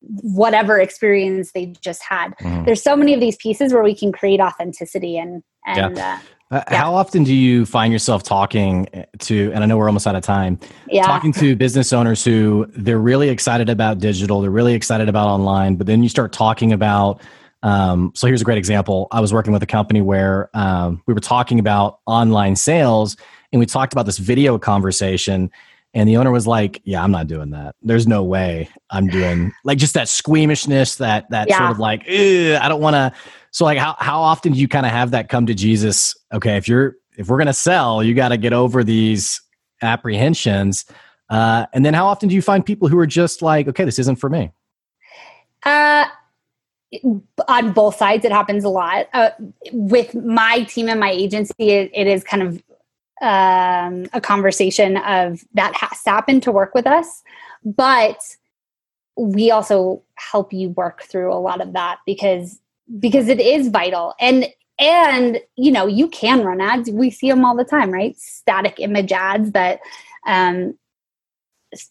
whatever 0.00 0.80
experience 0.80 1.52
they 1.52 1.74
just 1.80 2.02
had. 2.02 2.36
Mm. 2.40 2.64
There's 2.64 2.82
so 2.82 2.96
many 2.96 3.14
of 3.14 3.20
these 3.20 3.36
pieces 3.36 3.72
where 3.72 3.82
we 3.82 3.94
can 3.94 4.12
create 4.12 4.40
authenticity 4.40 5.18
and 5.18 5.42
and 5.66 5.96
yeah. 5.96 6.14
Uh, 6.14 6.18
uh, 6.50 6.64
yeah. 6.70 6.78
How 6.78 6.94
often 6.94 7.24
do 7.24 7.34
you 7.34 7.66
find 7.66 7.92
yourself 7.92 8.22
talking 8.22 8.88
to, 9.18 9.52
and 9.52 9.62
I 9.62 9.66
know 9.66 9.76
we're 9.76 9.86
almost 9.88 10.06
out 10.06 10.16
of 10.16 10.22
time, 10.22 10.58
yeah. 10.88 11.02
talking 11.02 11.30
to 11.34 11.54
business 11.54 11.92
owners 11.92 12.24
who 12.24 12.66
they're 12.70 12.98
really 12.98 13.28
excited 13.28 13.68
about 13.68 13.98
digital, 13.98 14.40
they're 14.40 14.50
really 14.50 14.72
excited 14.72 15.10
about 15.10 15.28
online, 15.28 15.76
but 15.76 15.86
then 15.86 16.02
you 16.02 16.08
start 16.08 16.32
talking 16.32 16.72
about, 16.72 17.20
um, 17.62 18.12
so 18.14 18.26
here's 18.26 18.40
a 18.40 18.44
great 18.44 18.56
example. 18.56 19.08
I 19.12 19.20
was 19.20 19.30
working 19.30 19.52
with 19.52 19.62
a 19.62 19.66
company 19.66 20.00
where 20.00 20.48
um, 20.54 21.02
we 21.06 21.12
were 21.12 21.20
talking 21.20 21.58
about 21.58 21.98
online 22.06 22.56
sales 22.56 23.18
and 23.52 23.60
we 23.60 23.66
talked 23.66 23.92
about 23.92 24.06
this 24.06 24.16
video 24.16 24.58
conversation 24.58 25.50
and 25.94 26.08
the 26.08 26.16
owner 26.16 26.30
was 26.30 26.46
like, 26.46 26.80
"Yeah, 26.84 27.02
I'm 27.02 27.10
not 27.10 27.26
doing 27.26 27.50
that. 27.50 27.74
There's 27.82 28.06
no 28.06 28.22
way 28.22 28.68
I'm 28.90 29.06
doing 29.06 29.52
like 29.64 29.78
just 29.78 29.94
that 29.94 30.08
squeamishness, 30.08 30.96
that 30.96 31.30
that 31.30 31.48
yeah. 31.48 31.58
sort 31.58 31.70
of 31.70 31.78
like, 31.78 32.02
I 32.08 32.68
don't 32.68 32.80
want 32.80 32.94
to." 32.94 33.12
So 33.50 33.64
like, 33.64 33.78
how 33.78 33.96
how 33.98 34.20
often 34.20 34.52
do 34.52 34.58
you 34.58 34.68
kind 34.68 34.86
of 34.86 34.92
have 34.92 35.10
that 35.12 35.28
come 35.28 35.46
to 35.46 35.54
Jesus? 35.54 36.14
Okay, 36.32 36.56
if 36.56 36.68
you're 36.68 36.96
if 37.16 37.28
we're 37.28 37.38
gonna 37.38 37.52
sell, 37.52 38.02
you 38.02 38.14
got 38.14 38.28
to 38.28 38.36
get 38.36 38.52
over 38.52 38.84
these 38.84 39.40
apprehensions. 39.82 40.84
Uh, 41.30 41.66
and 41.72 41.84
then 41.84 41.94
how 41.94 42.06
often 42.06 42.28
do 42.28 42.34
you 42.34 42.42
find 42.42 42.64
people 42.64 42.88
who 42.88 42.98
are 42.98 43.06
just 43.06 43.42
like, 43.42 43.68
okay, 43.68 43.84
this 43.84 43.98
isn't 43.98 44.16
for 44.16 44.30
me? 44.30 44.50
Uh, 45.64 46.06
on 47.48 47.72
both 47.72 47.96
sides, 47.96 48.24
it 48.24 48.32
happens 48.32 48.64
a 48.64 48.68
lot. 48.68 49.08
Uh, 49.12 49.30
with 49.72 50.14
my 50.14 50.62
team 50.64 50.88
and 50.88 50.98
my 50.98 51.10
agency, 51.10 51.70
it, 51.70 51.90
it 51.92 52.06
is 52.06 52.24
kind 52.24 52.42
of 52.42 52.62
um, 53.20 54.06
a 54.12 54.20
conversation 54.20 54.96
of 54.98 55.40
that 55.54 55.74
has 55.74 56.00
happened 56.04 56.42
to 56.44 56.52
work 56.52 56.74
with 56.74 56.86
us, 56.86 57.22
but 57.64 58.18
we 59.16 59.50
also 59.50 60.02
help 60.14 60.52
you 60.52 60.70
work 60.70 61.02
through 61.02 61.32
a 61.32 61.36
lot 61.36 61.60
of 61.60 61.72
that 61.72 61.98
because 62.06 62.60
because 62.98 63.28
it 63.28 63.40
is 63.40 63.68
vital. 63.68 64.14
And 64.20 64.46
and 64.78 65.40
you 65.56 65.72
know 65.72 65.86
you 65.86 66.08
can 66.08 66.44
run 66.44 66.60
ads. 66.60 66.90
We 66.90 67.10
see 67.10 67.28
them 67.28 67.44
all 67.44 67.56
the 67.56 67.64
time 67.64 67.90
right? 67.90 68.16
Static 68.16 68.78
image 68.78 69.12
ads 69.12 69.52
that 69.52 69.80
um, 70.26 70.78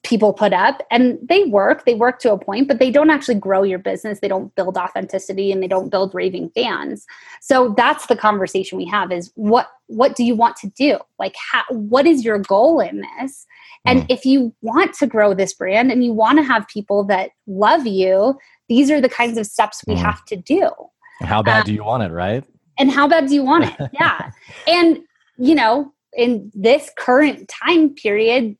people 0.03 0.34
put 0.34 0.53
up 0.53 0.82
and 0.89 1.19
they 1.21 1.43
work 1.45 1.86
they 1.86 1.93
work 1.93 2.17
to 2.19 2.32
a 2.32 2.38
point 2.38 2.67
but 2.67 2.80
they 2.80 2.89
don't 2.89 3.11
actually 3.11 3.36
grow 3.36 3.61
your 3.61 3.78
business 3.78 4.19
they 4.19 4.28
don't 4.28 4.53
build 4.55 4.75
authenticity 4.75 5.51
and 5.51 5.61
they 5.61 5.67
don't 5.67 5.89
build 5.89 6.13
raving 6.15 6.49
fans. 6.55 7.05
So 7.41 7.73
that's 7.78 8.07
the 8.07 8.15
conversation 8.15 8.78
we 8.78 8.86
have 8.86 9.11
is 9.11 9.32
what 9.36 9.67
what 9.88 10.15
do 10.15 10.23
you 10.23 10.36
want 10.36 10.57
to 10.57 10.67
do? 10.71 10.97
Like 11.17 11.36
how, 11.51 11.63
what 11.69 12.05
is 12.05 12.25
your 12.25 12.39
goal 12.39 12.80
in 12.80 13.03
this? 13.19 13.45
And 13.86 14.01
mm. 14.01 14.05
if 14.09 14.25
you 14.25 14.53
want 14.61 14.93
to 14.95 15.07
grow 15.07 15.34
this 15.34 15.53
brand 15.53 15.91
and 15.91 16.03
you 16.03 16.11
want 16.11 16.39
to 16.39 16.43
have 16.43 16.67
people 16.67 17.03
that 17.05 17.32
love 17.45 17.86
you 17.86 18.38
these 18.67 18.91
are 18.91 18.99
the 18.99 19.07
kinds 19.07 19.38
of 19.38 19.45
steps 19.45 19.82
we 19.88 19.95
mm. 19.95 19.99
have 19.99 20.25
to 20.25 20.36
do. 20.36 20.69
How 21.21 21.41
bad 21.41 21.61
um, 21.61 21.65
do 21.65 21.73
you 21.73 21.84
want 21.84 22.03
it 22.03 22.11
right? 22.11 22.43
and 22.78 22.91
how 22.91 23.07
bad 23.07 23.28
do 23.28 23.34
you 23.34 23.43
want 23.43 23.65
it? 23.65 23.89
Yeah. 23.93 24.32
And 24.67 24.99
you 25.38 25.55
know 25.55 25.93
in 26.13 26.51
this 26.53 26.91
current 26.97 27.47
time 27.47 27.93
period 27.93 28.57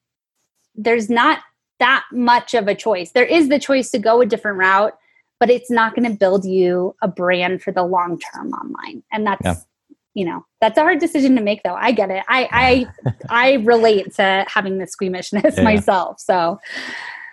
there's 0.78 1.09
not 1.09 1.39
that 1.80 2.05
much 2.11 2.53
of 2.53 2.67
a 2.67 2.75
choice. 2.75 3.11
There 3.11 3.25
is 3.25 3.49
the 3.49 3.59
choice 3.59 3.89
to 3.91 3.99
go 3.99 4.21
a 4.21 4.25
different 4.25 4.57
route, 4.57 4.97
but 5.39 5.49
it's 5.49 5.69
not 5.69 5.95
going 5.95 6.09
to 6.09 6.17
build 6.17 6.45
you 6.45 6.95
a 7.01 7.07
brand 7.07 7.61
for 7.61 7.71
the 7.71 7.84
long 7.84 8.19
term 8.19 8.53
online. 8.53 9.03
And 9.11 9.25
that's 9.25 9.45
yeah. 9.45 9.55
you 10.13 10.25
know, 10.25 10.45
that's 10.61 10.78
a 10.78 10.82
hard 10.82 10.99
decision 10.99 11.36
to 11.36 11.41
make 11.41 11.63
though. 11.63 11.75
I 11.75 11.91
get 11.91 12.09
it. 12.09 12.23
I 12.28 12.88
I 13.03 13.13
I 13.30 13.53
relate 13.55 14.15
to 14.15 14.45
having 14.47 14.78
the 14.78 14.88
squeamishness 14.88 15.57
yeah. 15.57 15.63
myself. 15.63 16.19
So 16.19 16.59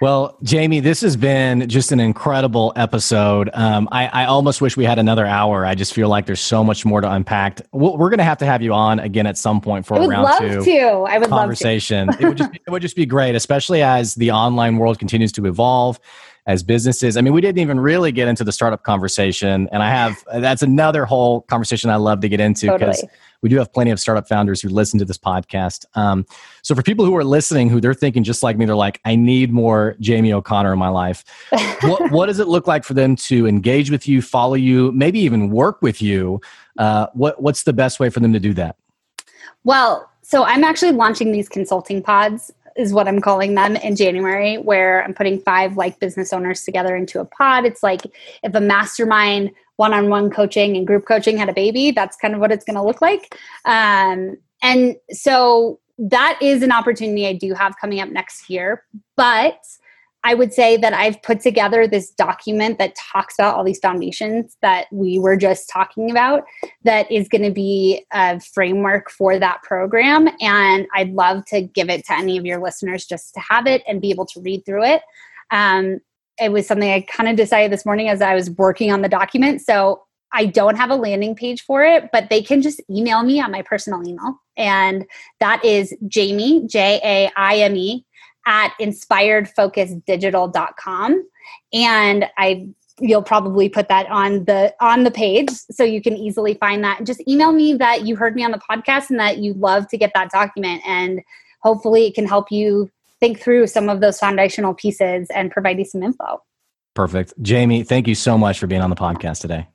well, 0.04 0.36
Jamie, 0.42 0.80
this 0.80 1.00
has 1.00 1.16
been 1.16 1.66
just 1.66 1.90
an 1.90 1.98
incredible 1.98 2.74
episode. 2.76 3.48
Um, 3.54 3.88
I, 3.90 4.06
I, 4.08 4.24
almost 4.26 4.60
wish 4.60 4.76
we 4.76 4.84
had 4.84 4.98
another 4.98 5.24
hour. 5.24 5.64
I 5.64 5.74
just 5.74 5.94
feel 5.94 6.10
like 6.10 6.26
there's 6.26 6.42
so 6.42 6.62
much 6.62 6.84
more 6.84 7.00
to 7.00 7.10
unpack. 7.10 7.62
We're, 7.72 7.92
we're 7.96 8.10
going 8.10 8.18
to 8.18 8.24
have 8.24 8.36
to 8.38 8.44
have 8.44 8.60
you 8.60 8.74
on 8.74 9.00
again 9.00 9.26
at 9.26 9.38
some 9.38 9.62
point 9.62 9.86
for 9.86 9.96
a 9.96 10.06
round 10.06 10.28
two 10.38 10.62
to. 10.62 10.80
I 11.08 11.16
would 11.16 11.30
conversation. 11.30 12.10
it 12.20 12.26
would 12.26 12.36
just 12.36 12.50
it 12.52 12.70
would 12.70 12.82
just 12.82 12.96
be 12.96 13.06
great, 13.06 13.34
especially 13.34 13.80
as 13.80 14.14
the 14.16 14.30
online 14.30 14.76
world 14.76 14.98
continues 14.98 15.32
to 15.32 15.46
evolve 15.46 15.98
as 16.46 16.62
businesses. 16.62 17.16
I 17.16 17.22
mean, 17.22 17.32
we 17.32 17.40
didn't 17.40 17.58
even 17.58 17.80
really 17.80 18.12
get 18.12 18.28
into 18.28 18.44
the 18.44 18.52
startup 18.52 18.82
conversation, 18.82 19.68
and 19.72 19.82
I 19.82 19.90
have 19.90 20.22
that's 20.34 20.62
another 20.62 21.04
whole 21.04 21.42
conversation 21.42 21.90
I 21.90 21.96
love 21.96 22.20
to 22.20 22.28
get 22.28 22.40
into 22.40 22.72
because 22.72 23.00
totally. 23.00 23.18
we 23.42 23.48
do 23.48 23.56
have 23.56 23.72
plenty 23.72 23.90
of 23.90 24.00
startup 24.00 24.28
founders 24.28 24.60
who 24.60 24.68
listen 24.68 24.98
to 24.98 25.04
this 25.04 25.18
podcast. 25.18 25.86
Um, 25.94 26.26
so 26.62 26.74
for 26.74 26.82
people 26.82 27.04
who 27.04 27.16
are 27.16 27.24
listening, 27.24 27.70
who 27.70 27.80
they're 27.80 27.94
thinking 27.94 28.24
just 28.24 28.42
like 28.42 28.58
me, 28.58 28.66
they're 28.66 28.76
like, 28.76 29.00
I 29.04 29.16
need 29.16 29.52
more 29.52 29.96
Jamie 30.00 30.32
O'Connor 30.32 30.72
in 30.72 30.78
my 30.78 30.88
life. 30.88 31.24
what, 31.82 32.10
what 32.10 32.26
does 32.26 32.40
it 32.40 32.48
look 32.48 32.66
like 32.66 32.84
for 32.84 32.94
them 32.94 33.16
to 33.16 33.46
engage 33.46 33.90
with 33.90 34.06
you, 34.06 34.20
follow 34.20 34.54
you, 34.54 34.92
maybe 34.92 35.20
even 35.20 35.50
work 35.50 35.80
with 35.82 36.02
you? 36.02 36.40
Uh, 36.78 37.06
what 37.14 37.40
what's 37.40 37.62
the 37.62 37.72
best 37.72 38.00
way 38.00 38.10
for 38.10 38.20
them 38.20 38.32
to 38.32 38.40
do 38.40 38.52
that? 38.54 38.76
Well, 39.64 40.10
so 40.22 40.44
I'm 40.44 40.64
actually 40.64 40.92
launching 40.92 41.32
these 41.32 41.48
consulting 41.48 42.02
pods 42.02 42.50
is 42.76 42.92
what 42.92 43.06
I'm 43.06 43.20
calling 43.20 43.54
them 43.54 43.76
in 43.76 43.96
January, 43.96 44.58
where 44.58 45.02
I'm 45.04 45.14
putting 45.14 45.40
five 45.40 45.76
like 45.76 46.00
business 46.00 46.32
owners 46.32 46.64
together 46.64 46.96
into 46.96 47.20
a 47.20 47.24
pod. 47.24 47.64
It's 47.64 47.82
like 47.82 48.02
if 48.42 48.54
a 48.54 48.60
mastermind 48.60 49.52
one 49.76 49.92
on 49.92 50.08
one 50.08 50.30
coaching 50.30 50.76
and 50.76 50.86
group 50.86 51.06
coaching 51.06 51.36
had 51.36 51.48
a 51.48 51.52
baby, 51.52 51.90
that's 51.90 52.16
kind 52.16 52.34
of 52.34 52.40
what 52.40 52.52
it's 52.52 52.64
going 52.64 52.76
to 52.76 52.82
look 52.82 53.00
like. 53.00 53.36
Um, 53.64 54.36
and 54.62 54.96
so 55.10 55.80
that 55.98 56.38
is 56.40 56.62
an 56.62 56.72
opportunity 56.72 57.26
I 57.26 57.32
do 57.34 57.54
have 57.54 57.74
coming 57.80 58.00
up 58.00 58.08
next 58.08 58.48
year. 58.48 58.84
But 59.16 59.58
I 60.24 60.32
would 60.32 60.54
say 60.54 60.78
that 60.78 60.94
I've 60.94 61.22
put 61.22 61.40
together 61.40 61.86
this 61.86 62.10
document 62.10 62.78
that 62.78 62.94
talks 62.96 63.34
about 63.38 63.54
all 63.54 63.62
these 63.62 63.78
foundations 63.78 64.56
that 64.62 64.86
we 64.90 65.18
were 65.18 65.36
just 65.36 65.68
talking 65.68 66.10
about, 66.10 66.44
that 66.82 67.10
is 67.12 67.28
going 67.28 67.42
to 67.42 67.50
be 67.50 68.06
a 68.10 68.40
framework 68.40 69.10
for 69.10 69.38
that 69.38 69.62
program. 69.62 70.28
And 70.40 70.86
I'd 70.94 71.12
love 71.12 71.44
to 71.46 71.60
give 71.60 71.90
it 71.90 72.06
to 72.06 72.14
any 72.14 72.38
of 72.38 72.46
your 72.46 72.58
listeners 72.58 73.04
just 73.04 73.34
to 73.34 73.40
have 73.40 73.66
it 73.66 73.82
and 73.86 74.00
be 74.00 74.10
able 74.10 74.26
to 74.26 74.40
read 74.40 74.64
through 74.64 74.84
it. 74.84 75.02
Um, 75.50 76.00
it 76.40 76.50
was 76.50 76.66
something 76.66 76.90
I 76.90 77.02
kind 77.02 77.28
of 77.28 77.36
decided 77.36 77.70
this 77.70 77.84
morning 77.84 78.08
as 78.08 78.22
I 78.22 78.34
was 78.34 78.50
working 78.50 78.90
on 78.90 79.02
the 79.02 79.08
document. 79.08 79.60
So 79.60 80.04
I 80.32 80.46
don't 80.46 80.76
have 80.76 80.90
a 80.90 80.96
landing 80.96 81.36
page 81.36 81.62
for 81.62 81.84
it, 81.84 82.08
but 82.12 82.28
they 82.28 82.42
can 82.42 82.60
just 82.60 82.80
email 82.90 83.22
me 83.22 83.40
on 83.40 83.52
my 83.52 83.62
personal 83.62 84.02
email. 84.06 84.40
And 84.56 85.04
that 85.38 85.64
is 85.64 85.94
Jamie, 86.08 86.66
J 86.66 87.00
A 87.04 87.30
I 87.36 87.58
M 87.58 87.76
E, 87.76 88.04
at 88.46 88.72
inspiredfocusdigital.com 88.80 91.28
and 91.72 92.26
i 92.36 92.68
you'll 93.00 93.22
probably 93.22 93.68
put 93.68 93.88
that 93.88 94.08
on 94.08 94.44
the 94.44 94.74
on 94.80 95.04
the 95.04 95.10
page 95.10 95.50
so 95.50 95.82
you 95.82 96.00
can 96.00 96.16
easily 96.16 96.54
find 96.54 96.84
that. 96.84 97.04
Just 97.04 97.26
email 97.28 97.52
me 97.52 97.74
that 97.74 98.06
you 98.06 98.16
heard 98.16 98.34
me 98.34 98.44
on 98.44 98.50
the 98.50 98.60
podcast 98.70 99.10
and 99.10 99.18
that 99.18 99.38
you 99.38 99.54
love 99.54 99.88
to 99.88 99.98
get 99.98 100.12
that 100.14 100.30
document. 100.30 100.82
And 100.86 101.20
hopefully 101.60 102.06
it 102.06 102.14
can 102.14 102.26
help 102.26 102.52
you 102.52 102.90
think 103.20 103.40
through 103.40 103.66
some 103.66 103.88
of 103.88 104.00
those 104.00 104.18
foundational 104.18 104.74
pieces 104.74 105.28
and 105.34 105.50
provide 105.50 105.78
you 105.78 105.84
some 105.84 106.02
info. 106.02 106.42
Perfect. 106.94 107.34
Jamie 107.42 107.82
thank 107.82 108.06
you 108.06 108.14
so 108.14 108.38
much 108.38 108.58
for 108.58 108.66
being 108.66 108.82
on 108.82 108.90
the 108.90 108.96
podcast 108.96 109.40
today. 109.40 109.66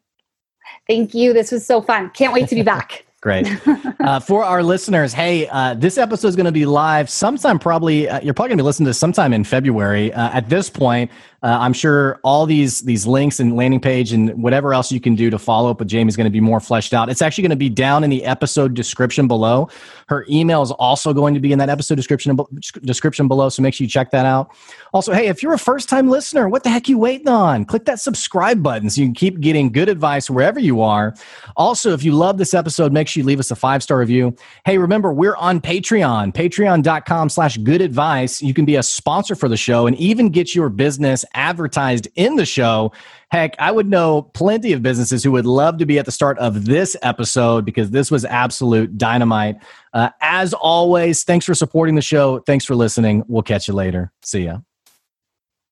Thank 0.88 1.14
you. 1.14 1.34
This 1.34 1.52
was 1.52 1.66
so 1.66 1.82
fun. 1.82 2.10
Can't 2.12 2.34
wait 2.34 2.48
to 2.50 2.56
be 2.56 2.64
back 2.64 3.06
Great. 3.22 3.48
Uh, 4.00 4.18
for 4.18 4.46
our 4.46 4.64
listeners, 4.64 5.12
hey, 5.12 5.46
uh, 5.50 5.74
this 5.74 5.98
episode 5.98 6.30
is 6.30 6.36
going 6.36 6.46
to 6.46 6.54
be 6.54 6.66
live 6.66 7.10
sometime, 7.10 7.60
probably, 7.60 8.08
uh, 8.08 8.18
you're 8.22 8.34
probably 8.34 8.50
going 8.50 8.58
to 8.58 8.64
be 8.64 8.66
listening 8.66 8.88
to 8.88 8.94
sometime 8.94 9.34
in 9.34 9.44
February. 9.44 10.12
Uh, 10.14 10.30
at 10.32 10.48
this 10.48 10.70
point, 10.70 11.12
uh, 11.42 11.58
I'm 11.60 11.72
sure 11.72 12.20
all 12.24 12.46
these 12.46 12.82
these 12.82 13.08
links 13.08 13.40
and 13.40 13.56
landing 13.56 13.80
page 13.80 14.12
and 14.12 14.42
whatever 14.42 14.74
else 14.74 14.92
you 14.92 15.00
can 15.00 15.16
do 15.16 15.30
to 15.30 15.40
follow 15.40 15.72
up 15.72 15.80
with 15.80 15.88
Jamie 15.88 16.10
is 16.10 16.18
going 16.18 16.26
to 16.26 16.32
be 16.32 16.42
more 16.42 16.60
fleshed 16.60 16.94
out. 16.94 17.10
It's 17.10 17.22
actually 17.22 17.44
going 17.44 17.52
to 17.52 17.56
be 17.56 17.70
down 17.70 18.04
in 18.04 18.10
the 18.10 18.26
episode 18.26 18.74
description 18.74 19.28
below. 19.28 19.70
Her 20.08 20.26
email 20.30 20.62
is 20.62 20.72
also 20.72 21.14
going 21.14 21.34
to 21.36 21.40
be 21.40 21.54
in 21.54 21.60
that 21.60 21.70
episode 21.70 21.96
description 21.96 22.38
description 22.84 23.28
below, 23.30 23.48
so 23.48 23.62
make 23.62 23.74
sure 23.74 23.86
you 23.86 23.90
check 23.90 24.12
that 24.12 24.26
out. 24.26 24.52
Also, 24.94 25.14
hey, 25.14 25.28
if 25.28 25.42
you're 25.42 25.54
a 25.54 25.60
first 25.60 25.88
time 25.88 26.10
listener, 26.10 26.50
what 26.50 26.64
the 26.64 26.70
heck 26.70 26.90
you 26.90 26.98
waiting 26.98 27.30
on? 27.30 27.64
Click 27.64 27.86
that 27.86 28.02
subscribe 28.02 28.62
button 28.62 28.90
so 28.90 29.00
you 29.00 29.08
can 29.08 29.16
keep 29.16 29.40
getting 29.40 29.72
good 29.72 29.88
advice 29.88 30.30
wherever 30.30 30.60
you 30.60 30.82
are. 30.82 31.16
Also, 31.56 31.94
if 31.94 32.04
you 32.04 32.12
love 32.12 32.38
this 32.38 32.54
episode, 32.54 32.92
make 32.92 33.08
sure 33.08 33.22
you 33.22 33.26
leave 33.26 33.40
us 33.40 33.52
a 33.52 33.56
five 33.56 33.82
star 33.82 34.00
review. 34.00 34.36
Hey, 34.66 34.78
remember 34.78 35.14
we're 35.14 35.36
on 35.38 35.62
Patreon, 35.62 36.34
Patreon.com/slash 36.34 37.58
Good 37.58 37.82
Advice. 37.82 38.42
You 38.42 38.54
can 38.54 38.66
be 38.66 38.76
a 38.76 38.84
sponsor 38.84 39.36
for 39.36 39.48
the 39.48 39.58
show 39.58 39.88
and 39.88 39.96
even 39.98 40.30
get 40.30 40.54
your 40.54 40.70
business 40.70 41.24
advertised 41.34 42.08
in 42.16 42.36
the 42.36 42.46
show. 42.46 42.92
Heck, 43.32 43.56
I 43.60 43.72
would 43.72 43.88
know 43.88 44.24
plenty 44.24 44.74
of 44.74 44.82
businesses 44.82 45.24
who 45.24 45.32
would 45.32 45.46
love 45.46 45.78
to 45.78 45.86
be 45.86 46.00
at 46.00 46.06
the 46.06 46.12
start 46.12 46.38
of 46.40 46.66
this 46.66 46.96
episode 47.02 47.66
because 47.66 47.92
this 47.92 48.10
was 48.10 48.26
absolute 48.26 48.98
dynamite. 48.98 49.58
Uh, 49.94 50.10
as 50.22 50.54
always, 50.54 51.24
thanks 51.24 51.46
for 51.46 51.54
supporting 51.54 51.96
the 51.96 52.02
show. 52.02 52.40
Thanks 52.40 52.66
for 52.66 52.76
listening. 52.76 53.24
We'll 53.28 53.44
catch 53.44 53.68
you 53.68 53.74
later. 53.74 54.12
See 54.22 54.46
ya. 54.46 54.60